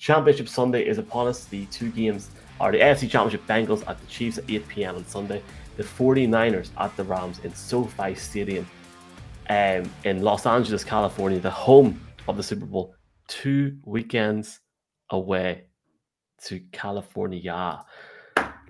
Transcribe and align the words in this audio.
Championship 0.00 0.48
Sunday 0.48 0.86
is 0.86 0.96
upon 0.96 1.26
us. 1.26 1.44
The 1.44 1.66
two 1.66 1.90
games 1.90 2.30
are 2.58 2.72
the 2.72 2.80
AFC 2.80 3.08
Championship 3.10 3.46
Bengals 3.46 3.86
at 3.86 4.00
the 4.00 4.06
Chiefs 4.06 4.38
at 4.38 4.48
8 4.48 4.66
p.m. 4.66 4.96
on 4.96 5.06
Sunday, 5.06 5.42
the 5.76 5.82
49ers 5.82 6.70
at 6.78 6.96
the 6.96 7.04
Rams 7.04 7.38
in 7.40 7.54
SoFi 7.54 8.14
Stadium 8.14 8.66
um, 9.50 9.82
in 10.04 10.22
Los 10.22 10.46
Angeles, 10.46 10.84
California, 10.84 11.38
the 11.38 11.50
home 11.50 12.00
of 12.28 12.38
the 12.38 12.42
Super 12.42 12.64
Bowl, 12.64 12.94
two 13.28 13.76
weekends 13.84 14.60
away 15.10 15.64
to 16.44 16.60
California. 16.72 17.84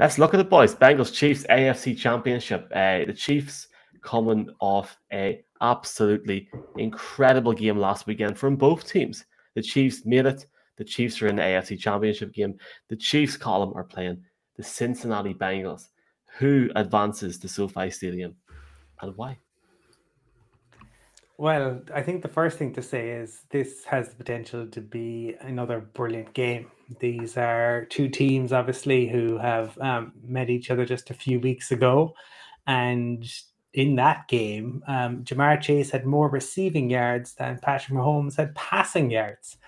Let's 0.00 0.18
look 0.18 0.34
at 0.34 0.40
it, 0.40 0.50
boys. 0.50 0.74
Bengals 0.74 1.14
Chiefs 1.14 1.46
AFC 1.48 1.96
Championship. 1.96 2.66
Uh, 2.74 3.04
the 3.06 3.14
Chiefs 3.16 3.68
coming 4.02 4.48
off 4.58 4.98
a 5.12 5.44
absolutely 5.60 6.48
incredible 6.76 7.52
game 7.52 7.78
last 7.78 8.08
weekend 8.08 8.36
from 8.36 8.56
both 8.56 8.88
teams. 8.88 9.24
The 9.54 9.62
Chiefs 9.62 10.04
made 10.04 10.26
it. 10.26 10.44
The 10.80 10.86
Chiefs 10.86 11.20
are 11.20 11.26
in 11.28 11.36
the 11.36 11.42
AFC 11.42 11.78
Championship 11.78 12.32
game. 12.32 12.54
The 12.88 12.96
Chiefs 12.96 13.36
Colin 13.36 13.70
are 13.74 13.84
playing 13.84 14.24
the 14.56 14.62
Cincinnati 14.62 15.34
Bengals. 15.34 15.88
Who 16.38 16.70
advances 16.74 17.38
to 17.40 17.48
SoFi 17.48 17.90
Stadium 17.90 18.34
and 19.02 19.14
why? 19.14 19.36
Well, 21.36 21.82
I 21.94 22.00
think 22.00 22.22
the 22.22 22.28
first 22.28 22.56
thing 22.56 22.72
to 22.72 22.82
say 22.82 23.10
is 23.10 23.42
this 23.50 23.84
has 23.84 24.08
the 24.08 24.14
potential 24.14 24.66
to 24.68 24.80
be 24.80 25.36
another 25.42 25.80
brilliant 25.80 26.32
game. 26.32 26.70
These 26.98 27.36
are 27.36 27.84
two 27.90 28.08
teams, 28.08 28.50
obviously, 28.50 29.06
who 29.06 29.36
have 29.36 29.76
um, 29.80 30.12
met 30.26 30.48
each 30.48 30.70
other 30.70 30.86
just 30.86 31.10
a 31.10 31.14
few 31.14 31.40
weeks 31.40 31.72
ago. 31.72 32.14
And 32.66 33.30
in 33.74 33.96
that 33.96 34.28
game, 34.28 34.82
um, 34.86 35.24
Ja'Marr 35.24 35.60
Chase 35.60 35.90
had 35.90 36.06
more 36.06 36.30
receiving 36.30 36.88
yards 36.88 37.34
than 37.34 37.58
Patrick 37.58 37.98
Mahomes 37.98 38.36
had 38.36 38.54
passing 38.54 39.10
yards, 39.10 39.58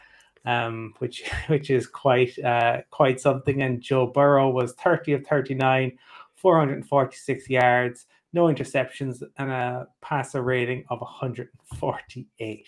um, 0.45 0.95
which 0.99 1.23
which 1.49 1.71
is 1.71 1.87
quite 1.87 2.39
uh, 2.39 2.83
quite 2.91 3.21
something. 3.21 3.63
And 3.63 3.81
Joe 3.81 4.07
Burrow 4.07 4.51
was 4.51 4.75
30 4.75 5.15
of 5.15 5.27
39, 5.27 5.99
446 6.35 7.51
yards, 7.51 8.07
no 8.33 8.45
interceptions, 8.45 9.23
and 9.39 9.51
a 9.51 9.89
passer 10.01 10.43
rating 10.43 10.85
of 10.91 11.01
148. 11.01 12.67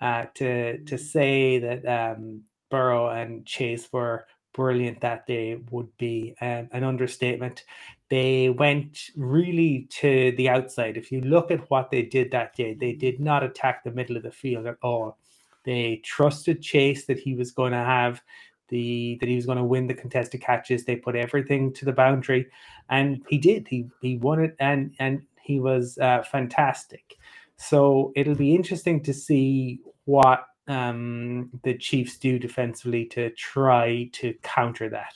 Uh, 0.00 0.24
to 0.34 0.78
to 0.78 0.98
say 0.98 1.58
that 1.58 1.86
um, 1.86 2.42
Burrow 2.70 3.10
and 3.10 3.46
Chase 3.46 3.88
were 3.92 4.26
brilliant 4.54 5.00
that 5.00 5.26
day 5.26 5.60
would 5.70 5.94
be 5.98 6.34
um, 6.40 6.68
an 6.72 6.84
understatement. 6.84 7.64
They 8.08 8.48
went 8.48 9.10
really 9.16 9.88
to 10.00 10.32
the 10.36 10.48
outside. 10.48 10.96
If 10.96 11.10
you 11.12 11.20
look 11.20 11.50
at 11.50 11.68
what 11.70 11.90
they 11.90 12.02
did 12.02 12.30
that 12.30 12.54
day, 12.54 12.74
they 12.74 12.92
did 12.92 13.20
not 13.20 13.42
attack 13.42 13.82
the 13.82 13.90
middle 13.90 14.16
of 14.16 14.22
the 14.22 14.30
field 14.30 14.66
at 14.66 14.76
all. 14.82 15.18
They 15.64 16.02
trusted 16.04 16.62
Chase 16.62 17.06
that 17.06 17.18
he 17.18 17.34
was 17.34 17.50
going 17.50 17.72
to 17.72 17.78
have 17.78 18.22
the 18.68 19.18
that 19.20 19.28
he 19.28 19.36
was 19.36 19.46
going 19.46 19.58
to 19.58 19.64
win 19.64 19.86
the 19.86 19.94
contested 19.94 20.40
catches. 20.40 20.84
They 20.84 20.96
put 20.96 21.16
everything 21.16 21.72
to 21.74 21.84
the 21.84 21.92
boundary, 21.92 22.46
and 22.88 23.22
he 23.28 23.38
did. 23.38 23.68
He 23.68 23.86
he 24.00 24.16
won 24.18 24.42
it, 24.42 24.56
and 24.58 24.94
and 24.98 25.22
he 25.40 25.60
was 25.60 25.98
uh, 25.98 26.22
fantastic. 26.22 27.16
So 27.56 28.12
it'll 28.16 28.34
be 28.34 28.54
interesting 28.54 29.02
to 29.04 29.12
see 29.12 29.80
what 30.06 30.46
um, 30.66 31.50
the 31.62 31.76
Chiefs 31.76 32.16
do 32.18 32.38
defensively 32.38 33.04
to 33.06 33.30
try 33.30 34.08
to 34.14 34.34
counter 34.42 34.88
that. 34.90 35.14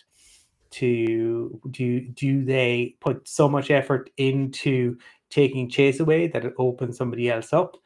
To 0.71 1.61
do 1.71 2.01
do 2.01 2.45
they 2.45 2.97
put 3.01 3.27
so 3.27 3.49
much 3.49 3.71
effort 3.71 4.11
into 4.19 4.99
taking 5.31 5.69
chase 5.71 6.01
away 6.01 6.27
that 6.29 6.45
it 6.45 6.55
opens 6.59 6.99
somebody 6.99 7.31
else 7.31 7.53
up? 7.53 7.77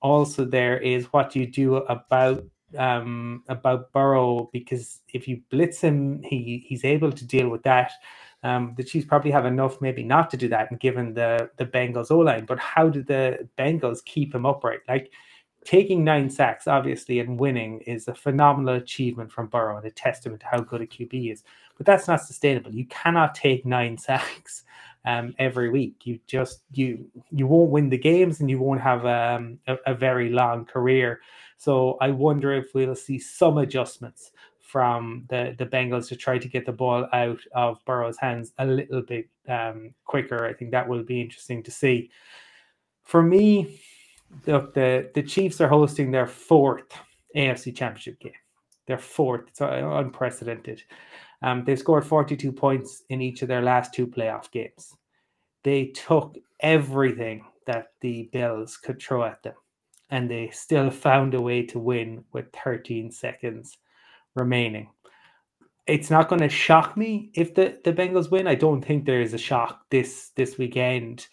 Also, 0.00 0.44
there 0.44 0.78
is 0.78 1.06
what 1.06 1.36
you 1.36 1.46
do 1.46 1.76
about 1.76 2.44
um, 2.78 3.42
about 3.48 3.92
Burrow 3.92 4.48
because 4.52 5.00
if 5.12 5.26
you 5.26 5.42
blitz 5.50 5.80
him, 5.80 6.22
he 6.22 6.64
he's 6.66 6.84
able 6.84 7.12
to 7.12 7.26
deal 7.26 7.48
with 7.48 7.62
that. 7.64 7.92
Um, 8.42 8.74
the 8.76 8.84
Chiefs 8.84 9.06
probably 9.06 9.30
have 9.32 9.44
enough, 9.44 9.80
maybe 9.82 10.02
not 10.02 10.30
to 10.30 10.36
do 10.36 10.48
that, 10.48 10.70
and 10.70 10.80
given 10.80 11.14
the 11.14 11.50
the 11.56 11.66
Bengals 11.66 12.10
O 12.10 12.18
line. 12.18 12.46
But 12.46 12.58
how 12.58 12.88
did 12.88 13.06
the 13.06 13.48
Bengals 13.58 14.04
keep 14.04 14.34
him 14.34 14.46
upright? 14.46 14.80
Like 14.88 15.12
taking 15.64 16.04
nine 16.04 16.30
sacks, 16.30 16.66
obviously, 16.66 17.20
and 17.20 17.38
winning 17.38 17.80
is 17.82 18.08
a 18.08 18.14
phenomenal 18.14 18.74
achievement 18.76 19.30
from 19.30 19.48
Burrow 19.48 19.76
and 19.76 19.86
a 19.86 19.90
testament 19.90 20.40
to 20.40 20.46
how 20.46 20.60
good 20.60 20.80
a 20.80 20.86
QB 20.86 21.32
is. 21.32 21.44
But 21.80 21.86
that's 21.86 22.06
not 22.06 22.20
sustainable. 22.20 22.74
You 22.74 22.84
cannot 22.88 23.34
take 23.34 23.64
nine 23.64 23.96
sacks 24.06 24.64
um, 25.06 25.34
every 25.38 25.70
week. 25.70 26.02
You 26.04 26.20
just 26.26 26.60
you 26.72 27.06
you 27.30 27.46
won't 27.46 27.70
win 27.70 27.88
the 27.88 27.96
games, 27.96 28.40
and 28.40 28.50
you 28.50 28.58
won't 28.58 28.82
have 28.82 29.06
um, 29.06 29.58
a, 29.66 29.76
a 29.86 29.94
very 29.94 30.28
long 30.28 30.66
career. 30.66 31.20
So 31.56 31.96
I 32.02 32.10
wonder 32.10 32.52
if 32.52 32.74
we'll 32.74 32.94
see 32.94 33.18
some 33.18 33.56
adjustments 33.56 34.30
from 34.58 35.24
the, 35.30 35.54
the 35.56 35.64
Bengals 35.64 36.08
to 36.08 36.16
try 36.16 36.36
to 36.36 36.48
get 36.48 36.66
the 36.66 36.72
ball 36.72 37.06
out 37.14 37.40
of 37.54 37.82
Burrow's 37.86 38.18
hands 38.18 38.52
a 38.58 38.66
little 38.66 39.00
bit 39.00 39.30
um, 39.48 39.94
quicker. 40.04 40.46
I 40.46 40.52
think 40.52 40.72
that 40.72 40.86
will 40.86 41.02
be 41.02 41.22
interesting 41.22 41.62
to 41.62 41.70
see. 41.70 42.10
For 43.04 43.22
me, 43.22 43.80
look, 44.46 44.74
the, 44.74 45.10
the 45.14 45.22
Chiefs 45.22 45.62
are 45.62 45.68
hosting 45.68 46.10
their 46.10 46.26
fourth 46.26 46.92
AFC 47.34 47.74
Championship 47.74 48.20
game. 48.20 48.32
Their 48.86 48.98
fourth. 48.98 49.48
It's 49.48 49.62
unprecedented. 49.62 50.82
Um, 51.42 51.64
they 51.64 51.76
scored 51.76 52.04
42 52.04 52.52
points 52.52 53.02
in 53.08 53.22
each 53.22 53.42
of 53.42 53.48
their 53.48 53.62
last 53.62 53.94
two 53.94 54.06
playoff 54.06 54.50
games. 54.50 54.94
They 55.64 55.86
took 55.86 56.36
everything 56.60 57.44
that 57.66 57.92
the 58.00 58.28
Bills 58.32 58.76
could 58.76 59.00
throw 59.00 59.24
at 59.24 59.42
them 59.42 59.54
and 60.10 60.30
they 60.30 60.50
still 60.50 60.90
found 60.90 61.34
a 61.34 61.40
way 61.40 61.62
to 61.66 61.78
win 61.78 62.24
with 62.32 62.46
13 62.64 63.10
seconds 63.10 63.78
remaining. 64.34 64.90
It's 65.86 66.10
not 66.10 66.28
going 66.28 66.42
to 66.42 66.48
shock 66.48 66.96
me 66.96 67.30
if 67.34 67.54
the, 67.54 67.78
the 67.84 67.92
Bengals 67.92 68.30
win. 68.30 68.46
I 68.46 68.54
don't 68.54 68.84
think 68.84 69.04
there 69.04 69.22
is 69.22 69.34
a 69.34 69.38
shock 69.38 69.84
this 69.90 70.30
this 70.36 70.58
weekend, 70.58 71.26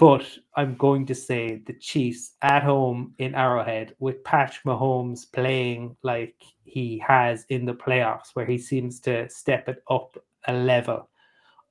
but 0.00 0.26
I'm 0.56 0.76
going 0.76 1.04
to 1.06 1.14
say 1.14 1.60
the 1.66 1.74
Chiefs 1.74 2.32
at 2.40 2.62
home 2.62 3.12
in 3.18 3.34
Arrowhead 3.34 3.94
with 3.98 4.24
Patch 4.24 4.64
Mahomes 4.64 5.30
playing 5.30 5.94
like 6.02 6.36
he 6.64 6.98
has 7.06 7.44
in 7.50 7.66
the 7.66 7.74
playoffs, 7.74 8.30
where 8.32 8.46
he 8.46 8.56
seems 8.56 8.98
to 9.00 9.28
step 9.28 9.68
it 9.68 9.82
up 9.90 10.16
a 10.48 10.54
level. 10.54 11.10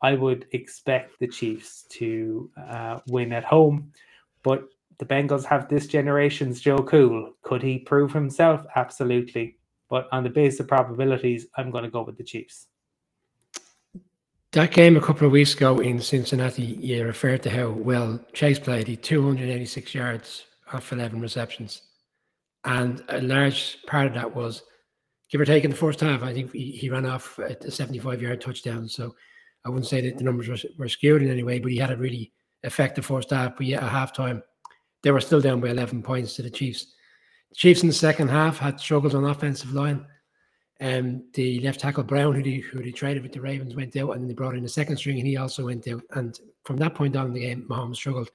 I 0.03 0.13
would 0.13 0.45
expect 0.51 1.19
the 1.19 1.27
Chiefs 1.27 1.87
to 1.93 2.51
uh, 2.69 2.99
win 3.07 3.33
at 3.33 3.45
home, 3.45 3.91
but 4.43 4.63
the 4.99 5.05
Bengals 5.05 5.45
have 5.45 5.67
this 5.67 5.87
generation's 5.87 6.61
Joe 6.61 6.83
Cool. 6.83 7.33
Could 7.41 7.63
he 7.63 7.79
prove 7.79 8.13
himself? 8.13 8.63
Absolutely. 8.75 9.57
But 9.89 10.07
on 10.11 10.23
the 10.23 10.29
basis 10.29 10.59
of 10.59 10.67
probabilities, 10.67 11.47
I'm 11.57 11.71
going 11.71 11.83
to 11.83 11.89
go 11.89 12.03
with 12.03 12.17
the 12.17 12.23
Chiefs. 12.23 12.67
That 14.53 14.71
game 14.71 14.97
a 14.97 15.01
couple 15.01 15.27
of 15.27 15.31
weeks 15.31 15.53
ago 15.53 15.77
in 15.77 16.01
Cincinnati, 16.01 16.63
you 16.63 17.05
referred 17.05 17.43
to 17.43 17.51
how 17.51 17.69
well 17.69 18.19
Chase 18.33 18.57
played. 18.57 18.87
He 18.87 18.95
286 18.95 19.93
yards 19.93 20.45
off 20.73 20.91
11 20.91 21.21
receptions. 21.21 21.83
And 22.65 23.03
a 23.09 23.21
large 23.21 23.77
part 23.85 24.07
of 24.07 24.15
that 24.15 24.35
was, 24.35 24.63
give 25.29 25.39
or 25.39 25.45
take 25.45 25.65
in 25.65 25.69
the 25.69 25.77
first 25.77 25.99
half, 25.99 26.23
I 26.23 26.33
think 26.33 26.51
he, 26.51 26.71
he 26.71 26.89
ran 26.89 27.05
off 27.05 27.37
a 27.37 27.69
75 27.69 28.23
yard 28.23 28.41
touchdown. 28.41 28.89
So 28.89 29.15
I 29.65 29.69
wouldn't 29.69 29.85
say 29.85 30.01
that 30.01 30.17
the 30.17 30.23
numbers 30.23 30.47
were, 30.47 30.69
were 30.79 30.89
skewed 30.89 31.21
in 31.21 31.29
any 31.29 31.43
way, 31.43 31.59
but 31.59 31.71
he 31.71 31.77
had 31.77 31.91
a 31.91 31.97
really 31.97 32.31
effective 32.63 33.05
first 33.05 33.29
half. 33.29 33.55
But 33.55 33.67
yeah, 33.67 33.85
at 33.85 33.91
halftime, 33.91 34.41
they 35.03 35.11
were 35.11 35.21
still 35.21 35.41
down 35.41 35.61
by 35.61 35.69
11 35.69 36.01
points 36.01 36.35
to 36.35 36.41
the 36.41 36.49
Chiefs. 36.49 36.87
The 37.51 37.55
Chiefs 37.55 37.83
in 37.83 37.87
the 37.87 37.93
second 37.93 38.29
half 38.29 38.57
had 38.57 38.79
struggles 38.79 39.13
on 39.13 39.25
offensive 39.25 39.73
line. 39.73 40.07
Um, 40.81 41.23
the 41.33 41.59
left 41.59 41.79
tackle 41.79 42.03
Brown, 42.03 42.35
who 42.35 42.43
they, 42.43 42.57
who 42.57 42.81
they 42.81 42.91
traded 42.91 43.23
with 43.23 43.33
the 43.33 43.41
Ravens, 43.41 43.75
went 43.75 43.95
out, 43.97 44.11
and 44.11 44.21
then 44.21 44.27
they 44.27 44.33
brought 44.33 44.55
in 44.55 44.63
a 44.63 44.69
second 44.69 44.97
string, 44.97 45.17
and 45.17 45.27
he 45.27 45.37
also 45.37 45.65
went 45.65 45.87
out. 45.87 46.01
And 46.11 46.39
from 46.63 46.77
that 46.77 46.95
point 46.95 47.15
on 47.15 47.27
in 47.27 47.33
the 47.33 47.41
game, 47.41 47.65
Mahomes 47.69 47.97
struggled. 47.97 48.31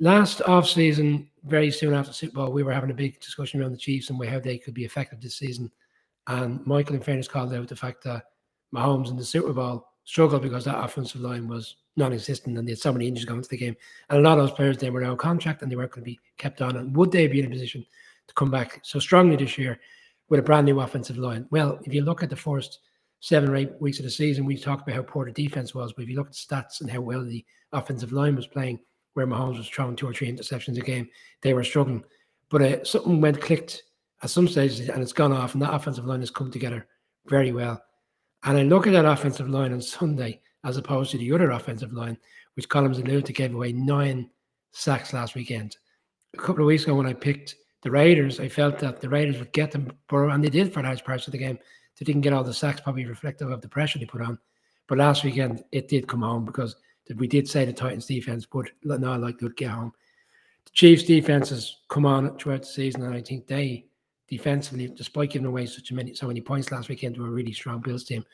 Last 0.00 0.42
off 0.42 0.68
season, 0.68 1.28
very 1.44 1.70
soon 1.70 1.94
after 1.94 2.12
Super 2.12 2.34
Bowl, 2.34 2.52
we 2.52 2.62
were 2.62 2.72
having 2.72 2.90
a 2.90 2.94
big 2.94 3.18
discussion 3.20 3.60
around 3.60 3.72
the 3.72 3.78
Chiefs 3.78 4.10
and 4.10 4.24
how 4.24 4.38
they 4.38 4.58
could 4.58 4.74
be 4.74 4.84
effective 4.84 5.20
this 5.20 5.36
season. 5.36 5.70
And 6.26 6.64
Michael, 6.66 6.94
in 6.94 7.02
fairness, 7.02 7.26
called 7.26 7.54
out 7.54 7.66
the 7.66 7.74
fact 7.74 8.04
that 8.04 8.24
Mahomes 8.74 9.10
in 9.10 9.16
the 9.16 9.24
Super 9.24 9.52
Bowl 9.52 9.88
struggled 10.04 10.42
because 10.42 10.66
that 10.66 10.78
offensive 10.78 11.20
line 11.20 11.48
was 11.48 11.76
non-existent 11.96 12.56
and 12.56 12.66
they 12.66 12.72
had 12.72 12.78
so 12.78 12.92
many 12.92 13.08
injuries 13.08 13.24
going 13.24 13.38
into 13.38 13.48
the 13.48 13.56
game. 13.56 13.76
And 14.08 14.18
a 14.18 14.22
lot 14.22 14.38
of 14.38 14.46
those 14.46 14.56
players 14.56 14.78
they 14.78 14.90
were 14.90 15.04
out 15.04 15.18
contract 15.18 15.62
and 15.62 15.70
they 15.70 15.76
weren't 15.76 15.90
going 15.90 16.04
to 16.04 16.10
be 16.10 16.20
kept 16.36 16.62
on. 16.62 16.76
And 16.76 16.96
would 16.96 17.10
they 17.10 17.26
be 17.26 17.40
in 17.40 17.46
a 17.46 17.50
position 17.50 17.84
to 18.26 18.34
come 18.34 18.50
back 18.50 18.80
so 18.84 18.98
strongly 18.98 19.36
this 19.36 19.58
year 19.58 19.80
with 20.28 20.40
a 20.40 20.42
brand 20.42 20.66
new 20.66 20.80
offensive 20.80 21.18
line? 21.18 21.46
Well, 21.50 21.78
if 21.84 21.94
you 21.94 22.02
look 22.02 22.22
at 22.22 22.30
the 22.30 22.36
first 22.36 22.80
seven 23.20 23.50
or 23.50 23.56
eight 23.56 23.80
weeks 23.80 23.98
of 23.98 24.04
the 24.04 24.10
season, 24.10 24.44
we 24.44 24.56
talked 24.56 24.82
about 24.82 24.96
how 24.96 25.02
poor 25.02 25.24
the 25.24 25.32
defense 25.32 25.74
was. 25.74 25.92
But 25.92 26.02
if 26.02 26.08
you 26.08 26.16
look 26.16 26.28
at 26.28 26.32
the 26.32 26.38
stats 26.38 26.80
and 26.80 26.90
how 26.90 27.00
well 27.00 27.24
the 27.24 27.44
offensive 27.72 28.12
line 28.12 28.36
was 28.36 28.46
playing, 28.46 28.80
where 29.14 29.26
Mahomes 29.26 29.58
was 29.58 29.68
throwing 29.68 29.96
two 29.96 30.08
or 30.08 30.14
three 30.14 30.30
interceptions 30.30 30.78
a 30.78 30.82
game, 30.82 31.08
they 31.42 31.54
were 31.54 31.64
struggling. 31.64 32.04
But 32.50 32.62
uh, 32.62 32.84
something 32.84 33.20
went 33.20 33.40
clicked 33.40 33.82
at 34.22 34.30
some 34.30 34.48
stage 34.48 34.80
and 34.80 35.02
it's 35.02 35.12
gone 35.12 35.32
off, 35.32 35.54
and 35.54 35.62
that 35.62 35.74
offensive 35.74 36.06
line 36.06 36.20
has 36.20 36.30
come 36.30 36.50
together 36.50 36.86
very 37.26 37.52
well. 37.52 37.82
And 38.44 38.56
I 38.56 38.62
look 38.62 38.86
at 38.86 38.92
that 38.92 39.04
offensive 39.04 39.48
line 39.48 39.72
on 39.72 39.82
Sunday 39.82 40.40
as 40.64 40.76
opposed 40.76 41.10
to 41.10 41.18
the 41.18 41.32
other 41.32 41.50
offensive 41.50 41.92
line, 41.92 42.16
which 42.54 42.68
Collins 42.68 42.98
alluded 42.98 43.26
to 43.26 43.32
gave 43.32 43.54
away 43.54 43.72
nine 43.72 44.30
sacks 44.72 45.12
last 45.12 45.34
weekend. 45.34 45.76
A 46.34 46.38
couple 46.38 46.62
of 46.62 46.66
weeks 46.66 46.84
ago, 46.84 46.94
when 46.94 47.06
I 47.06 47.14
picked 47.14 47.56
the 47.82 47.90
Raiders, 47.90 48.40
I 48.40 48.48
felt 48.48 48.78
that 48.80 49.00
the 49.00 49.08
Raiders 49.08 49.38
would 49.38 49.52
get 49.52 49.70
them, 49.70 49.90
and 50.10 50.44
they 50.44 50.50
did 50.50 50.72
for 50.72 50.82
large 50.82 51.04
parts 51.04 51.26
of 51.26 51.32
the 51.32 51.38
game. 51.38 51.58
They 51.98 52.04
didn't 52.04 52.22
get 52.22 52.32
all 52.32 52.44
the 52.44 52.54
sacks, 52.54 52.80
probably 52.80 53.06
reflective 53.06 53.50
of 53.50 53.60
the 53.60 53.68
pressure 53.68 53.98
they 53.98 54.04
put 54.04 54.22
on. 54.22 54.38
But 54.86 54.98
last 54.98 55.24
weekend, 55.24 55.64
it 55.72 55.88
did 55.88 56.08
come 56.08 56.22
home 56.22 56.44
because 56.44 56.76
we 57.16 57.26
did 57.26 57.48
say 57.48 57.64
the 57.64 57.72
Titans 57.72 58.06
defense 58.06 58.46
would 58.52 58.70
not 58.84 59.20
like 59.20 59.38
to 59.38 59.50
get 59.50 59.70
home. 59.70 59.92
The 60.64 60.70
Chiefs 60.72 61.04
defense 61.04 61.50
has 61.50 61.76
come 61.88 62.06
on 62.06 62.36
throughout 62.38 62.62
the 62.62 62.66
season, 62.66 63.02
and 63.02 63.14
I 63.14 63.20
think 63.20 63.46
they 63.46 63.86
defensively, 64.28 64.88
despite 64.88 65.30
giving 65.30 65.46
away 65.46 65.66
such 65.66 65.90
a 65.90 65.94
many 65.94 66.14
so 66.14 66.26
many 66.26 66.40
points 66.40 66.70
last 66.70 66.88
weekend 66.88 67.14
to 67.14 67.24
a 67.24 67.30
really 67.30 67.52
strong 67.52 67.80
Bills 67.80 68.04
team, 68.04 68.24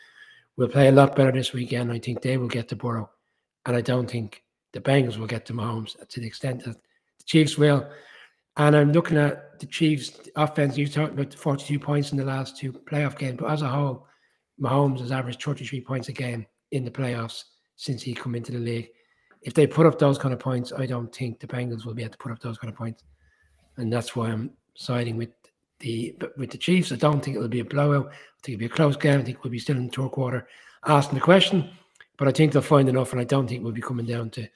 will 0.56 0.68
play 0.68 0.88
a 0.88 0.92
lot 0.92 1.16
better 1.16 1.32
this 1.32 1.52
weekend. 1.52 1.92
I 1.92 1.98
think 1.98 2.22
they 2.22 2.36
will 2.36 2.48
get 2.48 2.68
to 2.68 2.76
Burrow, 2.76 3.10
and 3.66 3.76
I 3.76 3.80
don't 3.80 4.10
think 4.10 4.42
the 4.72 4.80
Bengals 4.80 5.16
will 5.18 5.26
get 5.26 5.46
to 5.46 5.52
Mahomes 5.52 5.96
to 6.08 6.20
the 6.20 6.26
extent 6.26 6.64
that 6.64 6.74
the 6.74 7.24
Chiefs 7.24 7.56
will. 7.56 7.88
And 8.56 8.76
I'm 8.76 8.92
looking 8.92 9.16
at 9.16 9.58
the 9.58 9.66
Chiefs' 9.66 10.28
offense. 10.36 10.76
You 10.76 10.86
talked 10.86 11.14
about 11.14 11.30
the 11.30 11.36
42 11.36 11.78
points 11.78 12.12
in 12.12 12.18
the 12.18 12.24
last 12.24 12.56
two 12.56 12.72
playoff 12.72 13.18
games, 13.18 13.38
but 13.40 13.50
as 13.50 13.62
a 13.62 13.68
whole, 13.68 14.06
Mahomes 14.60 15.00
has 15.00 15.10
averaged 15.10 15.42
33 15.42 15.80
points 15.80 16.08
a 16.08 16.12
game 16.12 16.46
in 16.70 16.84
the 16.84 16.90
playoffs 16.90 17.44
since 17.76 18.02
he 18.02 18.14
come 18.14 18.34
into 18.34 18.52
the 18.52 18.58
league. 18.58 18.88
If 19.42 19.54
they 19.54 19.66
put 19.66 19.86
up 19.86 19.98
those 19.98 20.18
kind 20.18 20.32
of 20.32 20.40
points, 20.40 20.72
I 20.72 20.86
don't 20.86 21.14
think 21.14 21.40
the 21.40 21.46
Bengals 21.46 21.84
will 21.84 21.94
be 21.94 22.02
able 22.02 22.12
to 22.12 22.18
put 22.18 22.32
up 22.32 22.40
those 22.40 22.58
kind 22.58 22.72
of 22.72 22.78
points, 22.78 23.02
and 23.76 23.92
that's 23.92 24.14
why 24.14 24.28
I'm 24.28 24.50
siding 24.74 25.16
with 25.16 25.30
the 25.80 26.16
with 26.36 26.50
the 26.50 26.58
Chiefs. 26.58 26.92
I 26.92 26.96
don't 26.96 27.22
think 27.22 27.36
it'll 27.36 27.48
be 27.48 27.60
a 27.60 27.64
blowout. 27.64 28.06
I 28.06 28.40
think 28.42 28.54
it'll 28.54 28.60
be 28.60 28.66
a 28.66 28.76
close 28.76 28.96
game. 28.96 29.20
I 29.20 29.22
think 29.22 29.42
we'll 29.42 29.50
be 29.50 29.58
still 29.58 29.76
in 29.76 29.86
the 29.86 29.92
third 29.92 30.12
quarter 30.12 30.46
asking 30.86 31.16
the 31.16 31.24
question, 31.24 31.70
but 32.16 32.28
I 32.28 32.30
think 32.30 32.52
they'll 32.52 32.62
find 32.62 32.88
enough, 32.88 33.12
and 33.12 33.20
I 33.20 33.24
don't 33.24 33.48
think 33.48 33.62
we'll 33.62 33.72
be 33.72 33.82
coming 33.82 34.06
down 34.06 34.30
to 34.30 34.48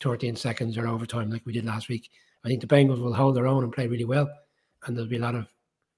13 0.00 0.36
seconds 0.36 0.76
or 0.76 0.86
overtime 0.86 1.30
like 1.30 1.46
we 1.46 1.52
did 1.52 1.64
last 1.64 1.88
week. 1.88 2.10
I 2.44 2.48
think 2.48 2.60
the 2.60 2.66
Bengals 2.66 3.00
will 3.00 3.14
hold 3.14 3.36
their 3.36 3.46
own 3.46 3.64
and 3.64 3.72
play 3.72 3.86
really 3.86 4.04
well, 4.04 4.28
and 4.84 4.96
there'll 4.96 5.10
be 5.10 5.16
a 5.16 5.20
lot 5.20 5.34
of 5.34 5.46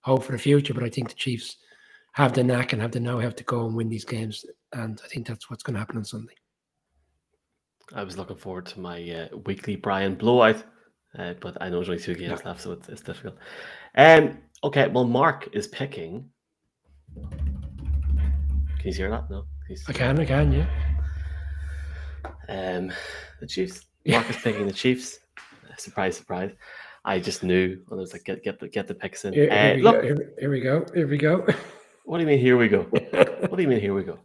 hope 0.01 0.25
for 0.25 0.33
the 0.33 0.39
future. 0.39 0.75
But 0.75 0.85
I 0.85 0.89
think 0.89 1.09
the 1.09 1.15
Chiefs 1.15 1.57
have 2.13 2.33
the 2.33 2.43
knack 2.43 2.73
and 2.73 2.83
have 2.83 2.93
the 2.93 3.01
know 3.01 3.21
how 3.21 3.31
to 3.31 3.45
go 3.45 3.67
and 3.67 3.75
win 3.75 3.89
these 3.89 4.05
games, 4.05 4.45
and 4.73 5.01
I 5.05 5.09
think 5.09 5.27
that's 5.27 5.51
what's 5.51 5.63
going 5.63 5.75
to 5.75 5.81
happen 5.81 5.97
on 5.97 6.05
Sunday. 6.05 6.35
I 7.95 8.03
was 8.03 8.19
looking 8.19 8.37
forward 8.37 8.67
to 8.67 8.81
my 8.81 9.11
uh, 9.11 9.37
weekly 9.47 9.77
Brian 9.77 10.15
blowout, 10.15 10.63
uh, 11.19 11.35
but 11.41 11.57
I 11.61 11.69
know 11.69 11.77
there's 11.77 11.89
only 11.89 12.03
two 12.03 12.15
games 12.15 12.41
yeah. 12.43 12.49
left, 12.49 12.61
so 12.61 12.73
it's, 12.73 12.89
it's 12.89 13.03
difficult. 13.03 13.37
Um, 13.97 14.39
okay, 14.63 14.89
well, 14.89 15.05
Mark 15.05 15.49
is 15.53 15.69
picking. 15.69 16.29
Can 17.15 18.83
you 18.85 18.93
hear 18.93 19.11
that? 19.11 19.31
No, 19.31 19.45
He's... 19.69 19.89
I 19.89 19.93
can. 19.93 20.19
I 20.19 20.25
can. 20.25 20.53
Yeah. 20.53 20.67
Um, 22.49 22.93
the 23.41 23.47
Chiefs. 23.47 23.87
Mark 24.07 24.29
is 24.31 24.37
picking 24.37 24.67
the 24.67 24.73
Chiefs. 24.73 25.21
Surprise, 25.79 26.17
surprise. 26.17 26.53
I 27.05 27.19
just 27.19 27.43
knew. 27.43 27.81
I 27.91 27.95
was 27.95 28.13
like, 28.13 28.25
get 28.25 28.43
get 28.43 28.61
the 28.61 28.69
get 28.69 28.87
the 28.87 28.95
picks 28.95 29.25
in. 29.25 29.33
Here, 29.33 29.51
here, 29.51 29.73
uh, 29.73 29.77
we, 29.77 29.83
look, 29.83 29.97
go, 29.97 30.03
here, 30.03 30.33
here 30.39 30.51
we 30.51 30.61
go. 30.61 30.87
Here 30.95 31.07
we 31.07 31.19
go. 31.19 31.47
What 32.05 32.17
do 32.17 32.23
you 32.23 32.27
mean? 32.27 32.39
Here 32.41 32.57
we 32.57 32.69
go. 32.69 32.83
what 32.85 33.57
do 33.57 33.63
you 33.63 33.69
mean? 33.69 33.81
Here 33.81 33.95
we 33.95 34.03
go. 34.03 34.19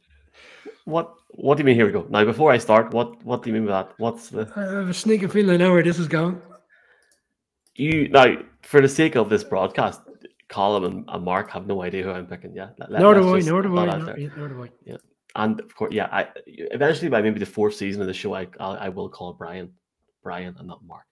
What 0.85 1.15
What 1.31 1.57
do 1.57 1.61
you 1.61 1.65
mean? 1.65 1.75
Here 1.75 1.85
we 1.85 1.91
go. 1.91 2.05
Now, 2.09 2.23
before 2.23 2.51
I 2.51 2.57
start, 2.57 2.93
what 2.93 3.23
What 3.23 3.43
do 3.43 3.49
you 3.49 3.53
mean 3.53 3.65
by 3.65 3.83
that? 3.83 3.93
What's 3.97 4.29
the? 4.29 4.51
I 4.55 4.61
have 4.61 4.89
a 4.89 4.93
sneaky 4.93 5.27
feeling 5.27 5.55
I 5.55 5.57
know 5.57 5.71
where 5.73 5.83
this 5.83 5.99
is 5.99 6.07
going. 6.07 6.41
You 7.75 8.07
now, 8.09 8.37
for 8.61 8.79
the 8.81 8.87
sake 8.87 9.15
of 9.15 9.29
this 9.29 9.43
broadcast, 9.43 10.01
Colin 10.47 10.83
and, 10.83 11.05
and 11.07 11.23
Mark 11.23 11.51
have 11.51 11.67
no 11.67 11.81
idea 11.81 12.03
who 12.03 12.11
I'm 12.11 12.27
picking. 12.27 12.53
Yeah, 12.55 12.69
let, 12.77 13.01
nor, 13.01 13.15
do 13.15 13.35
I, 13.35 13.39
nor 13.39 13.61
do 13.61 13.77
I. 13.77 13.85
Nor, 13.85 14.15
nor 14.37 14.47
do 14.47 14.63
I. 14.63 14.69
Yeah, 14.85 14.97
and 15.35 15.59
of 15.59 15.75
course, 15.75 15.93
yeah. 15.93 16.07
I 16.11 16.27
eventually 16.45 17.09
by 17.09 17.21
maybe 17.21 17.39
the 17.39 17.45
fourth 17.45 17.75
season 17.75 18.01
of 18.01 18.07
the 18.07 18.13
show, 18.13 18.33
I 18.33 18.47
I, 18.59 18.85
I 18.85 18.89
will 18.89 19.09
call 19.09 19.33
Brian, 19.33 19.73
Brian, 20.21 20.55
and 20.57 20.67
not 20.67 20.83
Mark. 20.85 21.05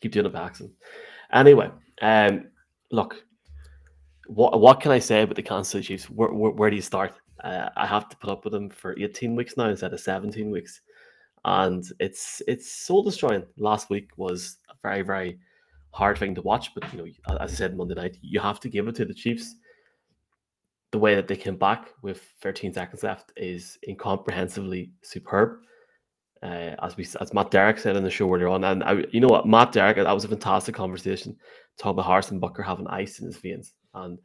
Keep 0.00 0.12
doing 0.12 0.26
it 0.26 0.32
by. 0.32 0.50
Anyway, 1.32 1.70
um, 2.02 2.46
look, 2.90 3.24
what 4.26 4.60
what 4.60 4.80
can 4.80 4.92
I 4.92 4.98
say 4.98 5.22
about 5.22 5.36
the 5.36 5.42
Kansas 5.42 5.72
City 5.72 5.86
Chiefs? 5.86 6.08
Where, 6.08 6.32
where, 6.32 6.52
where 6.52 6.70
do 6.70 6.76
you 6.76 6.82
start? 6.82 7.12
Uh, 7.42 7.68
I 7.76 7.86
have 7.86 8.08
to 8.08 8.16
put 8.16 8.30
up 8.30 8.44
with 8.44 8.52
them 8.52 8.68
for 8.70 8.98
18 8.98 9.34
weeks 9.34 9.56
now 9.56 9.68
instead 9.68 9.92
of 9.92 10.00
17 10.00 10.50
weeks, 10.50 10.80
and 11.44 11.84
it's 11.98 12.42
it's 12.46 12.72
soul 12.72 13.02
destroying. 13.02 13.44
Last 13.58 13.90
week 13.90 14.10
was 14.16 14.58
a 14.70 14.74
very 14.82 15.02
very 15.02 15.38
hard 15.92 16.18
thing 16.18 16.34
to 16.34 16.42
watch, 16.42 16.74
but 16.74 16.92
you 16.92 16.98
know, 16.98 17.36
as 17.40 17.52
I 17.52 17.54
said 17.54 17.76
Monday 17.76 17.94
night, 17.94 18.16
you 18.22 18.40
have 18.40 18.60
to 18.60 18.68
give 18.68 18.88
it 18.88 18.94
to 18.96 19.04
the 19.04 19.14
Chiefs. 19.14 19.56
The 20.92 20.98
way 20.98 21.14
that 21.14 21.28
they 21.28 21.36
came 21.36 21.56
back 21.56 21.90
with 22.02 22.20
13 22.42 22.74
seconds 22.74 23.04
left 23.04 23.32
is 23.36 23.78
incomprehensibly 23.86 24.90
superb. 25.02 25.60
Uh, 26.42 26.74
as 26.82 26.96
we 26.96 27.06
as 27.20 27.34
Matt 27.34 27.50
Derrick 27.50 27.78
said 27.78 27.96
in 27.96 28.02
the 28.02 28.10
show 28.10 28.32
earlier 28.32 28.48
on, 28.48 28.64
and 28.64 28.82
I, 28.82 29.04
you 29.12 29.20
know 29.20 29.28
what, 29.28 29.46
Matt 29.46 29.72
Derrick, 29.72 29.96
that 29.96 30.10
was 30.10 30.24
a 30.24 30.28
fantastic 30.28 30.74
conversation. 30.74 31.36
Talking 31.78 31.98
about 31.98 32.06
Harrison 32.06 32.40
Butker 32.40 32.64
having 32.64 32.86
ice 32.86 33.18
in 33.18 33.26
his 33.26 33.36
veins, 33.36 33.74
and 33.92 34.18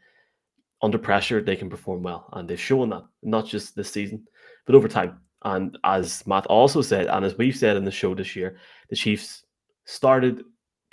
under 0.82 0.98
pressure 0.98 1.42
they 1.42 1.58
can 1.58 1.70
perform 1.70 2.04
well, 2.04 2.30
and 2.34 2.48
they've 2.48 2.60
shown 2.60 2.90
that 2.90 3.04
not 3.22 3.46
just 3.46 3.76
this 3.76 3.92
season, 3.92 4.26
but 4.66 4.76
over 4.76 4.88
time. 4.88 5.20
And 5.44 5.78
as 5.84 6.26
Matt 6.26 6.46
also 6.48 6.82
said, 6.82 7.08
and 7.08 7.26
as 7.26 7.38
we've 7.38 7.56
said 7.56 7.76
in 7.76 7.86
the 7.86 7.92
show 7.92 8.16
this 8.16 8.36
year, 8.36 8.58
the 8.90 8.96
Chiefs 8.96 9.44
started 9.84 10.44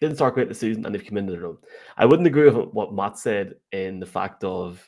didn't 0.01 0.17
start 0.17 0.35
great 0.35 0.49
the 0.49 0.55
season, 0.55 0.85
and 0.85 0.93
they've 0.93 1.07
come 1.07 1.17
into 1.19 1.33
their 1.33 1.47
own. 1.47 1.59
I 1.97 2.05
wouldn't 2.05 2.27
agree 2.27 2.51
with 2.51 2.71
what 2.73 2.93
Matt 2.93 3.17
said 3.17 3.55
in 3.71 4.01
the 4.01 4.07
fact 4.07 4.43
of 4.43 4.85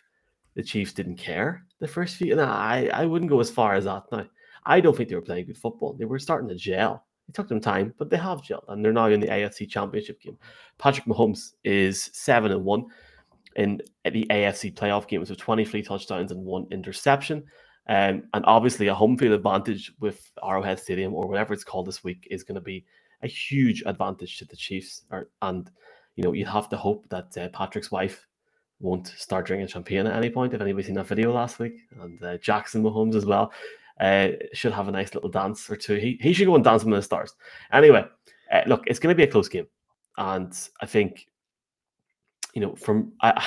the 0.57 0.63
Chiefs 0.65 0.93
didn't 0.93 1.17
care 1.17 1.65
the 1.79 1.87
first 1.87 2.17
few. 2.17 2.33
And 2.33 2.41
I 2.41 2.91
I 2.93 3.07
wouldn't 3.07 3.31
go 3.31 3.41
as 3.41 3.51
far 3.51 3.75
as 3.75 3.85
that 3.85 4.05
now. 4.11 4.27
I 4.66 4.81
don't 4.81 4.96
think 4.96 5.08
they 5.08 5.14
were 5.14 5.22
playing 5.22 5.46
good 5.46 5.58
football. 5.58 5.94
They 5.94 6.05
were 6.05 6.19
starting 6.19 6.49
to 6.49 6.55
gel. 6.55 7.05
It 7.28 7.34
took 7.34 7.49
them 7.49 7.61
time, 7.61 7.94
but 7.99 8.11
they 8.11 8.16
have 8.16 8.43
gelled, 8.43 8.64
and 8.69 8.84
they're 8.84 8.93
now 8.93 9.06
in 9.06 9.20
the 9.20 9.28
AFC 9.28 9.69
Championship 9.69 10.20
game. 10.20 10.38
Patrick 10.78 11.06
Mahomes 11.06 11.52
is 11.64 12.11
seven 12.12 12.52
and 12.52 12.64
one 12.64 12.87
in 13.56 13.81
the 14.05 14.26
AFC 14.31 14.75
playoff 14.75 15.06
games 15.06 15.31
with 15.31 15.38
23 15.38 15.82
touchdowns 15.82 16.32
and 16.32 16.44
one 16.44 16.66
interception. 16.70 17.44
Um, 17.88 18.25
and 18.32 18.44
obviously, 18.46 18.88
a 18.88 18.94
home 18.94 19.16
field 19.16 19.32
advantage 19.32 19.93
with 20.00 20.31
Arrowhead 20.43 20.81
Stadium 20.81 21.14
or 21.14 21.26
whatever 21.28 21.52
it's 21.52 21.64
called 21.64 21.87
this 21.87 22.02
week 22.02 22.26
is 22.31 22.43
going 22.43 22.56
to 22.56 22.61
be 22.61 22.84
a 23.22 23.26
huge 23.26 23.82
advantage 23.87 24.38
to 24.38 24.44
the 24.44 24.56
Chiefs. 24.56 25.02
Or, 25.11 25.28
and 25.43 25.70
you 26.16 26.25
know, 26.25 26.32
you'd 26.32 26.49
have 26.49 26.69
to 26.70 26.76
hope 26.76 27.08
that 27.11 27.37
uh, 27.37 27.49
Patrick's 27.49 27.90
wife 27.90 28.26
won't 28.81 29.08
start 29.08 29.46
drinking 29.46 29.69
champagne 29.69 30.06
at 30.06 30.16
any 30.16 30.31
point. 30.31 30.55
If 30.55 30.61
anybody's 30.61 30.87
seen 30.87 30.94
that 30.96 31.06
video 31.06 31.32
last 31.32 31.58
week, 31.58 31.75
and 32.00 32.22
uh, 32.22 32.38
Jackson 32.38 32.82
Mahomes 32.82 33.14
as 33.14 33.26
well, 33.26 33.52
uh, 34.01 34.29
should 34.53 34.73
have 34.73 34.89
a 34.89 34.93
nice 34.93 35.15
little 35.15 35.31
dance 35.31 35.69
or 35.71 35.77
two. 35.77 35.97
He, 35.97 36.19
he 36.21 36.33
should 36.33 36.47
go 36.47 36.55
and 36.55 36.65
dance 36.65 36.85
with 36.85 36.95
the 36.95 37.03
stars. 37.03 37.35
Anyway, 37.73 38.05
uh, 38.53 38.63
look, 38.67 38.85
it's 38.87 38.99
going 38.99 39.15
to 39.15 39.17
be 39.17 39.23
a 39.25 39.31
close 39.31 39.49
game. 39.49 39.67
And 40.17 40.53
I 40.81 40.87
think, 40.87 41.27
you 42.55 42.61
know, 42.61 42.75
from 42.77 43.13
I, 43.21 43.47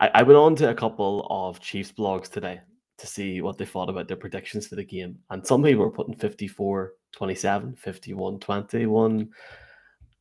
I, 0.00 0.10
I 0.14 0.22
went 0.22 0.38
on 0.38 0.56
to 0.56 0.70
a 0.70 0.74
couple 0.74 1.26
of 1.30 1.60
Chiefs 1.60 1.92
blogs 1.92 2.30
today 2.30 2.60
to 2.98 3.06
see 3.06 3.40
what 3.40 3.58
they 3.58 3.64
thought 3.64 3.88
about 3.88 4.08
their 4.08 4.16
predictions 4.16 4.66
for 4.66 4.76
the 4.76 4.84
game. 4.84 5.18
And 5.30 5.46
some 5.46 5.62
people 5.62 5.84
were 5.84 5.90
putting 5.90 6.14
54 6.14 6.92
27, 7.12 7.76
51 7.76 8.38
21. 8.38 9.28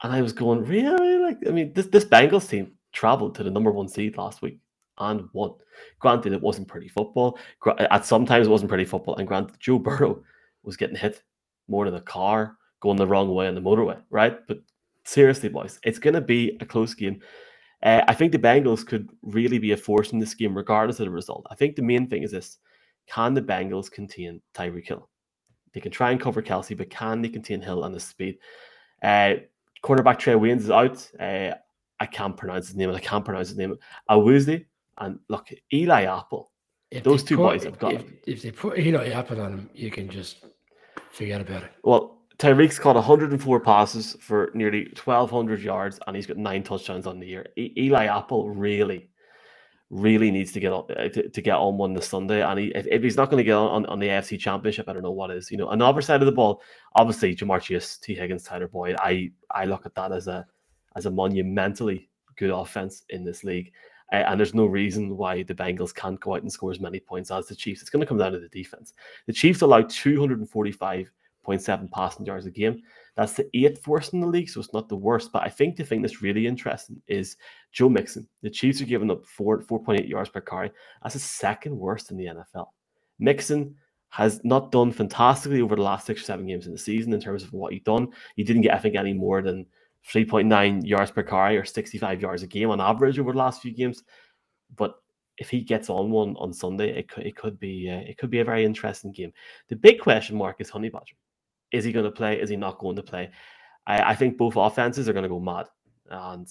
And 0.02 0.14
I 0.14 0.22
was 0.22 0.32
going, 0.32 0.64
really? 0.64 1.18
Like, 1.18 1.38
I 1.46 1.52
mean, 1.52 1.74
this, 1.74 1.88
this 1.88 2.06
Bengals 2.06 2.50
team 2.50 2.72
traveled 2.94 3.36
to 3.36 3.44
the 3.44 3.52
number 3.52 3.72
one 3.72 3.90
seed 3.90 4.18
last 4.18 4.42
week 4.42 4.60
and 5.00 5.30
won. 5.34 5.54
Granted, 6.00 6.34
it 6.34 6.42
wasn't 6.42 6.68
pretty 6.68 6.88
football. 6.88 7.38
At 7.78 8.06
sometimes 8.06 8.48
it 8.48 8.50
wasn't 8.50 8.70
pretty 8.70 8.86
football. 8.86 9.16
And 9.16 9.28
granted, 9.28 9.60
Joe 9.60 9.80
Burrow 9.80 10.24
was 10.64 10.78
getting 10.78 10.96
hit 10.96 11.24
more 11.68 11.86
than 11.86 11.96
a 11.96 12.02
car 12.02 12.58
going 12.82 12.98
the 12.98 13.08
wrong 13.08 13.34
way 13.34 13.48
on 13.48 13.56
the 13.56 13.62
motorway, 13.62 14.02
right? 14.10 14.46
But 14.48 14.60
seriously, 15.04 15.50
boys, 15.50 15.80
it's 15.84 16.00
going 16.00 16.14
to 16.14 16.22
be 16.22 16.58
a 16.62 16.66
close 16.66 16.94
game. 16.94 17.22
Uh, 17.84 18.02
I 18.08 18.14
think 18.14 18.32
the 18.32 18.40
Bengals 18.40 18.86
could 18.86 19.10
really 19.22 19.58
be 19.58 19.72
a 19.72 19.78
force 19.78 20.12
in 20.12 20.20
this 20.20 20.34
game, 20.34 20.56
regardless 20.56 21.00
of 21.00 21.06
the 21.06 21.12
result. 21.12 21.46
I 21.50 21.56
think 21.56 21.76
the 21.76 21.82
main 21.82 22.08
thing 22.08 22.24
is 22.24 22.32
this 22.32 22.58
can 23.08 23.34
the 23.34 23.42
Bengals 23.42 23.92
contain 23.92 24.42
Tyreek 24.54 24.88
Hill? 24.88 25.10
They 25.74 25.80
can 25.80 25.92
try 25.92 26.12
and 26.12 26.20
cover 26.20 26.42
Kelce, 26.42 26.78
but 26.78 26.90
can 26.90 27.22
they 27.22 27.30
contain 27.30 27.62
Hill 27.62 27.84
and 27.84 27.94
his 27.94 28.04
speed? 28.04 28.38
Uh, 29.02 29.36
quarterback 29.82 30.20
Trae 30.20 30.40
Waynes 30.40 30.60
is 30.60 30.72
out. 30.72 31.10
Uh, 31.20 31.56
I 32.00 32.06
can't 32.06 32.38
pronounce 32.38 32.68
his 32.68 32.76
name. 32.76 32.92
I 32.92 33.00
can't 33.00 33.26
pronounce 33.26 33.50
his 33.50 33.58
name. 33.58 33.76
Awuzie 34.10 34.66
and 35.00 35.20
look, 35.30 35.50
Eli 35.74 36.04
Apple. 36.04 36.52
If 36.92 37.04
those 37.04 37.24
two 37.24 37.38
put, 37.38 37.44
boys 37.44 37.64
have 37.64 37.80
got. 37.80 37.94
If, 37.94 38.04
if, 38.26 38.42
they 38.42 38.52
put 38.52 38.80
Eli 38.80 39.10
Apple 39.10 39.42
on 39.42 39.52
him, 39.52 39.70
you 39.74 39.92
can 39.92 40.10
just 40.10 40.46
forget 41.12 41.42
about 41.42 41.64
it. 41.64 41.72
Well, 41.84 42.20
Tyreek's 42.40 42.80
caught 42.80 42.96
104 42.96 43.60
passes 43.60 44.16
for 44.22 44.50
nearly 44.54 44.86
1,200 45.04 45.62
yards, 45.62 46.00
and 46.08 46.16
he's 46.16 46.26
got 46.26 46.38
nine 46.38 46.64
touchdowns 46.64 47.06
on 47.06 47.20
the 47.20 47.28
year. 47.28 47.48
E- 47.58 47.74
Eli 47.78 48.06
Apple 48.06 48.50
really, 48.50 49.10
really 49.90 50.32
needs 50.32 50.54
to 50.54 50.60
get 50.60 50.72
on 50.72 50.86
uh, 50.98 51.10
to, 51.10 51.30
to 51.30 51.42
get 51.42 51.58
on 51.58 51.78
one 51.78 51.94
this 51.94 52.08
Sunday. 52.08 52.42
And 52.42 52.60
he, 52.60 52.68
if, 52.74 52.88
if 52.88 53.04
he's 53.04 53.18
not 53.18 53.30
going 53.30 53.40
to 53.40 53.44
get 53.44 53.56
on, 53.56 53.86
on 53.88 54.00
the 54.00 54.08
AFC 54.08 54.40
Championship, 54.40 54.88
I 54.88 54.94
don't 54.94 55.04
know 55.04 55.12
what 55.12 55.32
is. 55.32 55.52
You 55.52 55.58
know, 55.58 55.70
another 55.70 56.02
side 56.02 56.22
of 56.22 56.28
the 56.28 56.32
ball, 56.32 56.62
obviously 56.96 57.36
Ja'Marr 57.36 57.62
Chase, 57.62 57.98
Tee 57.98 58.16
Higgins, 58.16 58.44
Tyler 58.44 58.70
Boyd. 58.70 58.96
I 59.00 59.32
I 59.52 59.66
look 59.66 59.86
at 59.86 59.94
that 59.96 60.14
as 60.14 60.28
a 60.28 60.48
as 60.96 61.06
a 61.06 61.12
monumentally 61.12 62.10
good 62.38 62.52
offense 62.52 63.04
in 63.10 63.26
this 63.26 63.44
league. 63.44 63.74
Uh, 64.12 64.18
and 64.28 64.40
there's 64.40 64.56
no 64.56 64.66
reason 64.66 65.18
why 65.18 65.44
the 65.44 65.54
Bengals 65.54 65.94
can't 65.94 66.20
go 66.20 66.36
out 66.36 66.42
and 66.42 66.52
score 66.52 66.72
as 66.72 66.80
many 66.80 67.00
points 67.00 67.32
as 67.32 67.48
the 67.48 67.56
Chiefs. 67.56 67.82
It's 67.82 67.90
going 67.90 68.02
to 68.02 68.08
come 68.08 68.18
down 68.18 68.32
to 68.32 68.40
the 68.40 68.50
defense. 68.50 68.94
The 69.28 69.34
Chiefs 69.34 69.62
allowed 69.62 69.90
245.6 69.90 71.08
0.7 71.50 71.90
passing 71.92 72.26
yards 72.26 72.46
a 72.46 72.52
game. 72.52 72.82
That's 73.16 73.34
the 73.34 73.50
eighth 73.54 73.88
worst 73.88 74.14
in 74.14 74.22
the 74.22 74.28
league, 74.28 74.50
so 74.50 74.60
it's 74.60 74.74
not 74.74 74.88
the 74.88 74.96
worst. 74.96 75.32
But 75.32 75.44
I 75.44 75.50
think 75.50 75.76
the 75.76 75.84
thing 75.84 76.02
that's 76.02 76.22
really 76.22 76.48
interesting 76.48 77.02
is 77.08 77.38
Joe 77.72 77.90
Mixon. 77.90 78.28
The 78.42 78.50
Chiefs 78.50 78.82
are 78.82 78.86
giving 78.86 79.12
up 79.12 79.26
four 79.26 79.62
4.8 79.62 80.08
yards 80.08 80.30
per 80.30 80.42
carry. 80.42 80.72
That's 81.04 81.16
the 81.16 81.20
second 81.20 81.78
worst 81.78 82.12
in 82.12 82.18
the 82.18 82.26
NFL. 82.26 82.68
Mixon 83.20 83.76
has 84.10 84.42
not 84.44 84.72
done 84.72 84.92
fantastically 84.92 85.62
over 85.62 85.76
the 85.76 85.82
last 85.82 86.06
six 86.06 86.22
or 86.22 86.26
seven 86.26 86.48
games 86.48 86.66
in 86.66 86.72
the 86.72 86.80
season 86.80 87.14
in 87.14 87.20
terms 87.20 87.44
of 87.44 87.54
what 87.54 87.74
he's 87.74 87.84
done. 87.84 88.08
He 88.36 88.44
didn't 88.44 88.64
get, 88.64 88.74
I 88.74 88.80
think, 88.80 88.96
any 88.96 89.14
more 89.14 89.42
than 89.42 89.66
3.9 90.08 90.86
yards 90.86 91.12
per 91.12 91.24
carry 91.24 91.58
or 91.58 91.66
65 91.66 92.22
yards 92.22 92.44
a 92.44 92.48
game 92.48 92.70
on 92.70 92.82
average 92.82 93.20
over 93.20 93.32
the 93.32 93.38
last 93.38 93.62
few 93.62 93.72
games. 93.72 94.04
But 94.76 94.96
if 95.38 95.50
he 95.50 95.62
gets 95.62 95.90
on 95.90 96.12
one 96.12 96.36
on 96.38 96.54
Sunday, 96.54 96.98
it 96.98 97.10
could 97.10 97.26
it 97.26 97.36
could 97.36 97.60
be 97.60 97.90
uh, 97.90 98.10
it 98.10 98.18
could 98.18 98.30
be 98.30 98.40
a 98.40 98.46
very 98.46 98.66
interesting 98.66 99.12
game. 99.12 99.32
The 99.70 99.76
big 99.76 100.00
question 100.00 100.38
mark 100.38 100.58
is 100.60 100.70
Honey 100.70 100.90
Badger. 100.90 101.16
Is 101.72 101.86
he 101.86 101.92
going 101.92 102.06
to 102.06 102.12
play? 102.12 102.40
Is 102.40 102.50
he 102.50 102.56
not 102.56 102.80
going 102.80 102.96
to 102.98 103.04
play? 103.04 103.30
I, 103.88 104.12
I 104.12 104.16
think 104.16 104.38
both 104.38 104.56
offenses 104.58 105.08
are 105.08 105.14
going 105.14 105.24
to 105.24 105.30
go 105.30 105.40
mad, 105.40 105.68
and 106.10 106.48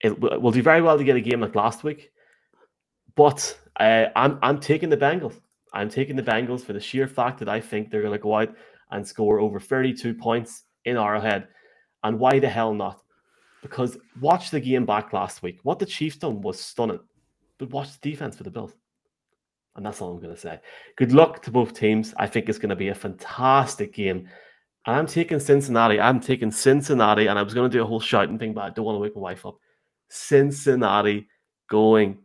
it 0.00 0.18
will 0.20 0.50
do 0.50 0.62
very 0.62 0.82
well 0.82 0.98
to 0.98 1.04
get 1.04 1.16
a 1.16 1.20
game 1.20 1.40
like 1.40 1.54
last 1.54 1.84
week. 1.84 2.10
But 3.14 3.58
uh, 3.80 4.06
I'm 4.16 4.38
I'm 4.42 4.60
taking 4.60 4.90
the 4.90 4.96
Bengals. 4.96 5.40
I'm 5.72 5.88
taking 5.88 6.16
the 6.16 6.22
Bengals 6.22 6.62
for 6.62 6.74
the 6.74 6.80
sheer 6.80 7.06
fact 7.06 7.38
that 7.38 7.48
I 7.48 7.60
think 7.60 7.90
they're 7.90 8.02
going 8.02 8.12
to 8.12 8.18
go 8.18 8.36
out 8.36 8.54
and 8.90 9.06
score 9.06 9.40
over 9.40 9.58
32 9.58 10.12
points 10.14 10.64
in 10.84 10.98
Arrowhead. 10.98 11.48
And 12.04 12.18
why 12.18 12.38
the 12.38 12.48
hell 12.48 12.74
not? 12.74 13.02
Because 13.62 13.96
watch 14.20 14.50
the 14.50 14.60
game 14.60 14.84
back 14.84 15.12
last 15.12 15.42
week. 15.42 15.60
What 15.62 15.78
the 15.78 15.86
Chiefs 15.86 16.16
done 16.16 16.40
was 16.40 16.60
stunning. 16.60 17.00
But 17.58 17.70
watch 17.70 17.92
the 17.92 18.10
defense 18.10 18.36
for 18.36 18.42
the 18.42 18.50
Bills. 18.50 18.74
And 19.76 19.86
that's 19.86 20.02
all 20.02 20.12
I'm 20.12 20.20
going 20.20 20.34
to 20.34 20.40
say. 20.40 20.60
Good 20.96 21.12
luck 21.12 21.42
to 21.42 21.50
both 21.50 21.72
teams. 21.72 22.12
I 22.18 22.26
think 22.26 22.48
it's 22.48 22.58
going 22.58 22.70
to 22.70 22.76
be 22.76 22.88
a 22.88 22.94
fantastic 22.94 23.94
game. 23.94 24.28
And 24.86 24.96
I'm 24.96 25.06
taking 25.06 25.38
Cincinnati. 25.38 26.00
I'm 26.00 26.20
taking 26.20 26.50
Cincinnati. 26.50 27.28
And 27.28 27.38
I 27.38 27.42
was 27.42 27.54
going 27.54 27.70
to 27.70 27.76
do 27.76 27.82
a 27.82 27.86
whole 27.86 28.00
shouting 28.00 28.38
thing, 28.38 28.52
but 28.52 28.64
I 28.64 28.70
don't 28.70 28.84
want 28.84 28.96
to 28.96 29.00
wake 29.00 29.14
my 29.14 29.22
wife 29.22 29.46
up. 29.46 29.56
Cincinnati 30.08 31.28
going 31.70 32.18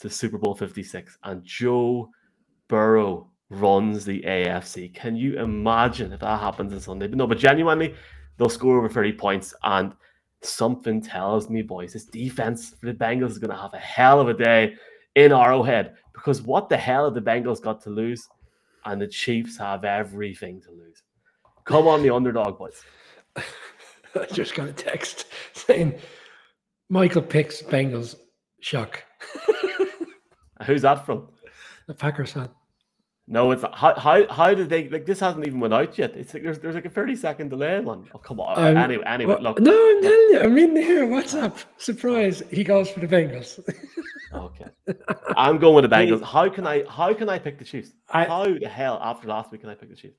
to 0.00 0.10
Super 0.10 0.38
Bowl 0.38 0.54
56. 0.54 1.18
And 1.24 1.42
Joe 1.42 2.10
Burrow 2.68 3.30
runs 3.48 4.04
the 4.04 4.20
AFC. 4.22 4.94
Can 4.94 5.16
you 5.16 5.40
imagine 5.40 6.12
if 6.12 6.20
that 6.20 6.40
happens 6.40 6.72
on 6.72 6.80
Sunday? 6.80 7.06
But 7.06 7.16
no, 7.16 7.26
but 7.26 7.38
genuinely, 7.38 7.94
they'll 8.36 8.48
score 8.48 8.78
over 8.78 8.88
30 8.88 9.12
points. 9.12 9.54
And 9.62 9.92
something 10.42 11.00
tells 11.00 11.48
me, 11.50 11.62
boys, 11.62 11.92
this 11.92 12.04
defense 12.04 12.74
for 12.78 12.86
the 12.86 12.94
Bengals 12.94 13.30
is 13.30 13.38
going 13.38 13.50
to 13.50 13.60
have 13.60 13.74
a 13.74 13.78
hell 13.78 14.20
of 14.20 14.28
a 14.28 14.34
day 14.34 14.74
in 15.14 15.32
Arrowhead 15.32 15.94
because 16.12 16.42
what 16.42 16.68
the 16.68 16.76
hell 16.76 17.04
have 17.04 17.14
the 17.14 17.20
Bengals 17.20 17.60
got 17.60 17.82
to 17.82 17.90
lose? 17.90 18.28
And 18.84 19.00
the 19.00 19.08
Chiefs 19.08 19.58
have 19.58 19.84
everything 19.84 20.60
to 20.62 20.70
lose. 20.70 21.02
Come 21.64 21.88
on, 21.88 22.02
the 22.02 22.14
underdog, 22.14 22.58
boys. 22.58 22.80
I 23.36 24.26
just 24.32 24.54
got 24.54 24.68
a 24.68 24.72
text 24.72 25.26
saying 25.52 25.98
Michael 26.88 27.22
picks 27.22 27.62
Bengals 27.62 28.16
shock. 28.60 29.02
Who's 30.64 30.82
that 30.82 31.04
from? 31.04 31.28
The 31.86 31.94
Packers 31.94 32.32
fan. 32.32 32.48
No, 33.28 33.50
it's 33.50 33.64
how 33.72 33.98
how 33.98 34.26
how 34.28 34.54
did 34.54 34.68
they 34.68 34.88
like 34.88 35.04
this 35.04 35.18
hasn't 35.18 35.44
even 35.46 35.58
went 35.58 35.74
out 35.74 35.98
yet. 35.98 36.16
It's 36.16 36.32
like 36.32 36.44
there's 36.44 36.60
there's 36.60 36.76
like 36.76 36.84
a 36.84 36.90
30 36.90 37.16
second 37.16 37.48
delay 37.48 37.80
one. 37.80 38.08
Oh 38.14 38.18
come 38.18 38.38
on. 38.38 38.56
Um, 38.56 38.76
anyway, 38.76 39.02
anyway, 39.04 39.34
well, 39.34 39.42
look. 39.42 39.60
No, 39.60 39.72
I'm 39.72 40.00
telling 40.00 40.28
you, 40.30 40.40
I'm 40.40 40.58
in 40.58 40.76
here. 40.76 41.06
WhatsApp. 41.06 41.64
Surprise. 41.76 42.44
He 42.52 42.62
goes 42.62 42.88
for 42.88 43.00
the 43.00 43.08
Bengals. 43.08 43.58
okay. 44.32 44.66
I'm 45.36 45.58
going 45.58 45.74
with 45.74 45.90
the 45.90 45.96
Bengals. 45.96 46.22
How 46.22 46.48
can 46.48 46.68
I 46.68 46.84
how 46.88 47.12
can 47.14 47.28
I 47.28 47.40
pick 47.40 47.58
the 47.58 47.64
Chiefs? 47.64 47.90
I, 48.10 48.26
how 48.26 48.44
the 48.44 48.68
hell 48.68 49.00
after 49.02 49.26
last 49.26 49.50
week 49.50 49.62
can 49.62 49.70
I 49.70 49.74
pick 49.74 49.90
the 49.90 49.96
Chiefs? 49.96 50.18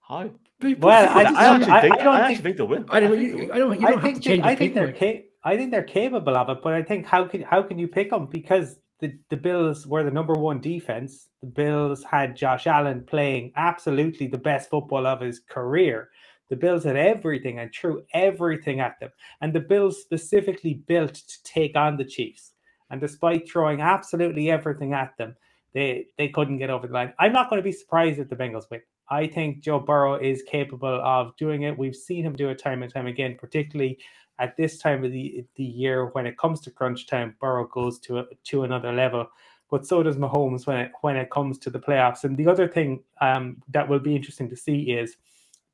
How? 0.00 0.30
Well, 0.78 1.08
I, 1.10 1.22
I 1.22 1.54
actually 1.54 1.72
I, 1.72 1.80
think 1.82 1.98
I, 1.98 2.04
I 2.06 2.20
actually 2.20 2.42
think 2.42 2.56
they'll 2.56 2.68
win. 2.68 2.86
I 2.88 3.00
don't. 3.00 3.20
You, 3.20 3.52
I 3.52 3.58
don't. 3.58 3.78
You 3.78 3.88
don't 3.88 3.98
I 3.98 4.00
think. 4.00 4.24
They, 4.24 4.40
I 4.40 4.54
think 4.54 4.72
they're. 4.72 4.92
Ca- 4.92 5.26
I 5.44 5.56
think 5.56 5.70
they're 5.70 5.82
capable 5.82 6.34
of 6.34 6.48
it, 6.48 6.58
but 6.62 6.72
I 6.72 6.82
think 6.82 7.04
how 7.04 7.26
can 7.26 7.42
how 7.42 7.62
can 7.62 7.78
you 7.78 7.88
pick 7.88 8.08
them 8.08 8.26
because 8.26 8.78
the, 9.00 9.18
the 9.28 9.36
Bills 9.36 9.86
were 9.86 10.02
the 10.02 10.10
number 10.10 10.34
one 10.34 10.60
defense. 10.60 11.28
The 11.42 11.48
Bills 11.48 12.02
had 12.04 12.36
Josh 12.36 12.66
Allen 12.66 13.04
playing 13.06 13.52
absolutely 13.56 14.26
the 14.26 14.38
best 14.38 14.70
football 14.70 15.06
of 15.06 15.20
his 15.20 15.40
career. 15.40 16.08
The 16.48 16.56
Bills 16.56 16.84
had 16.84 16.96
everything 16.96 17.58
and 17.58 17.72
threw 17.72 18.04
everything 18.14 18.80
at 18.80 18.98
them. 19.00 19.10
And 19.40 19.52
the 19.52 19.60
Bills 19.60 20.00
specifically 20.00 20.74
built 20.74 21.14
to 21.14 21.42
take 21.42 21.76
on 21.76 21.96
the 21.96 22.04
Chiefs. 22.04 22.52
And 22.90 23.00
despite 23.00 23.50
throwing 23.50 23.80
absolutely 23.80 24.50
everything 24.50 24.92
at 24.92 25.16
them, 25.18 25.36
they, 25.74 26.06
they 26.16 26.28
couldn't 26.28 26.58
get 26.58 26.70
over 26.70 26.86
the 26.86 26.94
line. 26.94 27.12
I'm 27.18 27.32
not 27.32 27.50
going 27.50 27.60
to 27.60 27.64
be 27.64 27.72
surprised 27.72 28.18
if 28.18 28.30
the 28.30 28.36
Bengals 28.36 28.70
win. 28.70 28.80
I 29.10 29.26
think 29.26 29.60
Joe 29.60 29.78
Burrow 29.78 30.14
is 30.14 30.42
capable 30.42 31.00
of 31.04 31.36
doing 31.36 31.62
it. 31.62 31.76
We've 31.76 31.94
seen 31.94 32.24
him 32.24 32.32
do 32.32 32.48
it 32.48 32.58
time 32.58 32.82
and 32.82 32.92
time 32.92 33.06
again, 33.06 33.36
particularly 33.38 33.98
at 34.38 34.56
this 34.56 34.78
time 34.78 35.04
of 35.04 35.12
the, 35.12 35.44
the 35.56 35.64
year 35.64 36.06
when 36.06 36.26
it 36.26 36.38
comes 36.38 36.60
to 36.62 36.70
crunch 36.70 37.06
time, 37.06 37.34
Burrow 37.40 37.66
goes 37.66 37.98
to 38.00 38.18
a, 38.20 38.24
to 38.44 38.64
another 38.64 38.92
level. 38.92 39.26
But 39.70 39.86
so 39.86 40.02
does 40.02 40.16
Mahomes 40.16 40.66
when 40.66 40.78
it 40.78 40.92
when 41.00 41.16
it 41.16 41.30
comes 41.30 41.58
to 41.58 41.70
the 41.70 41.80
playoffs. 41.80 42.24
And 42.24 42.36
the 42.36 42.46
other 42.46 42.68
thing 42.68 43.02
um, 43.20 43.62
that 43.70 43.88
will 43.88 43.98
be 43.98 44.14
interesting 44.14 44.48
to 44.50 44.56
see 44.56 44.92
is 44.92 45.16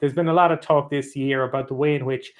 there's 0.01 0.15
been 0.15 0.29
a 0.29 0.35
lot 0.35 0.51
of 0.51 0.61
talk 0.61 0.91
this 0.91 1.15
year 1.15 1.45
about 1.45 1.69
the 1.69 1.75
way 1.75 1.95
in 1.95 2.05
which 2.05 2.33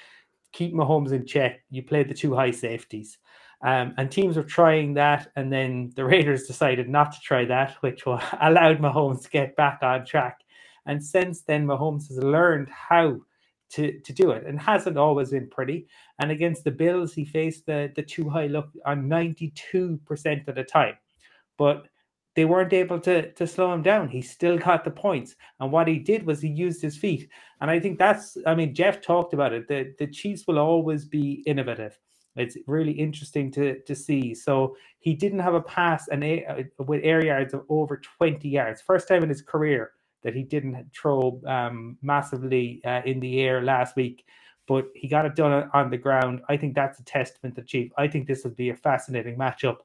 keep 0.51 0.73
Mahomes 0.73 1.11
in 1.11 1.25
check. 1.25 1.61
You 1.69 1.83
play 1.83 2.03
the 2.03 2.13
two 2.13 2.33
high 2.35 2.51
safeties. 2.51 3.17
Um, 3.63 3.93
and 3.97 4.11
teams 4.11 4.37
are 4.37 4.43
trying 4.43 4.93
that, 4.95 5.31
and 5.37 5.51
then 5.51 5.93
the 5.95 6.03
Raiders 6.13 6.47
decided 6.47 6.89
not 6.89 7.13
to 7.13 7.19
try 7.21 7.45
that, 7.45 7.75
which 7.81 8.03
allowed 8.05 8.79
Mahomes 8.79 9.23
to 9.23 9.29
get 9.29 9.55
back 9.55 9.79
on 9.81 10.05
track. 10.05 10.39
And 10.85 11.03
since 11.03 11.41
then, 11.41 11.65
Mahomes 11.65 12.09
has 12.09 12.17
learned 12.17 12.69
how 12.69 13.21
to, 13.73 13.99
to 13.99 14.13
do 14.13 14.31
it 14.31 14.45
and 14.45 14.59
hasn't 14.59 14.97
always 14.97 15.31
been 15.31 15.49
pretty. 15.49 15.87
And 16.19 16.31
against 16.31 16.63
the 16.63 16.71
Bills, 16.71 17.13
he 17.13 17.25
faced 17.25 17.65
the, 17.65 17.91
the 17.95 18.03
too 18.03 18.29
high 18.29 18.47
look 18.47 18.69
on 18.85 19.09
92% 19.09 20.47
of 20.47 20.55
the 20.55 20.63
time. 20.63 20.95
But 21.57 21.87
they 22.35 22.45
weren't 22.45 22.73
able 22.73 22.99
to, 23.01 23.31
to 23.31 23.47
slow 23.47 23.73
him 23.73 23.83
down. 23.83 24.09
He 24.09 24.21
still 24.21 24.57
got 24.57 24.83
the 24.83 24.91
points. 24.91 25.35
And 25.59 25.71
what 25.71 25.87
he 25.87 25.99
did 25.99 26.25
was 26.25 26.41
he 26.41 26.49
used 26.49 26.81
his 26.81 26.97
feet. 26.97 27.29
And 27.61 27.69
I 27.69 27.79
think 27.79 27.99
that's, 27.99 28.37
I 28.45 28.55
mean, 28.55 28.73
Jeff 28.73 29.01
talked 29.01 29.33
about 29.33 29.53
it. 29.53 29.67
The, 29.67 29.93
the 29.99 30.07
Chiefs 30.07 30.45
will 30.47 30.59
always 30.59 31.05
be 31.05 31.43
innovative. 31.45 31.97
It's 32.35 32.57
really 32.65 32.93
interesting 32.93 33.51
to, 33.51 33.79
to 33.81 33.95
see. 33.95 34.33
So 34.33 34.75
he 34.99 35.13
didn't 35.13 35.39
have 35.39 35.53
a 35.53 35.61
pass 35.61 36.07
and 36.07 36.23
a, 36.23 36.65
with 36.79 37.01
air 37.03 37.23
yards 37.23 37.53
of 37.53 37.63
over 37.69 38.01
20 38.17 38.47
yards. 38.49 38.81
First 38.81 39.07
time 39.07 39.21
in 39.21 39.29
his 39.29 39.43
career 39.43 39.91
that 40.23 40.33
he 40.33 40.43
didn't 40.43 40.87
throw 40.93 41.41
um, 41.45 41.97
massively 42.01 42.81
uh, 42.85 43.01
in 43.05 43.19
the 43.19 43.41
air 43.41 43.61
last 43.61 43.95
week, 43.95 44.25
but 44.67 44.87
he 44.95 45.07
got 45.07 45.25
it 45.25 45.35
done 45.35 45.69
on 45.73 45.89
the 45.89 45.97
ground. 45.97 46.41
I 46.49 46.57
think 46.57 46.73
that's 46.73 46.99
a 46.99 47.03
testament 47.03 47.55
to 47.55 47.61
Chief. 47.61 47.91
I 47.97 48.07
think 48.07 48.27
this 48.27 48.43
will 48.43 48.51
be 48.51 48.69
a 48.69 48.75
fascinating 48.75 49.37
matchup 49.37 49.77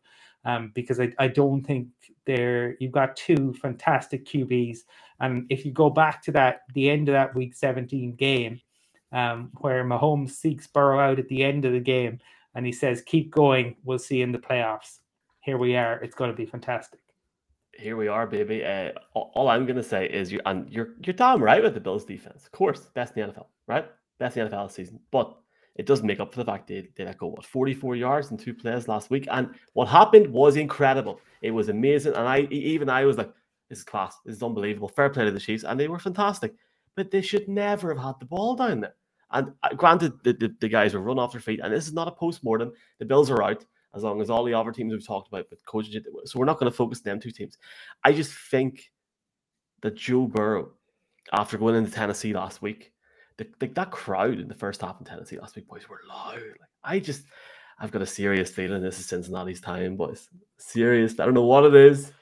um, 0.44 0.72
because 0.74 1.00
I, 1.00 1.12
I 1.18 1.28
don't 1.28 1.62
think 1.62 1.88
there 2.24 2.76
you've 2.78 2.92
got 2.92 3.16
two 3.16 3.54
fantastic 3.54 4.24
QBs, 4.26 4.78
and 5.20 5.46
if 5.50 5.64
you 5.64 5.72
go 5.72 5.90
back 5.90 6.22
to 6.22 6.32
that 6.32 6.62
the 6.74 6.88
end 6.88 7.08
of 7.08 7.14
that 7.14 7.34
Week 7.34 7.54
17 7.54 8.14
game, 8.14 8.60
um, 9.12 9.50
where 9.58 9.84
Mahomes 9.84 10.30
seeks 10.30 10.66
Burrow 10.66 11.00
out 11.00 11.18
at 11.18 11.28
the 11.28 11.42
end 11.42 11.64
of 11.64 11.72
the 11.72 11.80
game, 11.80 12.20
and 12.54 12.64
he 12.64 12.72
says, 12.72 13.02
"Keep 13.02 13.32
going. 13.32 13.76
We'll 13.84 13.98
see 13.98 14.18
you 14.18 14.24
in 14.24 14.32
the 14.32 14.38
playoffs." 14.38 15.00
Here 15.40 15.58
we 15.58 15.76
are. 15.76 15.94
It's 16.00 16.14
going 16.14 16.30
to 16.30 16.36
be 16.36 16.46
fantastic 16.46 17.00
here 17.78 17.96
we 17.96 18.08
are, 18.08 18.26
baby. 18.26 18.64
Uh, 18.64 18.90
all 19.14 19.48
I'm 19.48 19.64
gonna 19.64 19.82
say 19.82 20.06
is 20.06 20.32
you 20.32 20.40
and 20.44 20.70
you're 20.70 20.90
you're 21.04 21.14
damn 21.14 21.42
right 21.42 21.62
with 21.62 21.74
the 21.74 21.80
Bills 21.80 22.04
defense. 22.04 22.44
Of 22.44 22.52
course, 22.52 22.80
best 22.94 23.16
in 23.16 23.26
the 23.26 23.32
NFL, 23.32 23.46
right? 23.66 23.88
Best 24.18 24.36
in 24.36 24.48
the 24.48 24.54
NFL 24.54 24.70
season. 24.70 25.00
But 25.10 25.36
it 25.76 25.86
doesn't 25.86 26.06
make 26.06 26.18
up 26.18 26.32
for 26.32 26.40
the 26.40 26.44
fact 26.44 26.66
they, 26.66 26.88
they 26.96 27.04
let 27.04 27.18
go 27.18 27.28
what 27.28 27.46
44 27.46 27.94
yards 27.94 28.30
in 28.32 28.36
two 28.36 28.52
plays 28.52 28.88
last 28.88 29.10
week. 29.10 29.28
And 29.30 29.54
what 29.74 29.86
happened 29.86 30.26
was 30.26 30.56
incredible. 30.56 31.20
It 31.40 31.52
was 31.52 31.68
amazing. 31.68 32.14
And 32.14 32.26
I 32.26 32.40
even 32.50 32.90
I 32.90 33.04
was 33.04 33.16
like, 33.16 33.32
this 33.68 33.78
is 33.78 33.84
class. 33.84 34.16
This 34.26 34.36
is 34.36 34.42
unbelievable. 34.42 34.88
Fair 34.88 35.08
play 35.08 35.24
to 35.24 35.30
the 35.30 35.38
Chiefs, 35.38 35.64
and 35.64 35.78
they 35.78 35.88
were 35.88 36.00
fantastic. 36.00 36.54
But 36.96 37.10
they 37.10 37.22
should 37.22 37.48
never 37.48 37.94
have 37.94 38.04
had 38.04 38.14
the 38.18 38.26
ball 38.26 38.56
down 38.56 38.80
there. 38.80 38.94
And 39.30 39.52
uh, 39.62 39.74
granted, 39.74 40.14
the, 40.24 40.32
the, 40.32 40.54
the 40.60 40.68
guys 40.68 40.94
were 40.94 41.00
run 41.00 41.18
off 41.18 41.32
their 41.32 41.40
feet, 41.40 41.60
and 41.62 41.72
this 41.72 41.86
is 41.86 41.92
not 41.92 42.08
a 42.08 42.12
post 42.12 42.42
mortem. 42.42 42.72
The 42.98 43.04
Bills 43.04 43.30
are 43.30 43.42
out 43.42 43.64
as 43.94 44.02
long 44.02 44.20
as 44.20 44.30
all 44.30 44.44
the 44.44 44.54
other 44.54 44.72
teams 44.72 44.92
we've 44.92 45.06
talked 45.06 45.28
about 45.28 45.46
with 45.50 45.64
coaches. 45.66 45.96
So 46.24 46.38
we're 46.38 46.44
not 46.44 46.58
going 46.58 46.70
to 46.70 46.76
focus 46.76 46.98
on 47.00 47.04
them 47.04 47.20
two 47.20 47.30
teams. 47.30 47.56
I 48.04 48.12
just 48.12 48.32
think 48.32 48.90
that 49.82 49.96
Joe 49.96 50.26
Burrow, 50.26 50.70
after 51.32 51.58
going 51.58 51.74
into 51.74 51.90
Tennessee 51.90 52.32
last 52.32 52.62
week, 52.62 52.92
the, 53.36 53.46
the, 53.60 53.66
that 53.68 53.90
crowd 53.90 54.38
in 54.38 54.48
the 54.48 54.54
first 54.54 54.80
half 54.80 54.98
in 54.98 55.06
Tennessee 55.06 55.38
last 55.38 55.56
week, 55.56 55.68
boys, 55.68 55.88
were 55.88 56.00
loud. 56.08 56.34
Like 56.34 56.70
I 56.84 56.98
just, 56.98 57.22
I've 57.78 57.92
got 57.92 58.02
a 58.02 58.06
serious 58.06 58.50
feeling 58.50 58.82
this 58.82 58.98
is 58.98 59.06
Cincinnati's 59.06 59.60
time, 59.60 59.96
boys. 59.96 60.28
Serious. 60.58 61.18
I 61.18 61.24
don't 61.24 61.34
know 61.34 61.44
what 61.44 61.64
it 61.64 61.74
is, 61.74 62.12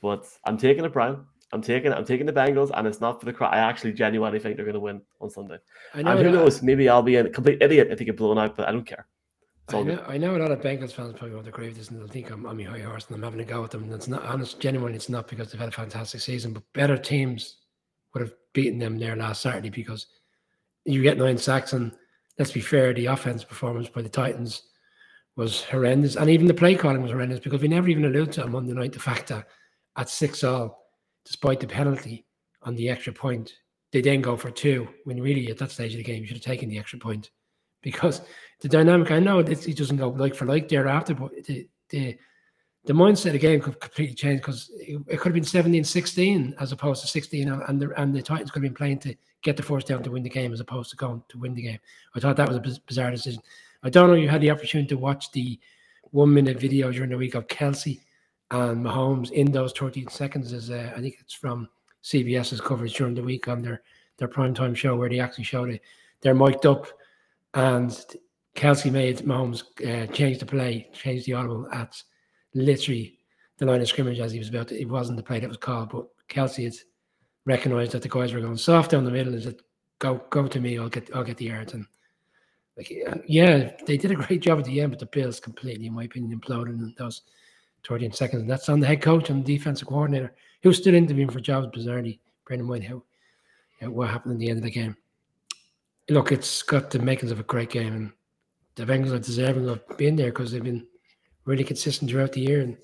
but 0.00 0.26
I'm 0.46 0.56
taking 0.56 0.84
it, 0.84 0.92
Brian. 0.92 1.24
I'm 1.52 1.62
taking 1.62 1.92
I'm 1.92 2.04
taking 2.04 2.26
the 2.26 2.32
Bengals, 2.32 2.70
and 2.74 2.86
it's 2.86 3.00
not 3.00 3.20
for 3.20 3.26
the 3.26 3.32
crowd. 3.32 3.54
I 3.54 3.58
actually 3.58 3.92
genuinely 3.92 4.38
think 4.38 4.56
they're 4.56 4.66
going 4.66 4.74
to 4.74 4.80
win 4.80 5.00
on 5.20 5.30
Sunday. 5.30 5.58
I 5.94 6.02
know 6.02 6.10
and 6.12 6.26
who 6.26 6.32
knows? 6.32 6.62
Maybe 6.62 6.88
I'll 6.88 7.02
be 7.02 7.16
a 7.16 7.28
complete 7.28 7.62
idiot 7.62 7.88
if 7.90 7.98
they 7.98 8.04
get 8.04 8.18
blown 8.18 8.38
out, 8.38 8.54
but 8.54 8.68
I 8.68 8.72
don't 8.72 8.84
care. 8.84 9.06
I 9.70 9.82
know, 9.82 10.04
I 10.08 10.16
know 10.16 10.36
a 10.36 10.38
lot 10.38 10.50
of 10.50 10.60
Bengals 10.60 10.92
fans 10.92 11.12
probably 11.12 11.34
want 11.34 11.44
to 11.44 11.50
agree 11.50 11.68
with 11.68 11.76
this 11.76 11.90
and 11.90 12.00
they'll 12.00 12.08
think 12.08 12.30
I'm, 12.30 12.46
I'm 12.46 12.58
a 12.60 12.64
high 12.64 12.80
horse 12.80 13.06
and 13.06 13.16
I'm 13.16 13.22
having 13.22 13.40
a 13.40 13.44
go 13.44 13.64
at 13.64 13.70
them. 13.70 13.84
And 13.84 13.92
it's 13.92 14.08
not 14.08 14.24
honest, 14.24 14.60
genuinely, 14.60 14.96
it's 14.96 15.10
not 15.10 15.28
because 15.28 15.50
they've 15.50 15.60
had 15.60 15.68
a 15.68 15.72
fantastic 15.72 16.20
season, 16.20 16.54
but 16.54 16.62
better 16.72 16.96
teams 16.96 17.56
would 18.14 18.22
have 18.22 18.32
beaten 18.54 18.78
them 18.78 18.98
there 18.98 19.14
last 19.14 19.42
Saturday 19.42 19.68
because 19.68 20.06
you 20.84 21.02
get 21.02 21.18
nine 21.18 21.36
sacks 21.36 21.74
and 21.74 21.92
let's 22.38 22.52
be 22.52 22.60
fair, 22.60 22.94
the 22.94 23.06
offense 23.06 23.44
performance 23.44 23.88
by 23.88 24.00
the 24.00 24.08
Titans 24.08 24.62
was 25.36 25.62
horrendous, 25.64 26.16
and 26.16 26.30
even 26.30 26.46
the 26.46 26.54
play 26.54 26.74
calling 26.74 27.02
was 27.02 27.12
horrendous 27.12 27.40
because 27.40 27.60
we 27.60 27.68
never 27.68 27.88
even 27.88 28.04
alluded 28.04 28.32
to 28.32 28.42
on 28.42 28.52
Monday 28.52 28.72
night 28.72 28.92
the 28.92 28.98
fact 28.98 29.28
that 29.28 29.46
at 29.96 30.08
six 30.08 30.42
all, 30.42 30.84
despite 31.24 31.60
the 31.60 31.66
penalty 31.66 32.26
on 32.62 32.74
the 32.74 32.88
extra 32.88 33.12
point, 33.12 33.52
they 33.92 34.00
then 34.00 34.20
go 34.20 34.36
for 34.36 34.50
two. 34.50 34.88
When 35.04 35.20
really 35.20 35.48
at 35.50 35.58
that 35.58 35.70
stage 35.70 35.92
of 35.92 35.98
the 35.98 36.04
game, 36.04 36.22
you 36.22 36.26
should 36.26 36.36
have 36.36 36.44
taken 36.44 36.68
the 36.68 36.78
extra 36.78 36.98
point 36.98 37.30
because 37.82 38.22
the 38.60 38.68
dynamic. 38.68 39.10
I 39.10 39.20
know 39.20 39.38
it, 39.38 39.68
it 39.68 39.76
doesn't 39.76 39.96
go 39.96 40.08
like 40.10 40.34
for 40.34 40.44
like 40.44 40.68
thereafter, 40.68 41.14
but 41.14 41.32
the 41.44 41.68
the 41.90 42.16
the 42.84 42.92
mindset 42.92 43.38
game 43.38 43.60
could 43.60 43.80
completely 43.80 44.14
change 44.14 44.40
because 44.40 44.70
it, 44.76 45.00
it, 45.08 45.18
could 45.18 45.28
have 45.28 45.34
been 45.34 45.44
17 45.44 45.84
16 45.84 46.54
as 46.58 46.72
opposed 46.72 47.02
to 47.02 47.06
16 47.06 47.46
and 47.46 47.82
the, 47.82 48.00
and 48.00 48.14
the 48.14 48.22
Titans 48.22 48.50
could 48.50 48.62
have 48.62 48.70
been 48.70 48.76
playing 48.76 48.98
to 49.00 49.14
get 49.42 49.58
the 49.58 49.62
first 49.62 49.86
down 49.86 50.02
to 50.02 50.10
win 50.10 50.22
the 50.22 50.30
game 50.30 50.54
as 50.54 50.60
opposed 50.60 50.88
to 50.90 50.96
going 50.96 51.22
to 51.28 51.38
win 51.38 51.54
the 51.54 51.62
game. 51.62 51.78
I 52.14 52.20
thought 52.20 52.36
that 52.36 52.48
was 52.48 52.56
a 52.56 52.80
bizarre 52.86 53.10
decision. 53.10 53.42
I 53.82 53.90
don't 53.90 54.08
know 54.08 54.14
you 54.14 54.28
had 54.28 54.40
the 54.40 54.50
opportunity 54.50 54.88
to 54.88 54.96
watch 54.96 55.30
the 55.32 55.60
one 56.12 56.32
minute 56.32 56.58
video 56.58 56.90
during 56.90 57.10
the 57.10 57.18
week 57.18 57.34
of 57.34 57.46
Kelce 57.46 58.00
and 58.50 58.84
Mahomes 58.84 59.30
in 59.32 59.52
those 59.52 59.72
13 59.72 60.08
seconds. 60.08 60.52
Is 60.52 60.70
uh, 60.70 60.92
I 60.96 61.00
think 61.00 61.18
it's 61.20 61.34
from 61.34 61.68
CBS's 62.02 62.60
coverage 62.60 62.94
during 62.94 63.14
the 63.14 63.22
week 63.22 63.48
on 63.48 63.60
their 63.60 63.82
their 64.16 64.28
primetime 64.28 64.74
show 64.74 64.96
where 64.96 65.10
they 65.10 65.20
actually 65.20 65.44
showed 65.44 65.68
it. 65.68 65.82
They're 66.20 66.34
mic'd 66.34 66.66
up 66.66 66.86
and 67.58 67.90
Kelce 68.54 68.90
made 68.90 69.18
Mahomes 69.18 69.64
uh, 69.84 70.06
change 70.12 70.38
the 70.38 70.46
play, 70.46 70.88
change 70.92 71.24
the 71.24 71.32
audible 71.32 71.68
at 71.72 72.00
literally 72.54 73.18
the 73.58 73.66
line 73.66 73.80
of 73.80 73.88
scrimmage 73.88 74.20
as 74.20 74.30
he 74.30 74.38
was 74.38 74.48
about 74.48 74.68
to, 74.68 74.80
it 74.80 74.88
wasn't 74.88 75.16
the 75.16 75.24
play 75.24 75.40
that 75.40 75.48
was 75.48 75.58
called, 75.58 75.90
but 75.90 76.06
Kelce 76.28 76.64
had 76.64 76.74
recognized 77.46 77.92
that 77.92 78.02
the 78.02 78.08
guys 78.08 78.32
were 78.32 78.40
going 78.40 78.56
soft 78.56 78.92
down 78.92 79.04
the 79.04 79.10
middle 79.10 79.34
and 79.34 79.42
said, 79.42 79.56
Go 79.98 80.22
go 80.30 80.46
to 80.46 80.60
me, 80.60 80.78
I'll 80.78 80.88
get 80.88 81.10
I'll 81.12 81.24
get 81.24 81.38
the 81.38 81.46
yards. 81.46 81.74
And 81.74 81.84
like 82.76 82.92
yeah, 83.26 83.72
they 83.84 83.96
did 83.96 84.12
a 84.12 84.14
great 84.14 84.40
job 84.40 84.60
at 84.60 84.64
the 84.64 84.80
end, 84.80 84.92
but 84.92 85.00
the 85.00 85.06
Bills 85.06 85.40
completely, 85.40 85.88
in 85.88 85.94
my 85.94 86.04
opinion, 86.04 86.38
imploded 86.38 86.68
in 86.68 86.94
those 86.96 87.22
13 87.88 88.12
seconds. 88.12 88.42
And 88.42 88.50
that's 88.50 88.68
on 88.68 88.78
the 88.78 88.86
head 88.86 89.02
coach 89.02 89.30
and 89.30 89.44
defensive 89.44 89.88
coordinator, 89.88 90.32
who's 90.62 90.78
still 90.78 90.94
interviewing 90.94 91.30
for 91.30 91.40
jobs 91.40 91.66
bizarrely. 91.76 92.20
Brendan 92.44 92.68
White, 92.68 92.84
how, 92.84 93.02
how 93.80 93.90
what 93.90 94.10
happened 94.10 94.34
at 94.34 94.38
the 94.38 94.50
end 94.50 94.58
of 94.58 94.64
the 94.64 94.70
game. 94.70 94.96
Look, 96.10 96.32
it's 96.32 96.62
got 96.62 96.90
the 96.90 96.98
makings 96.98 97.30
of 97.30 97.40
a 97.40 97.44
great 97.44 97.70
game, 97.70 97.94
and 97.94 98.12
the 98.76 98.84
Bengals 98.84 99.12
are 99.12 99.18
deserving 99.18 99.68
of 99.68 99.80
being 99.96 100.16
there 100.16 100.30
because 100.30 100.52
they've 100.52 100.62
been 100.62 100.86
really 101.44 101.64
consistent 101.64 102.10
throughout 102.10 102.32
the 102.32 102.40
year. 102.40 102.60
And 102.60 102.76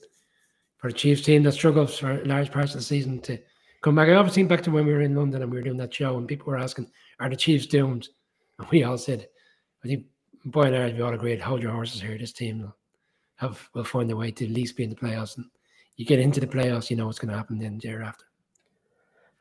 for 0.76 0.90
the 0.90 0.96
Chiefs 0.96 1.22
team 1.22 1.42
that 1.44 1.52
struggles 1.52 1.98
for 1.98 2.22
large 2.24 2.50
parts 2.50 2.74
of 2.74 2.80
the 2.80 2.84
season 2.84 3.20
to 3.22 3.38
come 3.82 3.94
back, 3.94 4.08
I 4.08 4.14
always 4.14 4.34
think 4.34 4.48
back 4.48 4.62
to 4.62 4.70
when 4.70 4.86
we 4.86 4.92
were 4.92 5.00
in 5.00 5.14
London 5.14 5.42
and 5.42 5.50
we 5.50 5.58
were 5.58 5.64
doing 5.64 5.78
that 5.78 5.94
show, 5.94 6.18
and 6.18 6.28
people 6.28 6.46
were 6.46 6.58
asking, 6.58 6.90
"Are 7.20 7.30
the 7.30 7.36
Chiefs 7.36 7.66
doomed?" 7.66 8.08
And 8.58 8.68
we 8.68 8.84
all 8.84 8.98
said, 8.98 9.26
"I 9.84 9.88
think 9.88 10.06
by 10.44 10.68
and 10.68 10.76
large 10.76 10.92
we 10.92 11.00
all 11.00 11.12
agreed, 11.12 11.40
hold 11.40 11.60
your 11.60 11.72
horses 11.72 12.00
here. 12.00 12.16
This 12.16 12.32
team 12.32 12.60
will 12.60 12.76
have 13.36 13.68
will 13.74 13.84
find 13.84 14.10
a 14.12 14.16
way 14.16 14.30
to 14.30 14.44
at 14.44 14.50
least 14.52 14.76
be 14.76 14.84
in 14.84 14.90
the 14.90 14.96
playoffs." 14.96 15.36
And 15.36 15.46
you 15.96 16.04
get 16.04 16.20
into 16.20 16.40
the 16.40 16.46
playoffs, 16.46 16.90
you 16.90 16.96
know 16.96 17.06
what's 17.06 17.18
going 17.18 17.30
to 17.30 17.36
happen 17.36 17.58
then 17.58 17.80
thereafter. 17.82 18.24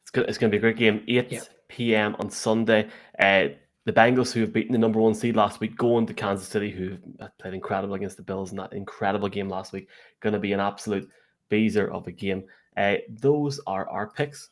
It's 0.02 0.12
good. 0.12 0.28
It's 0.28 0.38
going 0.38 0.52
to 0.52 0.56
be 0.56 0.58
a 0.58 0.62
great 0.62 0.78
game. 0.78 1.04
Eight 1.08 1.32
yeah. 1.32 1.42
p.m. 1.68 2.16
on 2.20 2.30
Sunday. 2.30 2.90
Uh, 3.20 3.50
the 3.86 3.94
Bengals, 3.94 4.32
who 4.32 4.42
have 4.42 4.54
beaten 4.54 4.72
the 4.72 4.78
number 4.78 5.00
one 5.00 5.14
seed 5.14 5.36
last 5.36 5.60
week, 5.60 5.78
going 5.78 6.06
to 6.06 6.14
Kansas 6.14 6.48
City, 6.48 6.72
who 6.72 6.98
played 7.40 7.54
incredible 7.54 7.96
against 7.96 8.16
the 8.16 8.24
Bills 8.24 8.52
in 8.52 8.58
that 8.58 8.74
incredible 8.74 9.28
game 9.28 9.50
last 9.50 9.74
week. 9.74 9.90
Going 10.22 10.34
to 10.34 10.40
be 10.40 10.54
an 10.54 10.62
absolute 10.62 11.10
beezer 11.50 11.92
of 11.92 12.08
a 12.08 12.12
game. 12.12 12.46
Uh, 12.78 12.96
those 13.10 13.60
are 13.68 13.90
our 13.90 14.08
picks. 14.08 14.50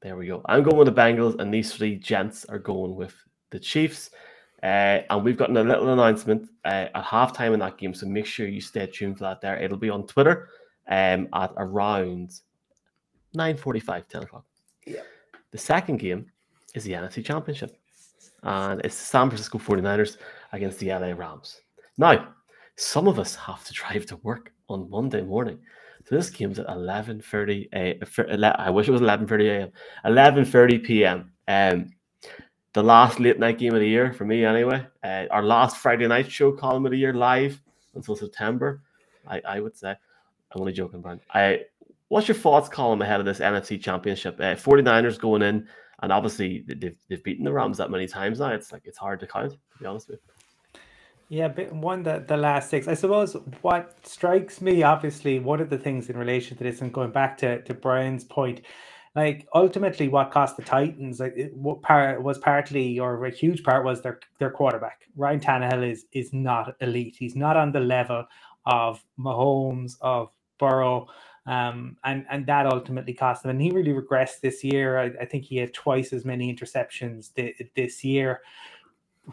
There 0.00 0.16
we 0.16 0.26
go. 0.26 0.42
I'm 0.46 0.62
going 0.62 0.78
with 0.78 0.86
the 0.86 1.00
Bengals, 1.00 1.38
and 1.38 1.52
these 1.52 1.74
three 1.74 1.96
gents 1.96 2.44
are 2.46 2.58
going 2.58 2.96
with 2.96 3.14
the 3.50 3.60
Chiefs. 3.60 4.10
Uh, 4.62 5.02
and 5.10 5.24
we've 5.24 5.36
gotten 5.36 5.56
a 5.56 5.62
little 5.62 5.92
announcement 5.92 6.48
uh, 6.64 6.86
at 6.94 7.04
halftime 7.04 7.52
in 7.52 7.60
that 7.60 7.76
game, 7.76 7.92
so 7.92 8.06
make 8.06 8.26
sure 8.26 8.48
you 8.48 8.60
stay 8.60 8.86
tuned 8.86 9.18
for 9.18 9.24
that. 9.24 9.40
There, 9.40 9.56
it'll 9.56 9.76
be 9.76 9.90
on 9.90 10.06
Twitter 10.06 10.48
um, 10.88 11.28
at 11.34 11.52
around 11.56 12.32
9:45, 13.36 14.08
10 14.08 14.22
o'clock. 14.22 14.44
Yeah. 14.86 15.02
The 15.50 15.58
second 15.58 15.98
game 15.98 16.26
is 16.74 16.84
the 16.84 16.92
NFC 16.92 17.24
Championship 17.24 17.76
and 18.42 18.80
it's 18.84 18.98
the 18.98 19.06
San 19.06 19.28
Francisco 19.28 19.58
49ers 19.58 20.18
against 20.52 20.78
the 20.78 20.88
LA 20.88 21.12
Rams. 21.12 21.60
Now, 21.98 22.34
some 22.76 23.08
of 23.08 23.18
us 23.18 23.34
have 23.36 23.64
to 23.64 23.72
drive 23.72 24.06
to 24.06 24.16
work 24.16 24.52
on 24.68 24.90
Monday 24.90 25.22
morning. 25.22 25.58
So 26.04 26.16
this 26.16 26.30
game's 26.30 26.58
at 26.58 26.66
11.30 26.66 27.68
a, 27.74 28.60
I 28.60 28.70
wish 28.70 28.88
it 28.88 28.92
was 28.92 29.00
11.30 29.00 29.48
a.m. 29.50 29.72
11.30 30.04 30.84
p.m. 30.84 31.32
Um, 31.46 31.90
the 32.72 32.82
last 32.82 33.20
late 33.20 33.38
night 33.38 33.58
game 33.58 33.74
of 33.74 33.80
the 33.80 33.88
year 33.88 34.12
for 34.12 34.24
me 34.24 34.44
anyway. 34.44 34.84
Uh, 35.04 35.26
our 35.30 35.42
last 35.42 35.76
Friday 35.76 36.08
night 36.08 36.30
show 36.30 36.52
Colin 36.52 36.84
of 36.84 36.90
the 36.90 36.98
year 36.98 37.12
live 37.12 37.60
until 37.94 38.16
September, 38.16 38.82
I, 39.28 39.40
I 39.46 39.60
would 39.60 39.76
say. 39.76 39.90
I'm 39.90 40.60
only 40.60 40.72
joking, 40.72 41.00
Brian. 41.00 41.20
I, 41.32 41.60
what's 42.08 42.28
your 42.28 42.36
thoughts 42.36 42.68
Colin 42.68 43.00
ahead 43.00 43.20
of 43.20 43.26
this 43.26 43.38
NFC 43.38 43.80
championship? 43.80 44.40
Uh, 44.40 44.54
49ers 44.54 45.18
going 45.18 45.42
in 45.42 45.68
and 46.02 46.12
obviously 46.12 46.64
they've 46.66 46.96
they've 47.08 47.24
beaten 47.24 47.44
the 47.44 47.52
Rams 47.52 47.78
that 47.78 47.90
many 47.90 48.06
times 48.06 48.40
now. 48.40 48.52
It's 48.52 48.72
like 48.72 48.82
it's 48.84 48.98
hard 48.98 49.20
to 49.20 49.26
count, 49.26 49.52
to 49.52 49.58
be 49.78 49.86
honest 49.86 50.08
with 50.08 50.20
you. 50.20 50.32
Yeah, 51.28 51.48
but 51.48 51.72
one 51.72 52.02
the, 52.02 52.22
the 52.26 52.36
last 52.36 52.68
six. 52.68 52.86
I 52.86 52.94
suppose 52.94 53.34
what 53.62 53.96
strikes 54.06 54.60
me, 54.60 54.82
obviously, 54.82 55.38
one 55.38 55.60
of 55.62 55.70
the 55.70 55.78
things 55.78 56.10
in 56.10 56.18
relation 56.18 56.58
to 56.58 56.64
this, 56.64 56.82
and 56.82 56.92
going 56.92 57.10
back 57.10 57.38
to, 57.38 57.62
to 57.62 57.72
Brian's 57.72 58.24
point, 58.24 58.60
like 59.14 59.48
ultimately 59.54 60.08
what 60.08 60.30
cost 60.30 60.58
the 60.58 60.62
Titans, 60.62 61.20
like 61.20 61.34
what 61.54 61.80
part 61.80 62.22
was 62.22 62.36
partly 62.36 62.98
or 62.98 63.24
a 63.24 63.30
huge 63.30 63.62
part 63.62 63.84
was 63.84 64.02
their 64.02 64.20
their 64.40 64.50
quarterback. 64.50 65.08
Ryan 65.16 65.40
Tannehill 65.40 65.90
is 65.90 66.04
is 66.12 66.32
not 66.34 66.74
elite. 66.80 67.16
He's 67.18 67.36
not 67.36 67.56
on 67.56 67.72
the 67.72 67.80
level 67.80 68.26
of 68.66 69.02
Mahomes, 69.18 69.94
of 70.00 70.28
Burrow, 70.58 71.08
um, 71.46 71.96
and 72.04 72.24
and 72.30 72.46
that 72.46 72.66
ultimately 72.66 73.14
cost 73.14 73.44
him. 73.44 73.50
And 73.50 73.60
he 73.60 73.70
really 73.70 73.92
regressed 73.92 74.40
this 74.40 74.62
year. 74.62 74.98
I, 74.98 75.06
I 75.22 75.24
think 75.24 75.44
he 75.44 75.56
had 75.56 75.74
twice 75.74 76.12
as 76.12 76.24
many 76.24 76.54
interceptions 76.54 77.34
th- 77.34 77.56
this 77.74 78.04
year. 78.04 78.40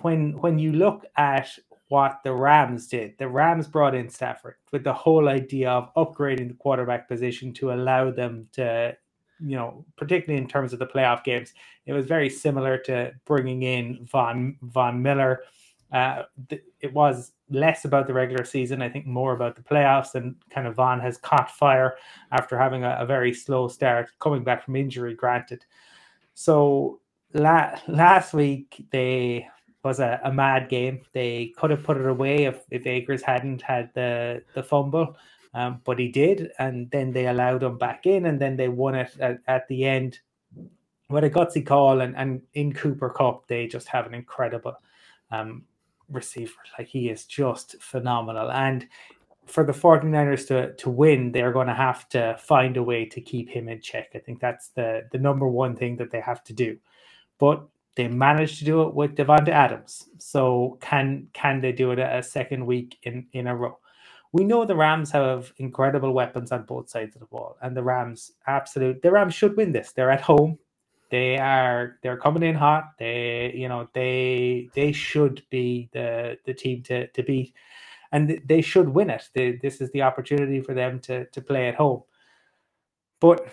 When 0.02 0.38
when 0.39 0.60
you 0.60 0.72
look 0.72 1.06
at 1.17 1.50
what 1.89 2.19
the 2.24 2.34
Rams 2.34 2.88
did, 2.88 3.17
the 3.17 3.28
Rams 3.28 3.67
brought 3.67 3.95
in 3.95 4.10
Stafford 4.10 4.56
with 4.72 4.84
the 4.84 4.93
whole 4.93 5.28
idea 5.28 5.72
of 5.72 5.93
upgrading 5.95 6.48
the 6.50 6.54
quarterback 6.54 7.08
position 7.08 7.52
to 7.54 7.74
allow 7.74 8.12
them 8.12 8.48
to, 8.54 8.95
you 9.39 9.56
know, 9.56 9.86
particularly 9.98 10.39
in 10.41 10.48
terms 10.48 10.72
of 10.72 10.78
the 10.78 10.86
playoff 10.86 11.24
games, 11.24 11.54
it 11.88 11.93
was 11.93 12.06
very 12.06 12.30
similar 12.30 12.78
to 12.78 13.12
bringing 13.26 13.63
in 13.63 14.06
Von 14.06 14.56
Von 14.62 15.02
Miller. 15.02 15.41
Uh, 15.91 16.24
th- 16.50 16.63
it 16.82 16.93
was 16.93 17.32
less 17.49 17.85
about 17.85 18.07
the 18.07 18.13
regular 18.13 18.45
season, 18.45 18.81
I 18.81 18.89
think 18.89 19.05
more 19.05 19.33
about 19.33 19.55
the 19.55 19.62
playoffs. 19.62 20.15
And 20.15 20.35
kind 20.49 20.67
of 20.67 20.75
Von 20.75 20.99
has 20.99 21.17
caught 21.17 21.51
fire 21.51 21.97
after 22.31 22.57
having 22.57 22.83
a, 22.83 22.97
a 22.99 23.05
very 23.05 23.33
slow 23.33 23.67
start, 23.67 24.09
coming 24.19 24.43
back 24.43 24.63
from 24.63 24.75
injury, 24.75 25.15
granted. 25.15 25.65
So 26.33 27.01
la- 27.33 27.79
last 27.88 28.33
week 28.33 28.85
they 28.91 29.47
was 29.83 29.99
a, 29.99 30.19
a 30.23 30.31
mad 30.31 30.69
game. 30.69 31.01
They 31.13 31.53
could 31.57 31.71
have 31.71 31.83
put 31.83 31.97
it 31.97 32.05
away 32.05 32.45
if, 32.45 32.63
if 32.69 32.85
Akers 32.85 33.21
hadn't 33.21 33.62
had 33.62 33.93
the 33.93 34.43
the 34.53 34.63
fumble, 34.63 35.15
um, 35.53 35.81
but 35.85 35.97
he 35.99 36.09
did, 36.09 36.51
and 36.59 36.89
then 36.91 37.12
they 37.12 37.27
allowed 37.27 37.63
him 37.63 37.77
back 37.77 38.05
in, 38.05 38.25
and 38.25 38.39
then 38.39 38.57
they 38.57 38.67
won 38.67 38.95
it 38.95 39.12
at, 39.19 39.39
at 39.47 39.67
the 39.67 39.85
end. 39.85 40.19
What 41.07 41.23
a 41.23 41.29
gutsy 41.29 41.65
call, 41.65 42.01
and, 42.01 42.15
and 42.15 42.41
in 42.53 42.73
Cooper 42.73 43.09
Kupp, 43.09 43.47
they 43.47 43.67
just 43.67 43.88
have 43.88 44.05
an 44.05 44.13
incredible 44.13 44.75
um, 45.31 45.63
receiver. 46.12 46.54
Like 46.78 46.88
he 46.88 47.10
is 47.10 47.26
just 47.26 47.82
phenomenal. 47.82 48.52
And 48.52 48.88
for 49.45 49.63
the 49.63 49.74
49ers 49.74 50.48
to 50.48 50.74
to 50.76 50.89
win, 50.89 51.32
they're 51.32 51.52
going 51.52 51.67
to 51.67 51.74
have 51.74 52.08
to 52.10 52.38
find 52.39 52.78
a 52.78 52.84
way 52.84 53.06
to 53.06 53.22
keep 53.22 53.50
him 53.50 53.67
in 53.67 53.82
check. 53.82 54.10
I 54.15 54.19
think 54.19 54.39
that's 54.39 54.69
the 54.69 55.08
the 55.12 55.17
number 55.17 55.48
one 55.48 55.76
thing 55.76 55.98
that 55.98 56.12
they 56.12 56.22
have 56.22 56.43
to 56.45 56.54
do. 56.54 56.78
But 57.39 57.67
they 57.95 58.08
managed 58.08 58.60
to 58.60 58.65
do 58.65 58.84
it 58.84 58.93
with 58.93 59.15
Davante 59.15 59.50
Adams. 59.50 60.08
So 60.19 60.78
can 60.82 61.28
can 61.34 61.60
they 61.62 61.72
do 61.72 61.91
it 61.91 62.00
a 62.00 62.24
second 62.24 62.65
week 62.65 62.98
in 63.04 63.28
in 63.34 63.48
a 63.48 63.56
row? 63.56 63.78
We 64.32 64.43
know 64.43 64.63
the 64.63 64.76
Rams 64.76 65.12
have 65.12 65.52
incredible 65.58 66.13
weapons 66.13 66.52
on 66.52 66.63
both 66.63 66.89
sides 66.89 67.15
of 67.15 67.22
the 67.22 67.26
ball, 67.26 67.58
and 67.62 67.76
the 67.76 67.84
Rams 67.84 68.34
absolute 68.48 69.02
the 69.02 69.12
Rams 69.12 69.34
should 69.34 69.58
win 69.58 69.72
this. 69.72 69.91
They're 69.91 70.12
at 70.12 70.22
home. 70.22 70.60
They 71.10 71.38
are 71.38 71.98
they're 72.04 72.17
coming 72.17 72.43
in 72.43 72.56
hot. 72.56 72.91
They 73.00 73.54
you 73.56 73.67
know 73.69 73.89
they 73.93 74.69
they 74.76 74.91
should 74.91 75.43
be 75.50 75.89
the 75.93 76.38
the 76.45 76.54
team 76.54 76.84
to 76.84 77.08
to 77.08 77.24
beat, 77.24 77.54
and 78.12 78.41
they 78.45 78.62
should 78.62 78.89
win 78.89 79.10
it. 79.10 79.30
They, 79.34 79.54
this 79.62 79.82
is 79.82 79.91
the 79.91 80.04
opportunity 80.04 80.62
for 80.62 80.74
them 80.74 81.00
to 81.02 81.26
to 81.26 81.41
play 81.41 81.67
at 81.67 81.76
home. 81.76 82.04
But 83.19 83.48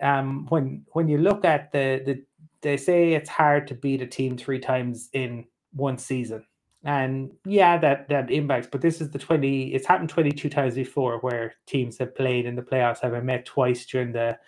um, 0.00 0.46
when 0.48 0.84
when 0.92 1.08
you 1.08 1.18
look 1.18 1.44
at 1.44 1.72
the 1.72 2.02
the 2.04 2.24
they 2.62 2.76
say 2.76 3.12
it's 3.12 3.28
hard 3.28 3.66
to 3.68 3.74
beat 3.74 4.02
a 4.02 4.06
team 4.06 4.36
three 4.36 4.60
times 4.60 5.08
in 5.12 5.46
one 5.72 5.98
season. 5.98 6.44
And 6.84 7.32
yeah, 7.46 7.78
that 7.78 8.08
that 8.08 8.30
impacts. 8.30 8.68
But 8.70 8.80
this 8.80 9.00
is 9.00 9.10
the 9.10 9.18
twenty. 9.18 9.74
It's 9.74 9.86
happened 9.86 10.08
twenty 10.10 10.32
two 10.32 10.48
times 10.50 10.74
before, 10.74 11.18
where 11.18 11.54
teams 11.66 11.98
have 11.98 12.14
played 12.14 12.46
in 12.46 12.56
the 12.56 12.62
playoffs 12.62 13.00
have 13.00 13.24
met 13.24 13.46
twice 13.46 13.86
during 13.86 14.12
the 14.12 14.38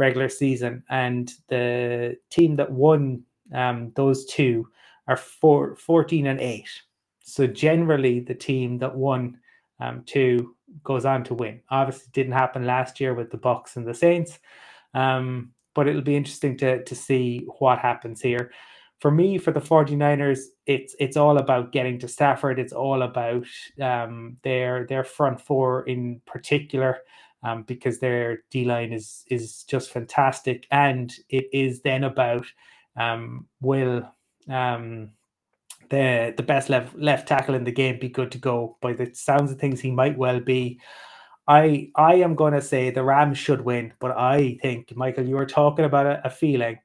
regular 0.00 0.30
season, 0.30 0.82
and 0.90 1.32
the 1.48 2.16
team 2.30 2.56
that 2.56 2.72
won 2.72 3.22
um, 3.54 3.92
those 3.94 4.24
two 4.26 4.66
are 5.06 5.16
four, 5.16 5.76
14 5.76 6.26
and 6.26 6.40
8. 6.40 6.64
So 7.22 7.46
generally, 7.46 8.20
the 8.20 8.34
team 8.34 8.78
that 8.78 8.96
won 8.96 9.38
um, 9.80 10.02
two 10.06 10.56
goes 10.82 11.04
on 11.04 11.24
to 11.24 11.34
win. 11.34 11.60
Obviously, 11.70 12.08
didn't 12.12 12.32
happen 12.32 12.66
last 12.66 13.00
year 13.00 13.14
with 13.14 13.30
the 13.30 13.38
Bucs 13.38 13.76
and 13.76 13.86
the 13.86 13.94
Saints, 13.94 14.38
um, 14.94 15.52
but 15.74 15.88
it'll 15.88 16.02
be 16.02 16.16
interesting 16.16 16.56
to 16.58 16.82
to 16.84 16.94
see 16.94 17.46
what 17.58 17.78
happens 17.78 18.20
here. 18.20 18.50
For 19.00 19.10
me, 19.10 19.38
for 19.38 19.52
the 19.52 19.60
49ers, 19.60 20.40
it's 20.66 20.94
it's 20.98 21.16
all 21.16 21.38
about 21.38 21.72
getting 21.72 21.98
to 22.00 22.08
Stafford. 22.08 22.58
It's 22.58 22.72
all 22.72 23.02
about 23.02 23.46
um, 23.80 24.36
their 24.44 24.86
their 24.86 25.04
front 25.04 25.40
four 25.40 25.84
in 25.86 26.20
particular, 26.26 26.98
um, 27.42 27.62
because 27.62 27.98
their 27.98 28.42
D 28.50 28.64
line 28.64 28.92
is 28.92 29.24
is 29.28 29.64
just 29.64 29.90
fantastic, 29.90 30.66
and 30.70 31.12
it 31.28 31.46
is 31.52 31.82
then 31.82 32.04
about 32.04 32.46
um, 32.96 33.46
will 33.60 34.10
um, 34.48 35.10
the 35.90 36.34
the 36.36 36.42
best 36.42 36.68
left 36.68 36.96
left 36.96 37.28
tackle 37.28 37.54
in 37.54 37.64
the 37.64 37.72
game 37.72 37.98
be 37.98 38.08
good 38.08 38.30
to 38.32 38.38
go. 38.38 38.76
By 38.80 38.92
the 38.92 39.12
sounds 39.14 39.50
of 39.52 39.58
things, 39.58 39.80
he 39.80 39.90
might 39.90 40.16
well 40.16 40.40
be. 40.40 40.80
I 41.48 41.90
I 41.96 42.14
am 42.16 42.34
going 42.34 42.52
to 42.52 42.62
say 42.62 42.90
the 42.90 43.04
Rams 43.04 43.38
should 43.38 43.62
win, 43.62 43.92
but 44.00 44.16
I 44.16 44.58
think 44.62 44.94
Michael, 44.96 45.26
you 45.26 45.36
were 45.36 45.46
talking 45.46 45.84
about 45.84 46.06
a, 46.06 46.20
a 46.24 46.30
feeling. 46.30 46.78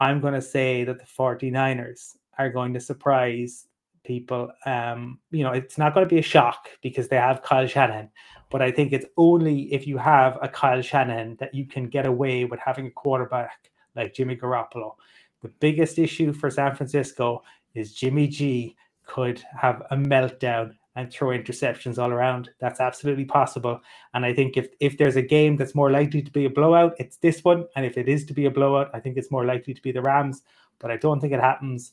I'm 0.00 0.20
going 0.20 0.34
to 0.34 0.42
say 0.42 0.84
that 0.84 0.98
the 0.98 1.06
49ers 1.06 2.16
are 2.38 2.50
going 2.50 2.74
to 2.74 2.80
surprise 2.80 3.66
people. 4.06 4.50
Um, 4.64 5.18
you 5.30 5.42
know, 5.42 5.52
it's 5.52 5.78
not 5.78 5.94
going 5.94 6.06
to 6.06 6.14
be 6.14 6.20
a 6.20 6.22
shock 6.22 6.68
because 6.82 7.08
they 7.08 7.16
have 7.16 7.42
Kyle 7.42 7.66
Shanahan, 7.66 8.10
but 8.50 8.62
I 8.62 8.70
think 8.70 8.92
it's 8.92 9.06
only 9.16 9.72
if 9.72 9.86
you 9.86 9.98
have 9.98 10.38
a 10.40 10.48
Kyle 10.48 10.82
Shanahan 10.82 11.36
that 11.40 11.54
you 11.54 11.66
can 11.66 11.88
get 11.88 12.06
away 12.06 12.44
with 12.44 12.60
having 12.60 12.86
a 12.86 12.90
quarterback 12.90 13.70
like 13.94 14.14
Jimmy 14.14 14.36
Garoppolo. 14.36 14.94
The 15.42 15.48
biggest 15.60 15.98
issue 15.98 16.32
for 16.32 16.50
San 16.50 16.74
Francisco 16.74 17.42
is 17.74 17.94
Jimmy 17.94 18.28
G 18.28 18.76
could 19.06 19.42
have 19.58 19.82
a 19.90 19.96
meltdown 19.96 20.74
and 20.96 21.12
throw 21.12 21.28
interceptions 21.28 21.98
all 21.98 22.10
around. 22.10 22.50
That's 22.58 22.80
absolutely 22.80 23.26
possible. 23.26 23.80
And 24.14 24.24
I 24.24 24.32
think 24.32 24.56
if 24.56 24.68
if 24.80 24.96
there's 24.96 25.16
a 25.16 25.22
game 25.22 25.56
that's 25.56 25.74
more 25.74 25.90
likely 25.90 26.22
to 26.22 26.30
be 26.32 26.46
a 26.46 26.50
blowout, 26.50 26.94
it's 26.98 27.18
this 27.18 27.44
one. 27.44 27.66
And 27.76 27.84
if 27.84 27.98
it 27.98 28.08
is 28.08 28.24
to 28.26 28.34
be 28.34 28.46
a 28.46 28.50
blowout, 28.50 28.90
I 28.94 29.00
think 29.00 29.16
it's 29.16 29.30
more 29.30 29.44
likely 29.44 29.74
to 29.74 29.82
be 29.82 29.92
the 29.92 30.02
Rams. 30.02 30.42
But 30.78 30.90
I 30.90 30.96
don't 30.96 31.20
think 31.20 31.32
it 31.32 31.40
happens. 31.40 31.92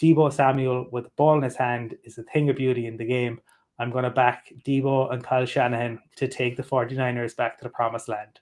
Deebo 0.00 0.32
Samuel 0.32 0.86
with 0.90 1.04
the 1.04 1.10
ball 1.16 1.36
in 1.36 1.42
his 1.42 1.56
hand 1.56 1.96
is 2.04 2.18
a 2.18 2.22
thing 2.24 2.50
of 2.50 2.56
beauty 2.56 2.86
in 2.86 2.96
the 2.96 3.04
game. 3.04 3.40
I'm 3.78 3.90
going 3.90 4.04
to 4.04 4.10
back 4.10 4.52
Deebo 4.64 5.12
and 5.12 5.22
Kyle 5.22 5.46
Shanahan 5.46 6.00
to 6.16 6.28
take 6.28 6.56
the 6.56 6.62
49ers 6.62 7.36
back 7.36 7.58
to 7.58 7.64
the 7.64 7.70
promised 7.70 8.08
land. 8.08 8.40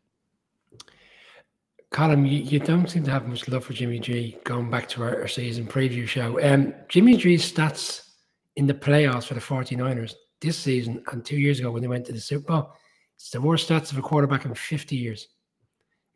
Colin, 1.91 2.27
you, 2.27 2.39
you 2.41 2.59
don't 2.59 2.91
seem 2.91 3.05
to 3.05 3.11
have 3.11 3.29
much 3.29 3.49
love 3.49 3.65
for 3.65 3.73
Jimmy 3.73 4.01
G 4.01 4.37
going 4.43 4.69
back 4.69 4.89
to 4.91 5.03
our, 5.03 5.23
our 5.23 5.29
season 5.29 5.67
preview 5.67 6.09
show. 6.09 6.43
Um, 6.43 6.75
Jimmy 6.89 7.17
G's 7.17 7.53
stats 7.53 8.11
in 8.57 8.67
the 8.67 8.75
playoffs 8.75 9.27
for 9.27 9.35
the 9.35 9.41
49ers 9.41 10.15
this 10.41 10.59
season 10.59 11.03
and 11.13 11.25
two 11.25 11.37
years 11.37 11.61
ago 11.61 11.71
when 11.71 11.83
they 11.83 11.89
went 11.89 12.05
to 12.07 12.13
the 12.13 12.21
Super 12.21 12.47
Bowl, 12.47 12.73
it's 13.15 13.31
the 13.31 13.41
worst 13.41 13.69
stats 13.69 13.93
of 13.93 13.99
a 13.99 14.03
quarterback 14.03 14.45
in 14.45 14.55
50 14.55 14.97
years. 14.97 15.29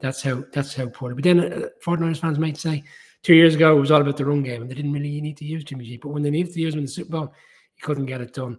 That's 0.01 0.23
how 0.23 0.45
that's 0.53 0.75
how 0.75 0.87
poor. 0.89 1.15
But 1.15 1.25
then 1.25 1.41
uh, 1.41 1.69
49ers 1.85 2.21
fans 2.21 2.39
might 2.39 2.57
say 2.57 2.85
two 3.23 3.35
years 3.35 3.55
ago 3.55 3.77
it 3.77 3.81
was 3.81 3.91
all 3.91 4.01
about 4.01 4.17
the 4.17 4.25
run 4.25 4.43
game 4.43 4.63
and 4.63 4.71
they 4.71 4.75
didn't 4.75 4.93
really 4.93 5.21
need 5.21 5.37
to 5.39 5.45
use 5.45 5.65
Jimmy 5.65 5.85
G. 5.85 5.97
But 5.97 6.11
when 6.11 6.23
they 6.23 6.31
needed 6.31 6.53
to 6.55 6.61
use 6.61 6.75
him 6.75 6.81
in 6.81 6.87
the 6.87 6.91
Super 6.91 7.11
Bowl, 7.11 7.35
he 7.75 7.83
couldn't 7.83 8.07
get 8.07 8.21
it 8.21 8.35
done. 8.35 8.59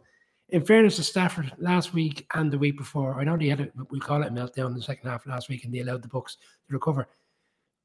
In 0.49 0.65
fairness 0.65 0.95
to 0.95 1.03
Stafford, 1.03 1.51
last 1.59 1.93
week 1.93 2.25
and 2.33 2.51
the 2.51 2.57
week 2.57 2.77
before, 2.77 3.19
I 3.19 3.23
know 3.23 3.37
they 3.37 3.49
had 3.49 3.61
a, 3.61 3.69
we 3.91 3.99
call 3.99 4.23
it 4.23 4.33
meltdown 4.33 4.67
in 4.67 4.73
the 4.73 4.81
second 4.81 5.09
half 5.09 5.27
last 5.27 5.47
week 5.47 5.63
and 5.63 5.73
they 5.73 5.79
allowed 5.79 6.01
the 6.01 6.07
Bucs 6.07 6.37
to 6.67 6.73
recover. 6.73 7.07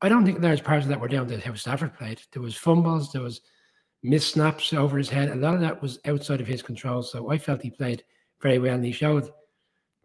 I 0.01 0.09
don't 0.09 0.25
think 0.25 0.43
large 0.43 0.65
parts 0.65 0.85
of 0.85 0.89
that 0.89 1.01
were 1.01 1.09
down 1.09 1.29
to 1.29 1.41
how 1.41 1.55
Stafford 1.55 1.95
played. 1.95 2.23
There 2.33 2.43
was 2.43 2.57
fumbles, 2.57 3.13
there 3.13 3.23
was 3.23 3.43
missed 4.03 4.33
snaps 4.33 4.73
over 4.73 4.99
his 4.99 5.09
head. 5.09 5.31
A 5.31 5.35
lot 5.35 5.55
of 5.55 5.61
that 5.61 5.81
was 5.81 5.99
outside 6.07 6.41
of 6.41 6.47
his 6.47 6.63
control. 6.63 7.03
So 7.03 7.31
I 7.31 7.39
felt 7.39 7.63
he 7.63 7.71
played 7.71 8.05
very 8.41 8.59
well 8.59 8.75
and 8.75 8.85
he 8.85 8.93
showed 8.93 9.31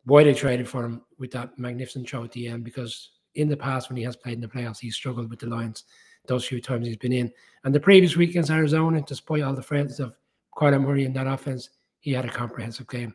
why 0.05 0.23
they 0.23 0.33
traded 0.33 0.67
for 0.67 0.83
him 0.83 1.01
with 1.17 1.31
that 1.31 1.57
magnificent 1.57 2.09
throw 2.09 2.23
at 2.23 2.31
the 2.31 2.47
end 2.47 2.63
because 2.63 3.11
in 3.35 3.47
the 3.47 3.57
past 3.57 3.89
when 3.89 3.97
he 3.97 4.03
has 4.03 4.15
played 4.15 4.35
in 4.35 4.41
the 4.41 4.47
playoffs, 4.47 4.79
he 4.79 4.89
struggled 4.89 5.29
with 5.29 5.39
the 5.39 5.47
Lions 5.47 5.83
those 6.29 6.45
few 6.45 6.61
times 6.61 6.87
he's 6.87 6.97
been 6.97 7.11
in. 7.11 7.31
And 7.65 7.75
the 7.75 7.79
previous 7.79 8.15
week 8.15 8.29
against 8.29 8.49
Arizona, 8.51 9.01
despite 9.05 9.43
all 9.43 9.53
the 9.53 9.61
frailties 9.61 9.99
of 9.99 10.15
Kyler 10.55 10.81
Murray 10.81 11.03
in 11.03 11.13
that 11.13 11.27
offense, 11.27 11.69
he 11.99 12.13
had 12.13 12.23
a 12.23 12.29
comprehensive 12.29 12.87
game. 12.87 13.13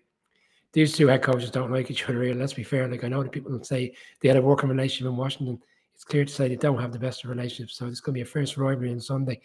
These 0.72 0.94
two 0.94 1.07
head 1.07 1.22
coaches 1.22 1.50
don't 1.50 1.72
like 1.72 1.90
each 1.90 2.05
other 2.05 2.22
here. 2.22 2.35
Let's 2.35 2.53
be 2.53 2.64
fair. 2.64 2.87
Like 2.88 3.05
I 3.05 3.09
know 3.09 3.22
that 3.22 3.33
people 3.33 3.53
will 3.53 3.64
say 3.64 3.94
they 4.20 4.29
had 4.29 4.37
a 4.37 4.42
working 4.42 4.68
relationship 4.68 5.07
in 5.07 5.16
Washington. 5.16 5.59
It's 5.94 6.05
clear 6.05 6.27
to 6.27 6.33
say 6.33 6.48
they 6.48 6.57
don't 6.57 6.81
have 6.81 6.92
the 6.92 6.98
best 6.98 7.24
of 7.24 7.31
relationships. 7.31 7.77
So 7.77 7.87
it's 7.87 8.00
going 8.00 8.14
to 8.14 8.18
be 8.18 8.22
a 8.22 8.27
first 8.27 8.57
rivalry 8.59 8.90
on 8.90 9.00
Sunday 9.00 9.40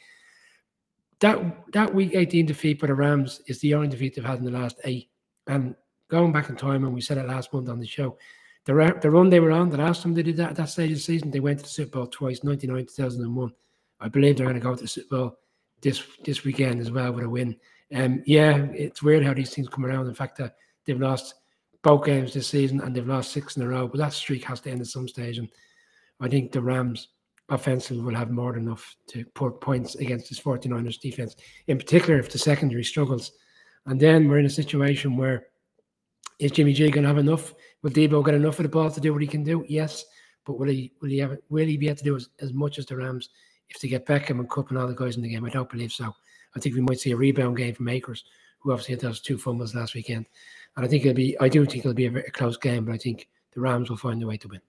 that 1.20 1.72
that 1.74 1.94
week 1.94 2.16
18 2.16 2.46
defeat 2.46 2.80
for 2.80 2.88
the 2.88 2.94
Rams 2.94 3.42
is 3.48 3.60
the 3.60 3.74
only 3.74 3.88
defeat 3.88 4.16
they've 4.16 4.26
had 4.26 4.40
in 4.40 4.46
the 4.46 4.52
last 4.52 4.78
eight. 4.86 5.10
And 5.48 5.76
going 6.08 6.32
back 6.32 6.50
in 6.50 6.56
time, 6.56 6.84
and 6.86 6.94
we 6.94 7.02
said 7.02 7.18
it 7.18 7.28
last 7.28 7.54
month 7.54 7.70
on 7.70 7.80
the 7.80 7.88
show, 7.88 8.18
the, 8.66 8.98
the 9.02 9.10
run 9.10 9.30
they 9.30 9.40
were 9.40 9.52
on, 9.52 9.70
the 9.70 9.78
last 9.78 10.04
time 10.04 10.14
they 10.14 10.24
did 10.24 10.38
that 10.38 10.52
at 10.52 10.56
that 10.58 10.70
stage 10.70 10.92
of 10.92 10.98
the 10.98 11.02
season, 11.02 11.32
they 11.32 11.40
went 11.40 11.60
to 11.60 11.64
the 11.64 11.70
Super 11.70 12.00
Bowl 12.00 12.08
twice, 12.08 12.44
99, 12.44 12.86
2001. 12.86 13.52
I 14.02 14.08
believe 14.08 14.38
they're 14.38 14.46
going 14.46 14.60
to 14.60 14.62
go 14.62 14.76
to 14.76 14.82
the 14.82 14.88
Super 14.88 15.18
Bowl 15.18 15.40
this 15.82 16.04
this 16.24 16.44
weekend 16.44 16.82
as 16.82 16.92
well 16.92 17.12
with 17.12 17.26
a 17.26 17.30
win. 17.30 17.56
Um, 17.94 18.22
yeah, 18.26 18.68
it's 18.74 19.02
weird 19.02 19.26
how 19.26 19.34
these 19.34 19.54
things 19.54 19.70
come 19.70 19.86
around. 19.86 20.08
In 20.08 20.14
fact, 20.14 20.38
that 20.38 20.56
they've 20.86 21.00
lost 21.00 21.36
both 21.82 22.06
games 22.06 22.34
this 22.34 22.48
season 22.48 22.82
and 22.82 22.96
they've 22.96 23.08
lost 23.08 23.32
six 23.32 23.56
in 23.58 23.64
a 23.64 23.68
row, 23.68 23.88
but 23.88 23.98
that 23.98 24.14
streak 24.14 24.44
has 24.44 24.60
to 24.62 24.72
end 24.72 24.82
at 24.82 24.88
some 24.88 25.08
stage. 25.08 25.38
And 25.38 25.50
I 26.20 26.28
think 26.28 26.52
the 26.52 26.62
Rams 26.62 27.10
offensively 27.50 28.04
will 28.04 28.16
have 28.16 28.30
more 28.30 28.54
than 28.54 28.64
enough 28.64 28.96
to 29.08 29.26
put 29.34 29.62
points 29.62 29.96
against 29.96 30.30
this 30.30 30.40
49ers 30.40 31.00
defense, 31.00 31.36
in 31.68 31.78
particular 31.78 32.20
if 32.20 32.30
the 32.30 32.38
secondary 32.38 32.84
struggles. 32.84 33.32
And 33.86 34.00
then 34.00 34.28
we're 34.28 34.40
in 34.40 34.46
a 34.46 34.50
situation 34.50 35.16
where 35.16 35.48
is 36.40 36.52
Jimmy 36.52 36.74
G 36.74 36.90
going 36.90 37.04
to 37.04 37.10
have 37.10 37.18
enough? 37.18 37.54
Will 37.82 37.92
Deebo 37.92 38.26
get 38.26 38.34
enough 38.34 38.60
of 38.60 38.64
the 38.64 38.70
ball 38.70 38.92
to 38.92 39.00
do 39.00 39.14
what 39.14 39.22
he 39.22 39.28
can 39.28 39.44
do? 39.44 39.66
Yes. 39.68 40.06
But 40.46 40.60
will 40.60 40.68
he 40.68 40.92
will 41.02 41.10
he 41.10 41.20
have 41.20 41.38
will 41.50 41.66
he 41.66 41.78
be 41.78 41.88
able 41.88 41.98
to 41.98 42.04
do 42.04 42.16
as, 42.16 42.30
as 42.40 42.54
much 42.54 42.80
as 42.80 42.86
the 42.86 42.96
Rams 42.96 43.30
if 43.70 43.80
they 43.80 43.88
get 43.88 44.06
Beckham 44.06 44.40
and 44.40 44.50
Kupp 44.50 44.70
and 44.70 44.78
all 44.80 44.88
the 44.88 44.96
guys 44.96 45.16
in 45.16 45.22
the 45.22 45.30
game? 45.30 45.46
I 45.46 45.50
don't 45.50 45.70
believe 45.70 45.92
so. 45.92 46.16
I 46.56 46.60
think 46.60 46.76
we 46.76 46.82
might 46.82 47.00
see 47.00 47.12
a 47.12 47.18
rebound 47.18 47.58
game 47.58 47.76
from 47.76 47.90
Akers, 47.90 48.24
who 48.60 48.72
obviously 48.72 48.96
had 48.96 49.02
those 49.02 49.22
two 49.22 49.38
fumbles 49.38 49.76
last 49.76 49.94
weekend. 49.94 50.26
And 50.76 50.86
I 50.86 50.90
think 50.90 51.06
it'll 51.06 51.16
be 51.16 51.38
I 51.40 51.50
do 51.50 51.66
think 51.66 51.80
it'll 51.80 51.94
be 51.94 52.08
a 52.08 52.12
very 52.12 52.32
close 52.32 52.58
game, 52.58 52.86
but 52.86 52.94
I 52.94 52.98
think 52.98 53.28
the 53.54 53.62
Rams 53.62 53.90
will 53.90 53.98
find 53.98 54.22
a 54.24 54.28
way 54.28 54.38
to 54.38 54.48
win. 54.48 54.62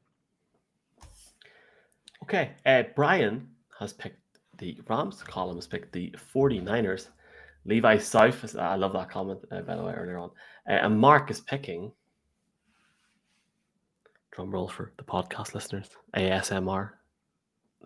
Okay, 2.24 2.50
uh, 2.66 2.82
Brian 2.94 3.48
has 3.78 3.92
picked 3.92 4.20
the 4.58 4.78
Rams. 4.88 5.22
Colin 5.22 5.56
has 5.56 5.66
picked 5.66 5.92
the 5.92 6.14
49ers. 6.34 7.08
Levi 7.64 7.98
South, 7.98 8.56
I 8.56 8.74
love 8.76 8.92
that 8.94 9.10
comment, 9.10 9.40
uh, 9.50 9.60
by 9.62 9.76
the 9.76 9.82
way, 9.82 9.92
earlier 9.92 10.18
on. 10.18 10.30
Uh, 10.68 10.72
and 10.72 10.98
Mark 10.98 11.30
is 11.30 11.40
picking, 11.40 11.92
drum 14.32 14.50
roll 14.50 14.68
for 14.68 14.92
the 14.96 15.04
podcast 15.04 15.54
listeners, 15.54 15.90
ASMR. 16.16 16.90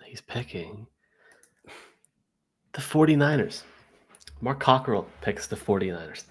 He's 0.04 0.20
picking 0.20 0.86
the 2.72 2.80
49ers. 2.80 3.62
Mark 4.40 4.60
Cockerell 4.60 5.06
picks 5.22 5.46
the 5.46 5.56
49ers. 5.56 6.24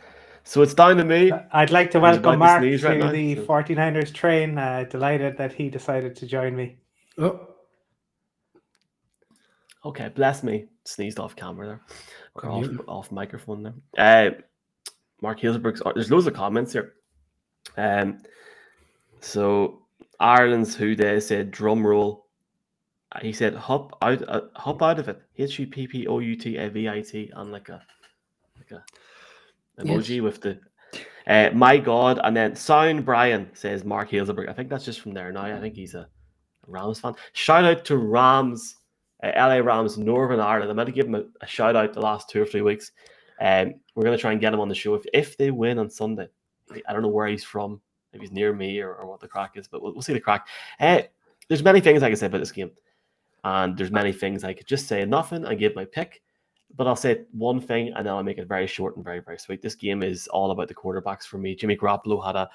So 0.44 0.62
it's 0.62 0.74
down 0.74 0.98
to 0.98 1.06
me. 1.06 1.32
I'd 1.52 1.72
like 1.72 1.90
to 1.92 2.00
welcome 2.00 2.40
Mark 2.40 2.62
to, 2.62 2.78
right 2.80 3.12
the 3.12 3.36
now, 3.36 3.42
49ers 3.42 4.14
train. 4.14 4.58
Uh, 4.58 4.84
delighted 4.90 5.38
that 5.38 5.54
he 5.54 5.70
decided 5.70 6.16
to 6.18 6.28
join 6.28 6.56
me. 6.56 6.78
Oh. 7.18 7.48
Okay, 9.86 10.10
bless 10.10 10.44
me. 10.44 10.66
Sneezed 10.86 11.20
off 11.20 11.36
camera 11.36 11.68
there. 11.68 11.82
Or 12.36 12.50
off, 12.50 12.68
off 12.88 13.12
microphone 13.12 13.64
there. 13.64 13.74
Uh, 13.98 14.32
Mark 15.22 15.40
Hillsbrook's. 15.40 15.82
Uh, 15.86 15.94
there's 15.94 16.12
loads 16.12 16.28
of 16.28 16.34
comments 16.34 16.74
here. 16.74 16.94
Um, 17.78 18.20
so 19.22 19.83
Ireland's 20.20 20.76
who 20.76 20.96
they 20.96 21.20
said 21.20 21.52
drum 21.52 21.86
roll. 21.86 22.28
Uh, 23.12 23.20
he 23.22 23.34
said 23.34 23.56
hop 23.56 23.98
out, 24.02 24.24
uh, 24.28 24.42
hop 24.56 24.82
out 24.82 25.00
of 25.00 25.10
it. 25.10 25.22
H 25.38 25.60
u 25.60 25.68
p 25.68 25.88
p 25.88 26.08
o 26.08 26.20
u 26.20 26.36
t 26.36 26.58
a 26.58 26.70
v 26.70 26.90
i 26.90 27.02
t 27.02 27.32
on 27.36 27.52
like 27.52 27.70
a 27.70 27.82
like 28.58 28.72
a 28.72 29.82
emoji 29.82 30.16
yes. 30.16 30.22
with 30.22 30.42
the 30.42 30.60
uh, 31.26 31.50
my 31.54 31.78
God, 31.78 32.20
and 32.24 32.36
then 32.36 32.56
Sound 32.56 33.06
Brian 33.06 33.50
says 33.54 33.86
Mark 33.86 34.10
Hazelberg. 34.10 34.50
I 34.50 34.54
think 34.54 34.70
that's 34.70 34.86
just 34.86 35.00
from 35.00 35.14
there 35.14 35.32
now. 35.32 35.46
I 35.46 35.60
think 35.60 35.76
he's 35.76 35.96
a 35.96 36.10
Rams 36.68 37.00
fan. 37.00 37.16
Shout 37.32 37.64
out 37.64 37.86
to 37.86 37.98
Rams 37.98 38.76
uh, 39.24 39.32
LA 39.36 39.58
Rams, 39.58 39.98
Northern 39.98 40.40
Ireland. 40.40 40.70
I'm 40.70 40.76
going 40.76 40.88
to 40.88 40.92
give 40.92 41.06
them 41.06 41.16
a, 41.16 41.24
a, 41.44 41.48
shout 41.48 41.76
out 41.76 41.94
the 41.94 42.02
last 42.02 42.30
two 42.30 42.42
or 42.42 42.46
three 42.46 42.62
weeks. 42.62 42.92
Um, 43.40 43.76
we're 43.96 44.04
going 44.04 44.18
to 44.18 44.22
try 44.22 44.32
and 44.32 44.42
get 44.42 44.54
him 44.54 44.60
on 44.60 44.70
the 44.70 44.76
show 44.76 44.94
if, 44.96 45.06
if 45.14 45.38
they 45.38 45.50
win 45.50 45.80
on 45.80 45.90
Sunday. 45.90 46.28
I 46.88 46.94
don't 46.94 47.02
know 47.02 47.08
where 47.08 47.28
he's 47.28 47.44
from, 47.44 47.82
if 48.14 48.22
he's 48.22 48.32
near 48.32 48.54
me 48.54 48.80
or, 48.80 48.94
or 48.94 49.06
what 49.06 49.20
the 49.20 49.28
crack 49.28 49.52
is, 49.56 49.68
but 49.68 49.82
we'll, 49.82 49.94
we'll 49.94 50.02
see 50.02 50.14
the 50.14 50.20
crack. 50.20 50.48
Uh, 50.80 51.02
there's 51.48 51.64
many 51.64 51.82
things 51.82 52.04
I 52.04 52.10
can 52.10 52.18
say 52.18 52.28
about 52.28 52.40
this 52.40 52.52
game, 52.52 52.72
and 53.44 53.78
there's 53.78 53.92
many 53.92 54.14
things 54.14 54.44
I 54.44 54.54
could 54.54 54.68
just 54.68 54.88
say 54.88 55.04
nothing 55.06 55.46
and 55.46 55.60
give 55.60 55.76
my 55.76 55.86
pick, 55.86 56.22
but 56.76 56.88
I'll 56.88 56.96
say 56.96 57.26
one 57.32 57.60
thing 57.60 57.92
and 57.96 58.06
then 58.06 58.14
I'll 58.14 58.24
make 58.24 58.38
it 58.38 58.48
very 58.48 58.68
short 58.68 58.96
and 58.96 59.04
very 59.04 59.20
very 59.20 59.38
sweet. 59.38 59.62
This 59.62 59.76
game 59.76 60.04
is 60.04 60.28
all 60.28 60.52
about 60.52 60.68
the 60.68 60.74
quarterbacks 60.74 61.26
for 61.26 61.38
me. 61.38 61.56
Jimmy 61.56 61.76
Garoppolo 61.76 62.26
had 62.26 62.36
a 62.36 62.50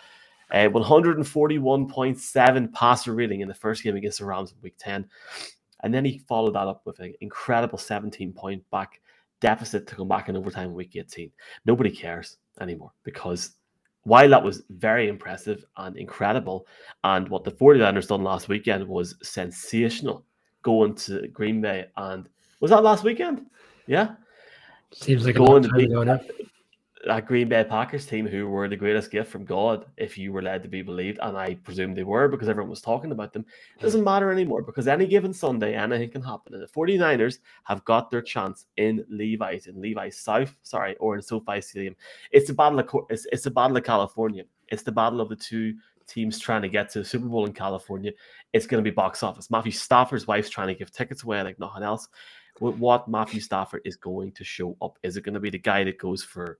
Uh, 0.50 0.66
141.7 0.70 2.72
passer 2.72 3.14
rating 3.14 3.42
in 3.42 3.48
the 3.48 3.54
first 3.54 3.82
game 3.82 3.96
against 3.96 4.18
the 4.18 4.24
Rams 4.24 4.52
in 4.52 4.56
week 4.62 4.76
10. 4.78 5.06
And 5.82 5.92
then 5.92 6.06
he 6.06 6.22
followed 6.26 6.54
that 6.54 6.66
up 6.66 6.80
with 6.86 7.00
an 7.00 7.12
incredible 7.20 7.76
17 7.76 8.32
point 8.32 8.64
back 8.70 9.02
deficit 9.40 9.86
to 9.86 9.94
come 9.94 10.08
back 10.08 10.30
in 10.30 10.38
overtime 10.38 10.68
in 10.68 10.74
week 10.74 10.96
18. 10.96 11.30
Nobody 11.66 11.90
cares 11.90 12.38
anymore 12.60 12.92
because 13.04 13.56
while 14.08 14.30
that 14.30 14.42
was 14.42 14.62
very 14.70 15.08
impressive 15.08 15.64
and 15.76 15.96
incredible, 15.96 16.66
and 17.04 17.28
what 17.28 17.44
the 17.44 17.52
49ers 17.52 18.08
done 18.08 18.24
last 18.24 18.48
weekend 18.48 18.86
was 18.86 19.14
sensational 19.22 20.24
going 20.62 20.94
to 20.94 21.28
Green 21.28 21.60
Bay. 21.60 21.86
And 21.96 22.28
was 22.60 22.70
that 22.70 22.82
last 22.82 23.04
weekend? 23.04 23.46
Yeah. 23.86 24.14
Seems 24.92 25.26
like 25.26 25.36
going 25.36 25.62
to 25.62 25.68
beat 25.70 25.90
that 27.08 27.24
Green 27.24 27.48
Bay 27.48 27.64
Packers 27.64 28.04
team, 28.04 28.26
who 28.26 28.46
were 28.46 28.68
the 28.68 28.76
greatest 28.76 29.10
gift 29.10 29.32
from 29.32 29.46
God, 29.46 29.86
if 29.96 30.18
you 30.18 30.30
were 30.30 30.42
led 30.42 30.62
to 30.62 30.68
be 30.68 30.82
believed, 30.82 31.18
and 31.22 31.38
I 31.38 31.54
presume 31.54 31.94
they 31.94 32.02
were 32.02 32.28
because 32.28 32.50
everyone 32.50 32.68
was 32.68 32.82
talking 32.82 33.12
about 33.12 33.32
them, 33.32 33.46
it 33.78 33.80
doesn't 33.80 34.04
matter 34.04 34.30
anymore 34.30 34.60
because 34.60 34.86
any 34.86 35.06
given 35.06 35.32
Sunday, 35.32 35.74
anything 35.74 36.10
can 36.10 36.20
happen. 36.20 36.52
And 36.52 36.62
the 36.62 36.66
49ers 36.66 37.38
have 37.64 37.82
got 37.86 38.10
their 38.10 38.20
chance 38.20 38.66
in 38.76 39.06
Levi's, 39.08 39.68
in 39.68 39.80
Levi's 39.80 40.18
South, 40.18 40.54
sorry, 40.62 40.96
or 40.96 41.16
in 41.16 41.22
SoFi 41.22 41.62
Stadium. 41.62 41.96
It's 42.30 42.50
a 42.50 42.54
battle 42.54 42.78
of 42.78 42.90
it's, 43.08 43.26
it's 43.32 43.46
a 43.46 43.50
battle 43.50 43.78
of 43.78 43.84
California. 43.84 44.44
It's 44.68 44.82
the 44.82 44.92
battle 44.92 45.22
of 45.22 45.30
the 45.30 45.36
two 45.36 45.76
teams 46.06 46.38
trying 46.38 46.60
to 46.60 46.68
get 46.68 46.90
to 46.90 46.98
the 46.98 47.06
Super 47.06 47.26
Bowl 47.26 47.46
in 47.46 47.54
California. 47.54 48.12
It's 48.52 48.66
going 48.66 48.84
to 48.84 48.90
be 48.90 48.94
box 48.94 49.22
office. 49.22 49.50
Matthew 49.50 49.72
Stafford's 49.72 50.26
wife's 50.26 50.50
trying 50.50 50.68
to 50.68 50.74
give 50.74 50.92
tickets 50.92 51.22
away 51.22 51.42
like 51.42 51.58
nothing 51.58 51.84
else. 51.84 52.06
What 52.58 53.08
Matthew 53.08 53.40
Stafford 53.40 53.80
is 53.86 53.96
going 53.96 54.32
to 54.32 54.44
show 54.44 54.76
up? 54.82 54.98
Is 55.02 55.16
it 55.16 55.22
going 55.22 55.34
to 55.34 55.40
be 55.40 55.48
the 55.48 55.58
guy 55.58 55.84
that 55.84 55.96
goes 55.96 56.22
for 56.22 56.58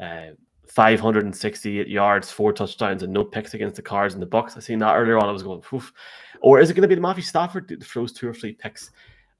uh, 0.00 0.30
568 0.68 1.88
yards, 1.88 2.30
four 2.30 2.52
touchdowns, 2.52 3.02
and 3.02 3.12
no 3.12 3.24
picks 3.24 3.54
against 3.54 3.76
the 3.76 3.82
Cards 3.82 4.14
and 4.14 4.22
the 4.22 4.26
Bucks. 4.26 4.56
I 4.56 4.60
seen 4.60 4.78
that 4.78 4.94
earlier 4.94 5.18
on. 5.18 5.28
I 5.28 5.32
was 5.32 5.42
going, 5.42 5.62
Oof. 5.72 5.92
or 6.40 6.60
is 6.60 6.70
it 6.70 6.74
going 6.74 6.82
to 6.82 6.88
be 6.88 6.94
the 6.94 7.00
Matthew 7.00 7.22
Stafford 7.22 7.68
that 7.68 7.84
throws 7.84 8.12
two 8.12 8.28
or 8.28 8.34
three 8.34 8.52
picks? 8.54 8.90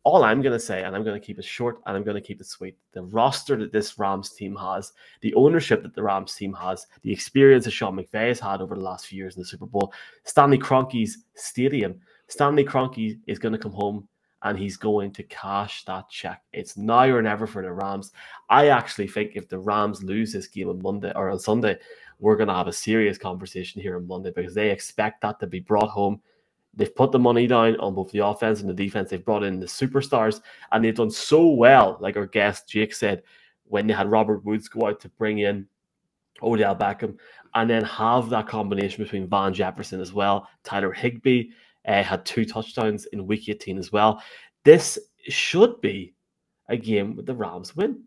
All 0.05 0.25
I'm 0.25 0.43
going 0.43 0.53
to 0.53 0.59
say, 0.59 0.83
and 0.83 0.97
I'm 0.97 1.05
going 1.05 1.19
to 1.19 1.25
keep 1.25 1.38
it 1.38 1.45
short 1.45 1.81
and 1.87 1.97
I'm 1.97 2.03
going 2.03 2.21
to 2.21 2.27
keep 2.27 2.41
it 2.41 2.47
sweet. 2.47 2.77
The 2.93 3.05
roster 3.05 3.57
that 3.57 3.73
this 3.73 4.01
Rams 4.01 4.31
team 4.31 4.57
has, 4.57 4.93
the 5.21 5.33
ownership 5.35 5.83
that 5.85 5.95
the 5.95 6.03
Rams 6.03 6.35
team 6.35 6.53
has, 6.55 6.88
the 7.03 7.12
experience 7.12 7.67
that 7.67 7.71
Sean 7.71 7.97
McVay 7.97 8.29
has 8.29 8.41
had 8.41 8.61
over 8.61 8.75
the 8.75 8.81
last 8.81 9.07
few 9.07 9.19
years 9.19 9.37
in 9.37 9.43
the 9.43 9.47
Super 9.47 9.67
Bowl, 9.67 9.95
Stanley 10.25 10.59
Kroenke's 10.59 11.19
stadium. 11.37 12.01
Stanley 12.27 12.65
Kroenke 12.65 13.21
is 13.29 13.38
going 13.38 13.53
to 13.53 13.59
come 13.59 13.73
home 13.73 14.09
and 14.44 14.59
he's 14.59 14.76
going 14.76 15.12
to 15.12 15.22
cash 15.24 15.85
that 15.85 16.09
check. 16.09 16.42
It's 16.52 16.76
now 16.76 17.05
or 17.05 17.22
never 17.22 17.46
for 17.46 17.62
the 17.62 17.72
Rams. 17.72 18.12
I 18.50 18.68
actually 18.68 19.09
think 19.09 19.33
if 19.35 19.48
the 19.48 19.59
Rams 19.59 20.02
lose 20.02 20.33
this 20.33 20.48
game 20.48 20.68
on 20.68 20.83
Monday 20.83 21.12
or 21.14 21.31
on 21.31 21.38
Sunday, 21.38 21.78
we're 22.18 22.37
going 22.37 22.48
to 22.48 22.55
have 22.55 22.68
a 22.68 22.72
serious 22.72 23.18
conversation 23.18 23.81
here 23.81 23.96
on 23.96 24.07
Monday 24.07 24.33
because 24.35 24.55
they 24.55 24.70
expect 24.70 25.22
that 25.22 25.38
to 25.40 25.46
be 25.46 25.61
brought 25.61 25.90
home. 25.90 26.20
They've 26.74 26.94
put 26.94 27.12
the 27.12 27.18
money 27.18 27.46
down 27.46 27.76
on 27.81 27.94
both 27.94 28.11
the 28.12 28.24
offense 28.24 28.61
and 28.61 28.68
the 28.68 28.74
defense. 28.74 29.11
They've 29.11 29.24
brought 29.24 29.42
in 29.42 29.61
the 29.61 29.66
superstars 29.66 30.40
and 30.70 30.85
they've 30.85 30.94
done 30.94 31.11
so 31.11 31.48
well, 31.48 31.98
like 32.00 32.16
our 32.16 32.26
guest 32.26 32.68
Jake 32.68 32.94
said, 32.94 33.22
when 33.64 33.87
they 33.87 33.94
had 33.94 34.11
Robert 34.11 34.44
Woods 34.44 34.68
go 34.68 34.87
out 34.87 35.00
to 35.00 35.09
bring 35.11 35.38
in 35.38 35.66
Odell 36.42 36.76
Beckham 36.76 37.16
and 37.55 37.68
then 37.68 37.85
have 37.85 38.31
that 38.31 38.48
combination 38.48 39.05
between 39.05 39.28
Van 39.28 39.52
Jefferson 39.52 40.00
as 40.00 40.12
well, 40.12 40.48
Tyler 40.64 40.92
Higbee 40.92 41.50
uh, 41.87 42.03
had 42.03 42.25
two 42.25 42.45
touchdowns 42.45 43.07
in 43.07 43.27
week 43.27 43.49
18 43.49 43.79
as 43.79 43.92
well. 43.92 44.23
This 44.64 44.99
should 45.29 45.81
be 45.81 46.14
a 46.68 46.77
game 46.77 47.16
with 47.16 47.27
the 47.27 47.35
Rams 47.35 47.77
win. 47.77 48.03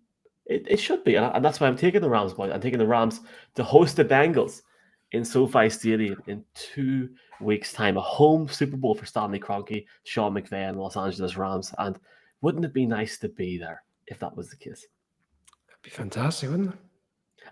It, 0.45 0.65
it 0.69 0.77
should 0.77 1.03
be. 1.03 1.15
And, 1.15 1.43
that's 1.43 1.59
why 1.59 1.67
I'm 1.67 1.77
taking 1.77 2.01
the 2.01 2.09
Rams, 2.09 2.33
boy. 2.33 2.51
I'm 2.51 2.61
taking 2.61 2.79
the 2.79 2.88
Rams 2.88 3.21
to 3.55 3.63
host 3.63 3.95
the 3.95 4.05
Bengals 4.05 4.61
in 5.11 5.25
SoFi 5.25 5.69
Stadium 5.69 6.21
in 6.27 6.43
two 6.53 7.09
weeks' 7.41 7.73
time. 7.73 7.97
A 7.97 8.01
home 8.01 8.47
Super 8.47 8.77
Bowl 8.77 8.95
for 8.95 9.05
Stanley 9.05 9.39
Kroenke, 9.39 9.85
Sean 10.03 10.33
McVay, 10.33 10.69
and 10.69 10.79
Los 10.79 10.97
Angeles 10.97 11.38
Rams. 11.38 11.73
And 11.79 11.97
wouldn't 12.41 12.65
it 12.65 12.73
be 12.73 12.85
nice 12.85 13.17
to 13.19 13.29
be 13.29 13.57
there 13.57 13.83
if 14.07 14.19
that 14.19 14.35
was 14.35 14.49
the 14.49 14.57
case? 14.57 14.85
That'd 15.67 15.81
be 15.83 15.89
fantastic, 15.89 16.49
wouldn't 16.49 16.73
it? 16.73 16.79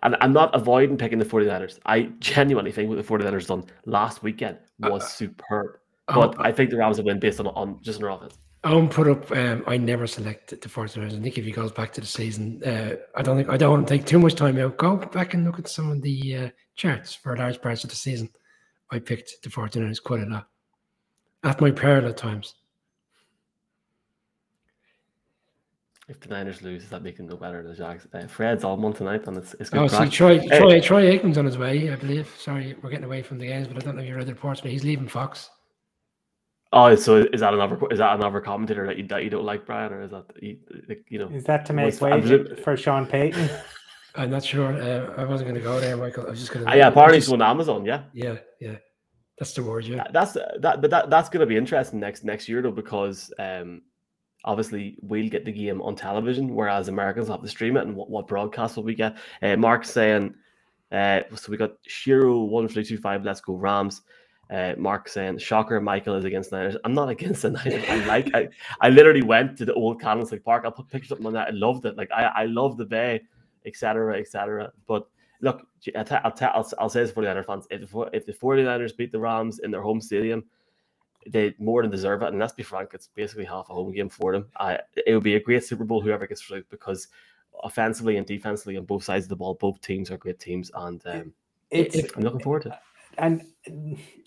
And 0.02 0.16
I'm 0.22 0.34
not 0.34 0.54
avoiding 0.56 0.98
picking 0.98 1.20
the 1.20 1.26
49ers. 1.26 1.80
I 1.86 2.12
genuinely 2.20 2.72
think 2.72 2.90
what 2.90 2.98
the 2.98 3.04
49ers 3.04 3.48
done 3.48 3.66
last 3.86 4.24
weekend 4.24 4.58
was 4.80 5.04
uh, 5.04 5.08
superb. 5.08 5.78
But 6.08 6.36
oh, 6.38 6.42
I 6.42 6.52
think 6.52 6.70
the 6.70 6.78
Rams 6.78 6.98
will 6.98 7.06
win 7.06 7.20
based 7.20 7.40
on, 7.40 7.48
on 7.48 7.80
just 7.82 7.98
on 7.98 8.04
their 8.04 8.12
offense. 8.12 8.38
I 8.66 8.74
won't 8.74 8.92
put 8.92 9.10
up. 9.10 9.30
Um, 9.32 9.64
I 9.68 9.78
never 9.78 10.08
select 10.08 10.50
the 10.50 10.70
49ers. 10.70 11.18
I 11.18 11.22
think 11.22 11.38
if 11.38 11.44
he 11.44 11.52
goes 11.52 11.72
back 11.72 11.92
to 11.94 12.02
the 12.02 12.08
season, 12.08 12.62
uh, 12.66 12.96
I 13.16 13.22
don't 13.22 13.36
think 13.38 13.50
I 13.50 13.58
don't 13.58 13.72
want 13.72 13.88
to 13.88 13.98
take 13.98 14.06
too 14.06 14.20
much 14.20 14.36
time 14.36 14.58
out. 14.58 14.78
Go 14.78 14.96
back 14.96 15.34
and 15.34 15.44
look 15.44 15.60
at 15.60 15.68
some 15.68 15.92
of 15.92 16.02
the 16.02 16.38
uh, 16.38 16.50
charts 16.76 17.14
for 17.14 17.36
large 17.36 17.62
parts 17.62 17.84
of 17.84 17.90
the 17.90 17.96
season. 17.96 18.30
I 18.92 19.00
picked 19.00 19.42
the 19.44 19.50
49ers 19.50 20.02
quite 20.02 20.22
a 20.22 20.26
lot 20.26 20.48
at 21.44 21.60
my 21.60 21.72
peril 21.72 22.08
at 22.08 22.18
times. 22.18 22.56
If 26.10 26.20
the 26.20 26.30
Niners 26.30 26.62
lose, 26.62 26.82
does 26.82 26.92
that 26.92 27.04
them 27.04 27.28
go 27.28 27.38
better 27.38 27.64
than 27.64 27.72
the 27.72 27.78
Jags? 27.78 28.08
Uh, 28.14 28.28
Fred's 28.28 28.66
all 28.66 28.76
month 28.76 28.98
tonight, 28.98 29.26
and 29.26 29.38
it's, 29.38 29.54
it's 29.56 29.70
good. 29.70 29.82
Oh, 29.82 29.88
see, 29.88 30.10
Troy, 30.10 30.38
Troy, 30.48 30.82
Troy 30.82 31.18
Aikman's 31.18 31.38
on 31.38 31.46
his 31.46 31.58
way, 31.58 31.92
I 31.92 31.96
believe. 31.96 32.30
Sorry, 32.38 32.76
we're 32.82 32.90
getting 32.90 33.06
away 33.06 33.22
from 33.22 33.40
the 33.40 33.48
games, 33.48 33.68
but 33.68 33.78
I 33.78 33.80
don't 33.80 33.96
know 33.96 34.02
if 34.02 34.10
you 34.10 34.16
read 34.16 34.28
the 34.28 34.34
reports, 34.34 34.60
but 34.60 34.70
he's 34.70 34.84
leaving 34.84 35.08
Fox. 35.08 35.50
Oh, 36.74 36.96
so 36.96 37.18
is 37.18 37.42
that 37.42 37.54
another 37.54 37.80
is 37.92 38.00
that 38.00 38.16
another 38.16 38.42
commentator 38.42 38.88
that 38.88 38.98
you 38.98 39.08
that 39.08 39.24
you 39.24 39.30
don't 39.30 39.46
like, 39.46 39.66
Brian, 39.66 39.94
or 39.94 40.02
is 40.02 40.12
that 40.12 40.26
you, 40.42 40.58
you 41.08 41.20
know? 41.20 41.30
Is 41.30 41.44
that 41.44 41.66
to 41.68 41.74
make 41.74 42.02
way 42.02 42.56
for 42.64 42.76
Sean 42.76 43.06
Payton? 43.06 43.50
I'm 44.16 44.30
not 44.30 44.44
sure. 44.44 44.74
Uh, 44.74 45.14
I 45.18 45.24
wasn't 45.24 45.50
going 45.50 45.60
to 45.60 45.66
go 45.66 45.80
there, 45.80 45.98
Michael. 45.98 46.28
I 46.28 46.32
was 46.32 46.40
just 46.40 46.52
going 46.52 46.66
to. 46.66 46.72
Uh, 46.72 46.76
yeah, 46.76 46.88
apparently 46.88 47.20
it's 47.20 47.32
on 47.32 47.42
Amazon. 47.42 47.86
Yeah. 47.86 48.04
Yeah, 48.14 48.38
yeah. 48.60 48.76
That's 49.40 49.54
the 49.54 49.64
word. 49.64 49.86
Yeah. 49.86 50.06
That's 50.12 50.34
that, 50.34 50.82
but 50.82 50.90
that 50.90 51.10
that's 51.10 51.30
going 51.30 51.42
to 51.42 51.46
be 51.46 51.58
interesting 51.58 52.00
next 52.00 52.24
next 52.24 52.48
year 52.48 52.62
though 52.62 52.72
because 52.72 53.32
um 53.40 53.82
obviously 54.46 54.98
we'll 55.02 55.30
get 55.30 55.46
the 55.46 55.52
game 55.52 55.82
on 55.82 55.96
television, 55.96 56.54
whereas 56.54 56.88
Americans 56.88 57.28
have 57.30 57.42
to 57.42 57.48
stream 57.48 57.78
it. 57.78 57.88
And 57.88 57.96
what, 57.96 58.10
what 58.10 58.28
broadcast 58.28 58.76
will 58.76 58.84
we 58.84 58.96
get? 58.96 59.18
Uh, 59.42 59.56
Mark 59.56 59.86
saying, 59.86 60.34
uh, 60.92 61.22
so 61.36 61.52
we 61.52 61.58
got 61.58 61.72
Shiro 61.88 62.44
one 62.44 62.68
three 62.68 62.84
two 62.84 62.98
five. 62.98 63.24
Let's 63.24 63.42
go 63.42 63.56
Rams. 63.56 64.02
Uh, 64.50 64.74
Mark 64.78 65.08
saying, 65.08 65.38
"Shocker, 65.38 65.80
Michael 65.80 66.16
is 66.16 66.26
against 66.26 66.52
Niners." 66.52 66.76
I'm 66.84 66.94
not 66.94 67.10
against 67.16 67.42
the 67.44 67.52
Niners. 67.52 67.84
I 67.88 68.06
like. 68.06 68.30
I, 68.34 68.50
I 68.82 68.90
literally 68.90 69.24
went 69.24 69.58
to 69.58 69.66
the 69.66 69.74
old 69.74 70.02
Candlestick 70.02 70.44
Park. 70.44 70.66
I 70.66 70.70
put 70.70 70.90
pictures 70.90 71.12
up 71.14 71.26
on 71.26 71.34
that. 71.34 71.48
I 71.48 71.52
loved 71.52 71.86
it. 71.86 71.98
Like 71.98 72.12
I, 72.12 72.24
I 72.24 72.46
love 72.46 72.78
the 72.78 72.86
Bay, 72.86 73.22
etc., 73.66 74.20
etc. 74.20 74.72
But 74.86 75.08
look, 75.42 75.66
I'll, 75.96 76.04
t- 76.04 76.16
I'll, 76.24 76.32
t- 76.32 76.46
I'll, 76.46 76.70
I'll 76.78 76.90
say 76.90 77.02
this 77.02 77.12
for 77.12 77.22
the 77.22 77.28
Niners 77.28 77.46
fans: 77.46 77.68
if 77.72 77.92
the, 77.92 78.10
if 78.14 78.26
the 78.26 78.34
49ers 78.34 78.96
beat 78.96 79.12
the 79.12 79.20
Rams 79.20 79.60
in 79.60 79.72
their 79.72 79.82
home 79.82 80.02
stadium, 80.02 80.44
they 81.26 81.56
more 81.58 81.82
than 81.82 81.90
deserve 81.90 82.22
it. 82.22 82.28
And 82.28 82.40
let's 82.40 82.54
be 82.54 82.64
frank, 82.64 82.90
it's 82.94 83.08
basically 83.08 83.46
half 83.46 83.70
a 83.70 83.74
home 83.74 83.92
game 83.94 84.10
for 84.10 84.34
them. 84.34 84.46
I, 84.58 84.80
it 85.08 85.14
would 85.14 85.24
be 85.24 85.36
a 85.36 85.40
great 85.40 85.64
Super 85.64 85.86
Bowl 85.86 86.02
whoever 86.02 86.28
gets 86.28 86.42
through 86.42 86.64
because 86.70 87.08
offensively 87.64 88.18
and 88.18 88.28
defensively 88.28 88.78
on 88.78 88.86
both 88.86 89.04
sides 89.04 89.26
of 89.26 89.30
the 89.30 89.36
ball, 89.36 89.56
both 89.56 89.80
teams 89.82 90.12
are 90.12 90.18
great 90.18 90.40
teams, 90.40 90.70
and 90.76 91.02
um, 91.06 91.34
it's, 91.72 92.14
I'm 92.16 92.24
looking 92.24 92.42
forward 92.42 92.64
to 92.64 92.70
it 92.70 92.80
and 93.18 93.44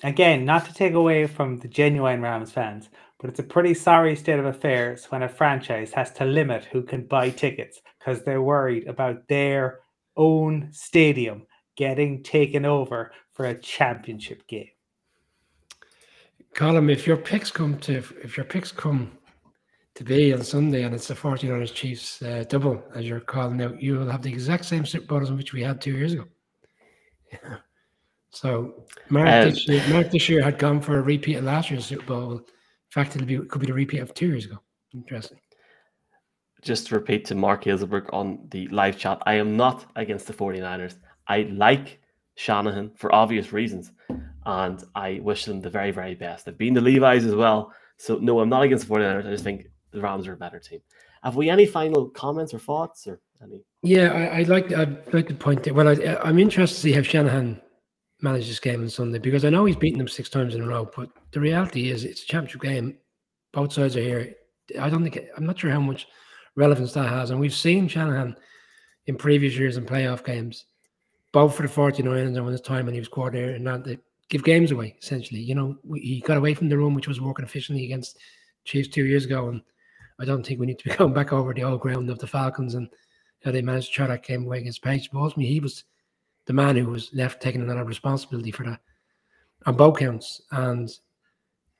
again, 0.02 0.44
not 0.44 0.64
to 0.66 0.74
take 0.74 0.94
away 0.94 1.26
from 1.26 1.58
the 1.58 1.68
genuine 1.68 2.22
Rams 2.22 2.52
fans, 2.52 2.88
but 3.18 3.30
it's 3.30 3.40
a 3.40 3.44
pretty 3.44 3.74
sorry 3.74 4.16
state 4.16 4.38
of 4.38 4.46
affairs 4.46 5.06
when 5.06 5.22
a 5.22 5.28
franchise 5.28 5.92
has 5.92 6.12
to 6.12 6.24
limit 6.24 6.64
who 6.64 6.82
can 6.82 7.06
buy 7.06 7.30
tickets 7.30 7.80
because 7.98 8.22
they're 8.22 8.42
worried 8.42 8.86
about 8.86 9.26
their 9.28 9.80
own 10.16 10.68
stadium 10.72 11.46
getting 11.76 12.22
taken 12.22 12.64
over 12.64 13.12
for 13.32 13.46
a 13.46 13.60
championship 13.60 14.46
game. 14.46 14.68
Colin, 16.54 16.88
if 16.88 17.06
your 17.06 17.18
picks 17.18 17.50
come 17.50 17.78
to 17.80 17.98
if 18.22 18.36
your 18.36 18.46
picks 18.46 18.72
come 18.72 19.12
to 19.94 20.04
be 20.04 20.32
on 20.32 20.42
Sunday 20.42 20.84
and 20.84 20.94
it's 20.94 21.08
the 21.08 21.14
49ers 21.14 21.72
Chiefs 21.72 22.22
uh, 22.22 22.44
double 22.48 22.82
as 22.94 23.06
you're 23.06 23.20
calling 23.20 23.60
out, 23.60 23.80
you 23.82 23.98
will 23.98 24.10
have 24.10 24.22
the 24.22 24.32
exact 24.32 24.64
same 24.64 24.86
Super 24.86 25.06
Bowl 25.06 25.22
as 25.22 25.32
which 25.32 25.52
we 25.52 25.62
had 25.62 25.80
two 25.80 25.92
years 25.92 26.14
ago. 26.14 26.24
So 28.36 28.84
Mark, 29.08 29.28
um, 29.28 29.48
this 29.48 29.66
year, 29.66 29.82
Mark 29.88 30.10
this 30.10 30.28
year 30.28 30.42
had 30.42 30.58
gone 30.58 30.78
for 30.82 30.98
a 30.98 31.00
repeat 31.00 31.36
of 31.36 31.44
last 31.44 31.70
year's 31.70 31.86
Super 31.86 32.04
Bowl. 32.04 32.32
In 32.32 32.42
fact, 32.90 33.16
it'll 33.16 33.26
be, 33.26 33.36
it 33.36 33.48
could 33.48 33.62
be 33.62 33.66
the 33.66 33.72
repeat 33.72 34.00
of 34.00 34.12
two 34.12 34.26
years 34.26 34.44
ago. 34.44 34.58
Interesting. 34.92 35.38
Just 36.60 36.88
to 36.88 36.96
repeat 36.96 37.24
to 37.26 37.34
Mark 37.34 37.64
Hazelberg 37.64 38.12
on 38.12 38.46
the 38.50 38.68
live 38.68 38.98
chat, 38.98 39.22
I 39.24 39.34
am 39.34 39.56
not 39.56 39.86
against 39.96 40.26
the 40.26 40.34
49ers. 40.34 40.96
I 41.28 41.48
like 41.50 41.98
Shanahan 42.34 42.90
for 42.96 43.14
obvious 43.14 43.54
reasons, 43.54 43.92
and 44.44 44.84
I 44.94 45.20
wish 45.22 45.46
them 45.46 45.62
the 45.62 45.70
very, 45.70 45.90
very 45.90 46.14
best. 46.14 46.44
They've 46.44 46.58
been 46.58 46.74
the 46.74 46.82
Levi's 46.82 47.24
as 47.24 47.34
well. 47.34 47.72
So, 47.96 48.16
no, 48.16 48.40
I'm 48.40 48.50
not 48.50 48.62
against 48.62 48.86
the 48.86 48.94
49ers. 48.94 49.26
I 49.26 49.30
just 49.30 49.44
think 49.44 49.66
the 49.92 50.00
Rams 50.02 50.28
are 50.28 50.34
a 50.34 50.36
better 50.36 50.58
team. 50.58 50.80
Have 51.22 51.36
we 51.36 51.48
any 51.48 51.64
final 51.64 52.10
comments 52.10 52.52
or 52.52 52.58
thoughts 52.58 53.06
or 53.06 53.18
any? 53.42 53.64
Yeah, 53.82 54.12
I, 54.12 54.40
would 54.40 54.48
like 54.48 54.72
I'd 54.72 55.14
like 55.14 55.28
to 55.28 55.34
point 55.34 55.62
that. 55.62 55.74
Well, 55.74 55.88
I, 55.88 56.16
I'm 56.22 56.38
interested 56.38 56.74
to 56.76 56.80
see 56.82 56.92
how 56.92 57.02
Shanahan 57.02 57.62
manage 58.20 58.48
this 58.48 58.60
game 58.60 58.82
on 58.82 58.88
Sunday 58.88 59.18
because 59.18 59.44
I 59.44 59.50
know 59.50 59.64
he's 59.64 59.76
beaten 59.76 59.98
them 59.98 60.08
six 60.08 60.28
times 60.28 60.54
in 60.54 60.62
a 60.62 60.66
row, 60.66 60.90
but 60.96 61.10
the 61.32 61.40
reality 61.40 61.90
is 61.90 62.04
it's 62.04 62.22
a 62.22 62.26
championship 62.26 62.62
game. 62.62 62.96
Both 63.52 63.72
sides 63.72 63.96
are 63.96 64.02
here. 64.02 64.34
I 64.80 64.88
don't 64.88 65.02
think 65.02 65.18
I'm 65.36 65.46
not 65.46 65.58
sure 65.58 65.70
how 65.70 65.80
much 65.80 66.06
relevance 66.56 66.92
that 66.94 67.08
has, 67.08 67.30
and 67.30 67.38
we've 67.38 67.54
seen 67.54 67.88
Shanahan 67.88 68.36
in 69.06 69.16
previous 69.16 69.56
years 69.56 69.76
in 69.76 69.84
playoff 69.84 70.24
games 70.24 70.66
both 71.36 71.54
for 71.54 71.62
the 71.62 71.68
49ers 71.68 72.28
and 72.28 72.44
when 72.44 72.52
his 72.52 72.62
time 72.62 72.86
when 72.86 72.94
he 72.94 72.98
was 72.98 73.08
coordinator 73.08 73.56
and 73.56 73.62
not 73.62 73.84
to 73.84 73.98
give 74.30 74.42
games 74.42 74.70
away, 74.72 74.96
essentially. 75.02 75.38
You 75.38 75.54
know, 75.54 75.76
he 75.94 76.20
got 76.20 76.38
away 76.38 76.54
from 76.54 76.70
the 76.70 76.78
room, 76.78 76.94
which 76.94 77.08
was 77.08 77.20
working 77.20 77.44
efficiently 77.44 77.84
against 77.84 78.18
Chiefs 78.64 78.88
two 78.88 79.04
years 79.04 79.26
ago. 79.26 79.50
And 79.50 79.60
I 80.18 80.24
don't 80.24 80.44
think 80.46 80.58
we 80.58 80.64
need 80.64 80.78
to 80.78 80.88
be 80.88 80.94
going 80.96 81.12
back 81.12 81.34
over 81.34 81.52
the 81.52 81.64
old 81.64 81.80
ground 81.80 82.08
of 82.08 82.18
the 82.18 82.26
Falcons 82.26 82.74
and 82.74 82.88
how 83.44 83.50
they 83.50 83.60
managed 83.60 83.88
to 83.88 83.92
try 83.92 84.06
that 84.06 84.24
game 84.24 84.44
away 84.44 84.60
against 84.60 84.82
Patriots. 84.82 85.08
But 85.12 85.20
ultimately, 85.20 85.52
he 85.52 85.60
was 85.60 85.84
the 86.46 86.52
man 86.52 86.76
who 86.76 86.86
was 86.86 87.12
left 87.12 87.42
taking 87.42 87.62
a 87.62 87.66
lot 87.66 87.76
of 87.76 87.86
responsibility 87.86 88.50
for 88.50 88.64
that 88.64 88.80
on 89.66 89.76
both 89.76 89.98
counts. 89.98 90.42
And, 90.52 90.90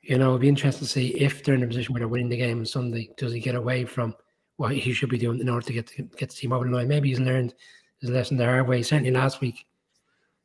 you 0.03 0.19
know, 0.19 0.31
it'd 0.31 0.41
be 0.41 0.49
interesting 0.49 0.87
to 0.87 0.93
see 0.93 1.09
if 1.15 1.43
they're 1.43 1.55
in 1.55 1.63
a 1.63 1.67
position 1.67 1.95
where 1.95 2.01
they're 2.01 2.09
winning 2.09 2.29
the 2.29 2.37
game 2.37 2.59
on 2.59 2.67
Sunday, 2.67 3.11
does 3.17 3.33
he 3.33 3.41
get 3.41 3.55
away 3.55 3.85
from 3.85 4.15
what 4.57 4.73
he 4.73 4.93
should 4.93 5.09
be 5.09 5.19
doing 5.19 5.41
in 5.41 5.49
order 5.49 5.67
to 5.67 5.73
get 5.73 5.87
to 5.89 6.03
get 6.03 6.31
the 6.31 6.37
team 6.37 6.53
over 6.53 6.65
the 6.65 6.75
line? 6.75 6.89
Maybe 6.89 7.09
he's 7.09 7.21
learned 7.21 7.55
his 8.01 8.11
lesson 8.11 8.37
the 8.37 8.45
hard 8.45 8.69
way. 8.69 8.83
Certainly 8.83 9.13
last 9.13 9.41
week, 9.41 9.67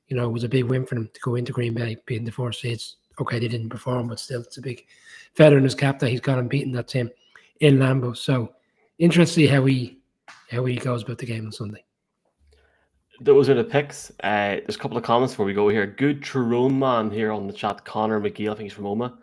you 0.07 0.17
know, 0.17 0.27
it 0.27 0.33
was 0.33 0.43
a 0.43 0.49
big 0.49 0.65
win 0.65 0.85
for 0.85 0.95
them 0.95 1.09
to 1.13 1.19
go 1.21 1.35
into 1.35 1.53
Green 1.53 1.73
Bay, 1.73 1.97
being 2.05 2.23
the 2.23 2.31
four 2.31 2.51
seeds. 2.51 2.97
Okay, 3.19 3.39
they 3.39 3.47
didn't 3.47 3.69
perform, 3.69 4.07
but 4.07 4.19
still, 4.19 4.41
it's 4.41 4.57
a 4.57 4.61
big 4.61 4.85
feather 5.33 5.57
in 5.57 5.63
his 5.63 5.75
cap 5.75 5.99
that 5.99 6.09
he's 6.09 6.21
got 6.21 6.39
him 6.39 6.47
beating 6.47 6.71
that 6.73 6.87
team 6.87 7.09
in 7.59 7.77
Lambeau. 7.77 8.15
So, 8.15 8.53
interesting 8.99 9.47
how 9.47 9.65
he 9.65 9.99
how 10.49 10.65
he 10.65 10.75
goes 10.75 11.03
about 11.03 11.17
the 11.17 11.25
game 11.25 11.45
on 11.45 11.51
Sunday. 11.51 11.83
Those 13.23 13.49
are 13.49 13.53
the 13.53 13.63
picks. 13.63 14.09
Uh, 14.23 14.57
there's 14.65 14.75
a 14.75 14.79
couple 14.79 14.97
of 14.97 15.03
comments 15.03 15.33
before 15.33 15.45
we 15.45 15.53
go 15.53 15.69
here. 15.69 15.85
Good 15.85 16.23
Tyrone 16.23 16.79
man 16.79 17.11
here 17.11 17.31
on 17.31 17.45
the 17.45 17.53
chat. 17.53 17.85
Connor 17.85 18.19
McGee, 18.19 18.51
I 18.51 18.55
think 18.55 18.61
he's 18.61 18.73
from 18.73 18.85
Omagh. 18.85 19.15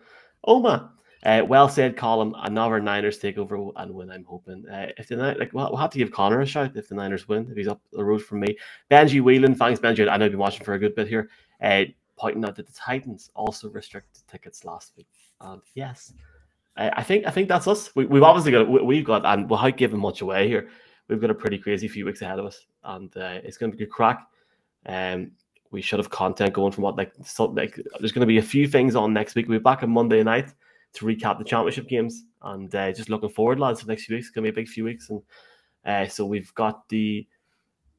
Omagh, 0.46 0.88
uh, 1.24 1.42
well 1.48 1.68
said, 1.68 1.96
Colin. 1.96 2.32
Another 2.44 2.80
Niners 2.80 3.18
takeover 3.18 3.72
and 3.74 3.92
win. 3.92 4.10
I'm 4.10 4.22
hoping. 4.22 4.64
Uh, 4.68 4.92
if 4.98 5.08
the 5.08 5.16
like, 5.16 5.52
we'll, 5.52 5.68
we'll 5.70 5.76
have 5.78 5.90
to 5.90 5.98
give 5.98 6.12
Connor 6.12 6.40
a 6.40 6.46
shout 6.46 6.76
if 6.76 6.88
the 6.88 6.94
Niners 6.94 7.26
win. 7.26 7.48
If 7.50 7.56
he's 7.56 7.66
up 7.66 7.80
the 7.92 8.04
road 8.04 8.22
from 8.22 8.40
me, 8.40 8.56
Benji 8.88 9.20
Whelan. 9.20 9.56
Thanks, 9.56 9.80
Benji. 9.80 10.08
I 10.08 10.16
know 10.16 10.26
you've 10.26 10.32
been 10.32 10.38
watching 10.38 10.64
for 10.64 10.74
a 10.74 10.78
good 10.78 10.94
bit 10.94 11.08
here. 11.08 11.28
Uh, 11.60 11.84
pointing 12.16 12.44
out 12.44 12.54
that 12.54 12.66
the 12.66 12.72
Titans 12.72 13.30
also 13.34 13.68
restricted 13.70 14.22
tickets 14.28 14.64
last 14.64 14.92
week. 14.96 15.08
And 15.40 15.60
yes, 15.74 16.12
I 16.76 17.02
think 17.02 17.26
I 17.26 17.30
think 17.30 17.48
that's 17.48 17.66
us. 17.66 17.94
We, 17.96 18.04
have 18.04 18.22
obviously 18.22 18.52
got 18.52 18.68
we, 18.68 18.98
have 18.98 19.06
got 19.06 19.26
and 19.26 19.50
without 19.50 19.76
giving 19.76 19.98
much 19.98 20.20
away 20.20 20.46
here, 20.46 20.68
we've 21.08 21.20
got 21.20 21.30
a 21.30 21.34
pretty 21.34 21.58
crazy 21.58 21.88
few 21.88 22.04
weeks 22.04 22.22
ahead 22.22 22.38
of 22.38 22.46
us, 22.46 22.66
and 22.84 23.14
uh, 23.16 23.40
it's 23.42 23.56
going 23.56 23.72
to 23.72 23.76
be 23.76 23.84
good 23.84 23.92
crack. 23.92 24.26
Um, 24.86 25.32
we 25.70 25.82
should 25.82 25.98
have 25.98 26.10
content 26.10 26.54
going 26.54 26.72
from 26.72 26.84
what 26.84 26.96
like 26.96 27.12
so, 27.24 27.46
like 27.46 27.78
there's 27.98 28.12
going 28.12 28.20
to 28.20 28.26
be 28.26 28.38
a 28.38 28.42
few 28.42 28.66
things 28.66 28.94
on 28.94 29.12
next 29.12 29.34
week. 29.34 29.48
We'll 29.48 29.58
be 29.58 29.62
back 29.62 29.82
on 29.82 29.90
Monday 29.90 30.22
night 30.22 30.52
to 30.94 31.04
recap 31.04 31.38
the 31.38 31.44
championship 31.44 31.88
games, 31.88 32.24
and 32.42 32.74
uh, 32.74 32.92
just 32.92 33.10
looking 33.10 33.28
forward, 33.28 33.60
lads, 33.60 33.80
for 33.80 33.86
the 33.86 33.92
next 33.92 34.04
few 34.04 34.16
weeks. 34.16 34.28
It's 34.28 34.34
going 34.34 34.44
to 34.44 34.52
be 34.52 34.54
a 34.54 34.62
big 34.62 34.68
few 34.68 34.84
weeks, 34.84 35.10
and 35.10 35.22
uh, 35.84 36.06
so 36.06 36.24
we've 36.24 36.54
got 36.54 36.88
the 36.88 37.26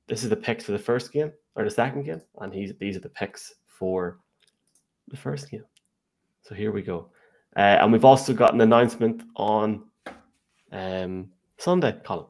this 0.08 0.24
is 0.24 0.30
the 0.30 0.36
picks 0.36 0.64
for 0.64 0.72
the 0.72 0.80
first 0.80 1.12
game 1.12 1.32
or 1.56 1.64
the 1.64 1.70
second 1.70 2.04
game, 2.04 2.22
and 2.40 2.54
he's 2.54 2.74
these 2.80 2.96
are 2.96 3.02
the 3.02 3.10
picks 3.10 3.54
for 3.68 4.20
the 5.08 5.18
first 5.18 5.50
game. 5.52 5.66
So 6.42 6.56
here 6.56 6.72
we 6.72 6.82
go, 6.82 7.10
uh, 7.56 7.78
and 7.82 7.92
we've 7.92 8.06
also 8.06 8.34
got 8.34 8.54
an 8.54 8.62
announcement 8.62 9.24
on 9.36 9.84
um, 10.72 11.30
Sunday, 11.58 11.96
Colin. 12.04 12.26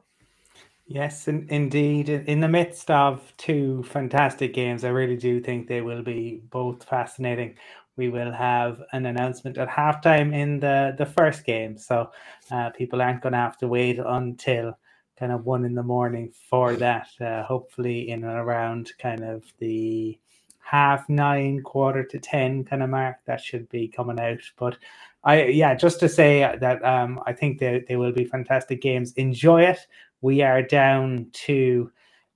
Yes, 0.91 1.27
in, 1.27 1.45
indeed. 1.51 2.09
In 2.09 2.39
the 2.39 2.47
midst 2.47 2.89
of 2.89 3.21
two 3.37 3.83
fantastic 3.83 4.55
games, 4.55 4.83
I 4.83 4.89
really 4.89 5.17
do 5.17 5.39
think 5.39 5.67
they 5.67 5.81
will 5.81 6.01
be 6.01 6.41
both 6.49 6.83
fascinating. 6.83 7.57
We 7.95 8.09
will 8.09 8.31
have 8.31 8.81
an 8.91 9.05
announcement 9.05 9.59
at 9.59 9.69
halftime 9.69 10.33
in 10.33 10.59
the, 10.59 10.95
the 10.97 11.05
first 11.05 11.45
game. 11.45 11.77
So 11.77 12.09
uh, 12.49 12.71
people 12.71 13.03
aren't 13.03 13.21
going 13.21 13.33
to 13.33 13.37
have 13.37 13.57
to 13.59 13.67
wait 13.67 13.99
until 13.99 14.79
kind 15.19 15.31
of 15.31 15.45
one 15.45 15.63
in 15.63 15.75
the 15.75 15.83
morning 15.83 16.31
for 16.49 16.73
that. 16.77 17.09
Uh, 17.21 17.43
hopefully, 17.43 18.09
in 18.09 18.23
and 18.23 18.39
around 18.39 18.91
kind 18.97 19.23
of 19.23 19.43
the 19.59 20.17
half 20.57 21.07
nine, 21.07 21.61
quarter 21.61 22.03
to 22.03 22.17
10 22.17 22.63
kind 22.63 22.81
of 22.81 22.89
mark, 22.89 23.17
that 23.25 23.41
should 23.41 23.69
be 23.69 23.87
coming 23.87 24.19
out. 24.19 24.39
But 24.57 24.77
I, 25.23 25.43
yeah, 25.45 25.75
just 25.75 25.99
to 25.99 26.09
say 26.09 26.55
that 26.59 26.83
um, 26.83 27.19
I 27.27 27.33
think 27.33 27.59
they, 27.59 27.83
they 27.87 27.95
will 27.95 28.13
be 28.13 28.25
fantastic 28.25 28.81
games. 28.81 29.11
Enjoy 29.13 29.61
it 29.61 29.85
we 30.21 30.41
are 30.41 30.61
down 30.61 31.27
to 31.31 31.91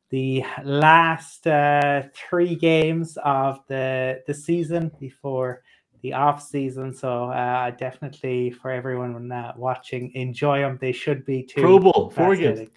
the 0.09 0.43
last 0.63 1.47
uh, 1.47 2.03
three 2.13 2.55
games 2.55 3.17
of 3.23 3.59
the 3.67 4.21
the 4.27 4.33
season 4.33 4.91
before 4.99 5.63
the 6.01 6.13
off 6.13 6.41
season. 6.41 6.93
So 6.93 7.31
uh, 7.31 7.71
definitely 7.71 8.51
for 8.51 8.69
everyone 8.69 9.31
uh, 9.31 9.53
watching, 9.57 10.11
enjoy 10.13 10.59
them. 10.59 10.77
They 10.79 10.91
should 10.91 11.25
be 11.25 11.43
too. 11.43 11.61
Pro 11.61 11.79
Bowl 11.79 12.11
four 12.15 12.35
games. 12.35 12.69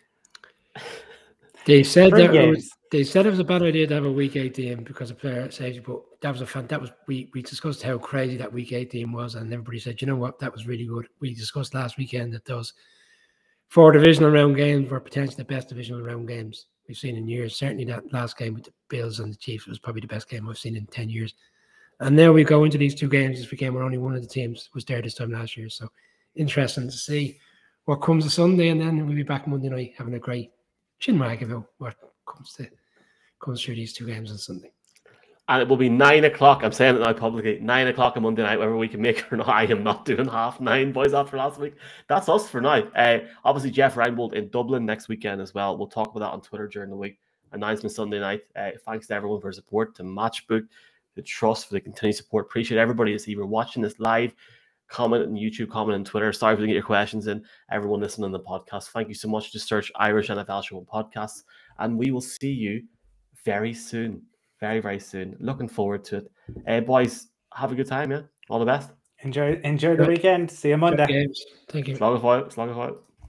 They 1.67 1.83
said 1.83 2.13
that 2.13 2.31
was, 2.31 2.71
they 2.93 3.03
said 3.03 3.27
it 3.27 3.31
was 3.31 3.41
a 3.41 3.45
bad 3.45 3.63
idea 3.63 3.89
to 3.89 3.95
have 3.95 4.05
a 4.05 4.13
week 4.13 4.37
eighteen 4.37 4.85
because 4.85 5.11
of 5.11 5.19
player 5.19 5.51
safety, 5.51 5.81
but 5.81 6.01
that 6.21 6.31
was 6.31 6.41
a 6.41 6.47
fun. 6.47 6.69
That 6.69 6.81
was 6.81 6.93
we 7.09 7.29
we 7.35 7.43
discussed 7.43 7.83
how 7.83 7.99
crazy 7.99 8.37
that 8.37 8.53
week 8.53 8.73
eighteen 8.73 9.11
was, 9.11 9.35
and 9.35 9.53
everybody 9.53 9.81
said, 9.81 10.01
you 10.01 10.07
know 10.07 10.15
what, 10.15 10.39
that 10.39 10.53
was 10.53 10.69
really 10.69 10.87
good. 10.87 11.09
We 11.21 11.35
discussed 11.35 11.75
last 11.75 11.99
weekend 11.99 12.33
that 12.35 12.45
those 12.45 12.73
four 13.69 13.93
divisional 13.93 14.31
round 14.31 14.57
games 14.57 14.91
were 14.91 15.01
potentially 15.01 15.37
the 15.37 15.45
best 15.45 15.69
divisional 15.69 16.03
round 16.03 16.29
games 16.29 16.67
we've 16.89 16.97
seen 16.97 17.17
in 17.17 17.29
years. 17.29 17.57
Certainly 17.57 17.85
that 17.87 18.13
last 18.13 18.39
game 18.39 18.55
with 18.55 18.65
the 18.65 18.73
Bills 18.89 19.21
and 19.21 19.33
the 19.33 19.37
Chiefs 19.37 19.67
was 19.67 19.79
probably 19.79 20.01
the 20.01 20.07
best 20.07 20.29
game 20.29 20.49
I've 20.49 20.59
seen 20.59 20.77
in 20.77 20.87
10 20.87 21.09
years. 21.09 21.35
And 22.01 22.15
now 22.15 22.33
we 22.33 22.45
go 22.45 22.65
into 22.65 22.79
these 22.79 22.95
two 22.95 23.09
games 23.09 23.39
this 23.39 23.51
weekend 23.51 23.75
where 23.75 23.83
only 23.83 23.99
one 23.99 24.15
of 24.15 24.23
the 24.23 24.29
teams 24.29 24.69
was 24.75 24.85
there 24.85 25.01
this 25.01 25.15
time 25.15 25.33
last 25.33 25.57
year. 25.57 25.69
So 25.69 25.89
interesting 26.35 26.87
to 26.87 26.97
see 26.97 27.39
what 27.87 28.03
comes 28.03 28.25
to 28.25 28.31
Sunday 28.31 28.69
and 28.69 28.81
then 28.81 29.07
we'll 29.07 29.17
be 29.17 29.23
back 29.23 29.47
Monday 29.47 29.69
night 29.69 29.95
having 29.97 30.15
a 30.15 30.19
great 30.19 30.51
chin 30.99 31.19
wag 31.19 31.43
about 31.43 31.67
what 31.79 31.95
comes 32.27 32.53
to 32.55 32.69
comes 33.43 33.63
through 33.63 33.77
these 33.77 33.93
two 33.93 34.07
games 34.07 34.31
on 34.31 34.39
Sunday 34.39 34.73
and 35.49 35.63
it 35.63 35.69
will 35.69 35.77
be 35.77 35.89
nine 35.89 36.25
o'clock. 36.25 36.65
I'm 36.65 36.73
saying 36.73 36.97
it 36.97 37.01
now 37.01 37.13
publicly. 37.13 37.61
Nine 37.61 37.87
o'clock 37.87 38.17
on 38.17 38.25
Monday 38.25 38.43
night, 38.43 38.59
whether 38.59 38.77
we 38.77 38.89
can 38.89 39.01
make 39.01 39.19
it 39.19 39.33
or 39.33 39.37
not. 39.37 39.49
I 39.57 39.65
am 39.65 39.85
not 39.85 40.05
doing 40.05 40.27
half 40.27 40.61
nine, 40.61 40.93
boys, 40.93 41.15
after 41.15 41.37
last 41.37 41.61
week. 41.61 41.75
That's 42.09 42.29
us 42.29 42.49
for 42.49 42.61
now. 42.61 42.83
Uh, 42.97 43.21
obviously, 43.45 43.71
Jeff 43.71 43.95
Reinebold 43.95 44.35
in 44.35 44.49
Dublin 44.49 44.85
next 44.85 45.09
weekend 45.09 45.41
as 45.41 45.55
well. 45.55 45.77
We'll 45.79 45.87
talk 45.87 46.09
about 46.09 46.21
that 46.21 46.33
on 46.33 46.41
Twitter 46.41 46.67
during 46.67 46.91
the 46.91 46.97
week. 46.97 47.19
Announcement 47.53 47.93
Sunday 47.93 48.19
night. 48.19 48.43
Uh, 48.57 48.71
thanks 48.85 49.07
to 49.07 49.15
everyone 49.15 49.41
for 49.41 49.53
support, 49.53 49.95
to 49.97 50.03
Matchbook, 50.03 50.67
the 51.15 51.23
Trust 51.23 51.69
for 51.69 51.75
the 51.75 51.81
continued 51.81 52.17
support. 52.17 52.47
Appreciate 52.47 52.79
everybody 52.79 53.13
that's 53.13 53.29
either 53.29 53.47
watching 53.47 53.83
this 53.83 54.01
live, 54.01 54.35
comment 54.89 55.25
on 55.25 55.35
YouTube, 55.35 55.71
comment 55.71 55.95
on 55.95 56.05
Twitter. 56.05 56.33
Sorry 56.33 56.55
we 56.55 56.63
didn't 56.63 56.71
get 56.71 56.75
your 56.75 56.83
questions 56.83 57.29
in. 57.29 57.45
Everyone 57.71 58.01
listening 58.01 58.33
to 58.33 58.39
the 58.39 58.45
podcast, 58.45 58.89
thank 58.89 59.09
you 59.09 59.15
so 59.15 59.29
much. 59.29 59.53
Just 59.53 59.69
search 59.69 59.93
Irish 59.95 60.27
NFL 60.27 60.65
Show 60.65 60.85
podcasts, 60.93 61.45
and 61.79 61.97
we 61.97 62.11
will 62.11 62.21
see 62.21 62.51
you 62.51 62.83
very 63.45 63.73
soon 63.73 64.23
very, 64.61 64.81
very 64.81 65.01
soon. 65.01 65.37
Looking 65.41 65.69
forward 65.69 66.05
to 66.05 66.17
it. 66.19 66.31
Uh, 66.67 66.81
boys, 66.81 67.29
have 67.55 67.73
a 67.73 67.75
good 67.75 67.87
time, 67.87 68.11
yeah? 68.11 68.23
All 68.49 68.59
the 68.59 68.65
best. 68.65 68.91
Enjoy 69.23 69.61
enjoy 69.65 69.97
the 69.97 70.05
weekend. 70.07 70.51
See 70.51 70.69
you 70.69 70.77
Monday. 70.77 71.27
Thank 71.69 71.89
you. 71.89 71.97
Slog 71.97 72.17
of 72.17 72.23
fight. 72.23 72.53
Slog 72.53 72.69
of 72.69 72.77
fight. 72.77 72.95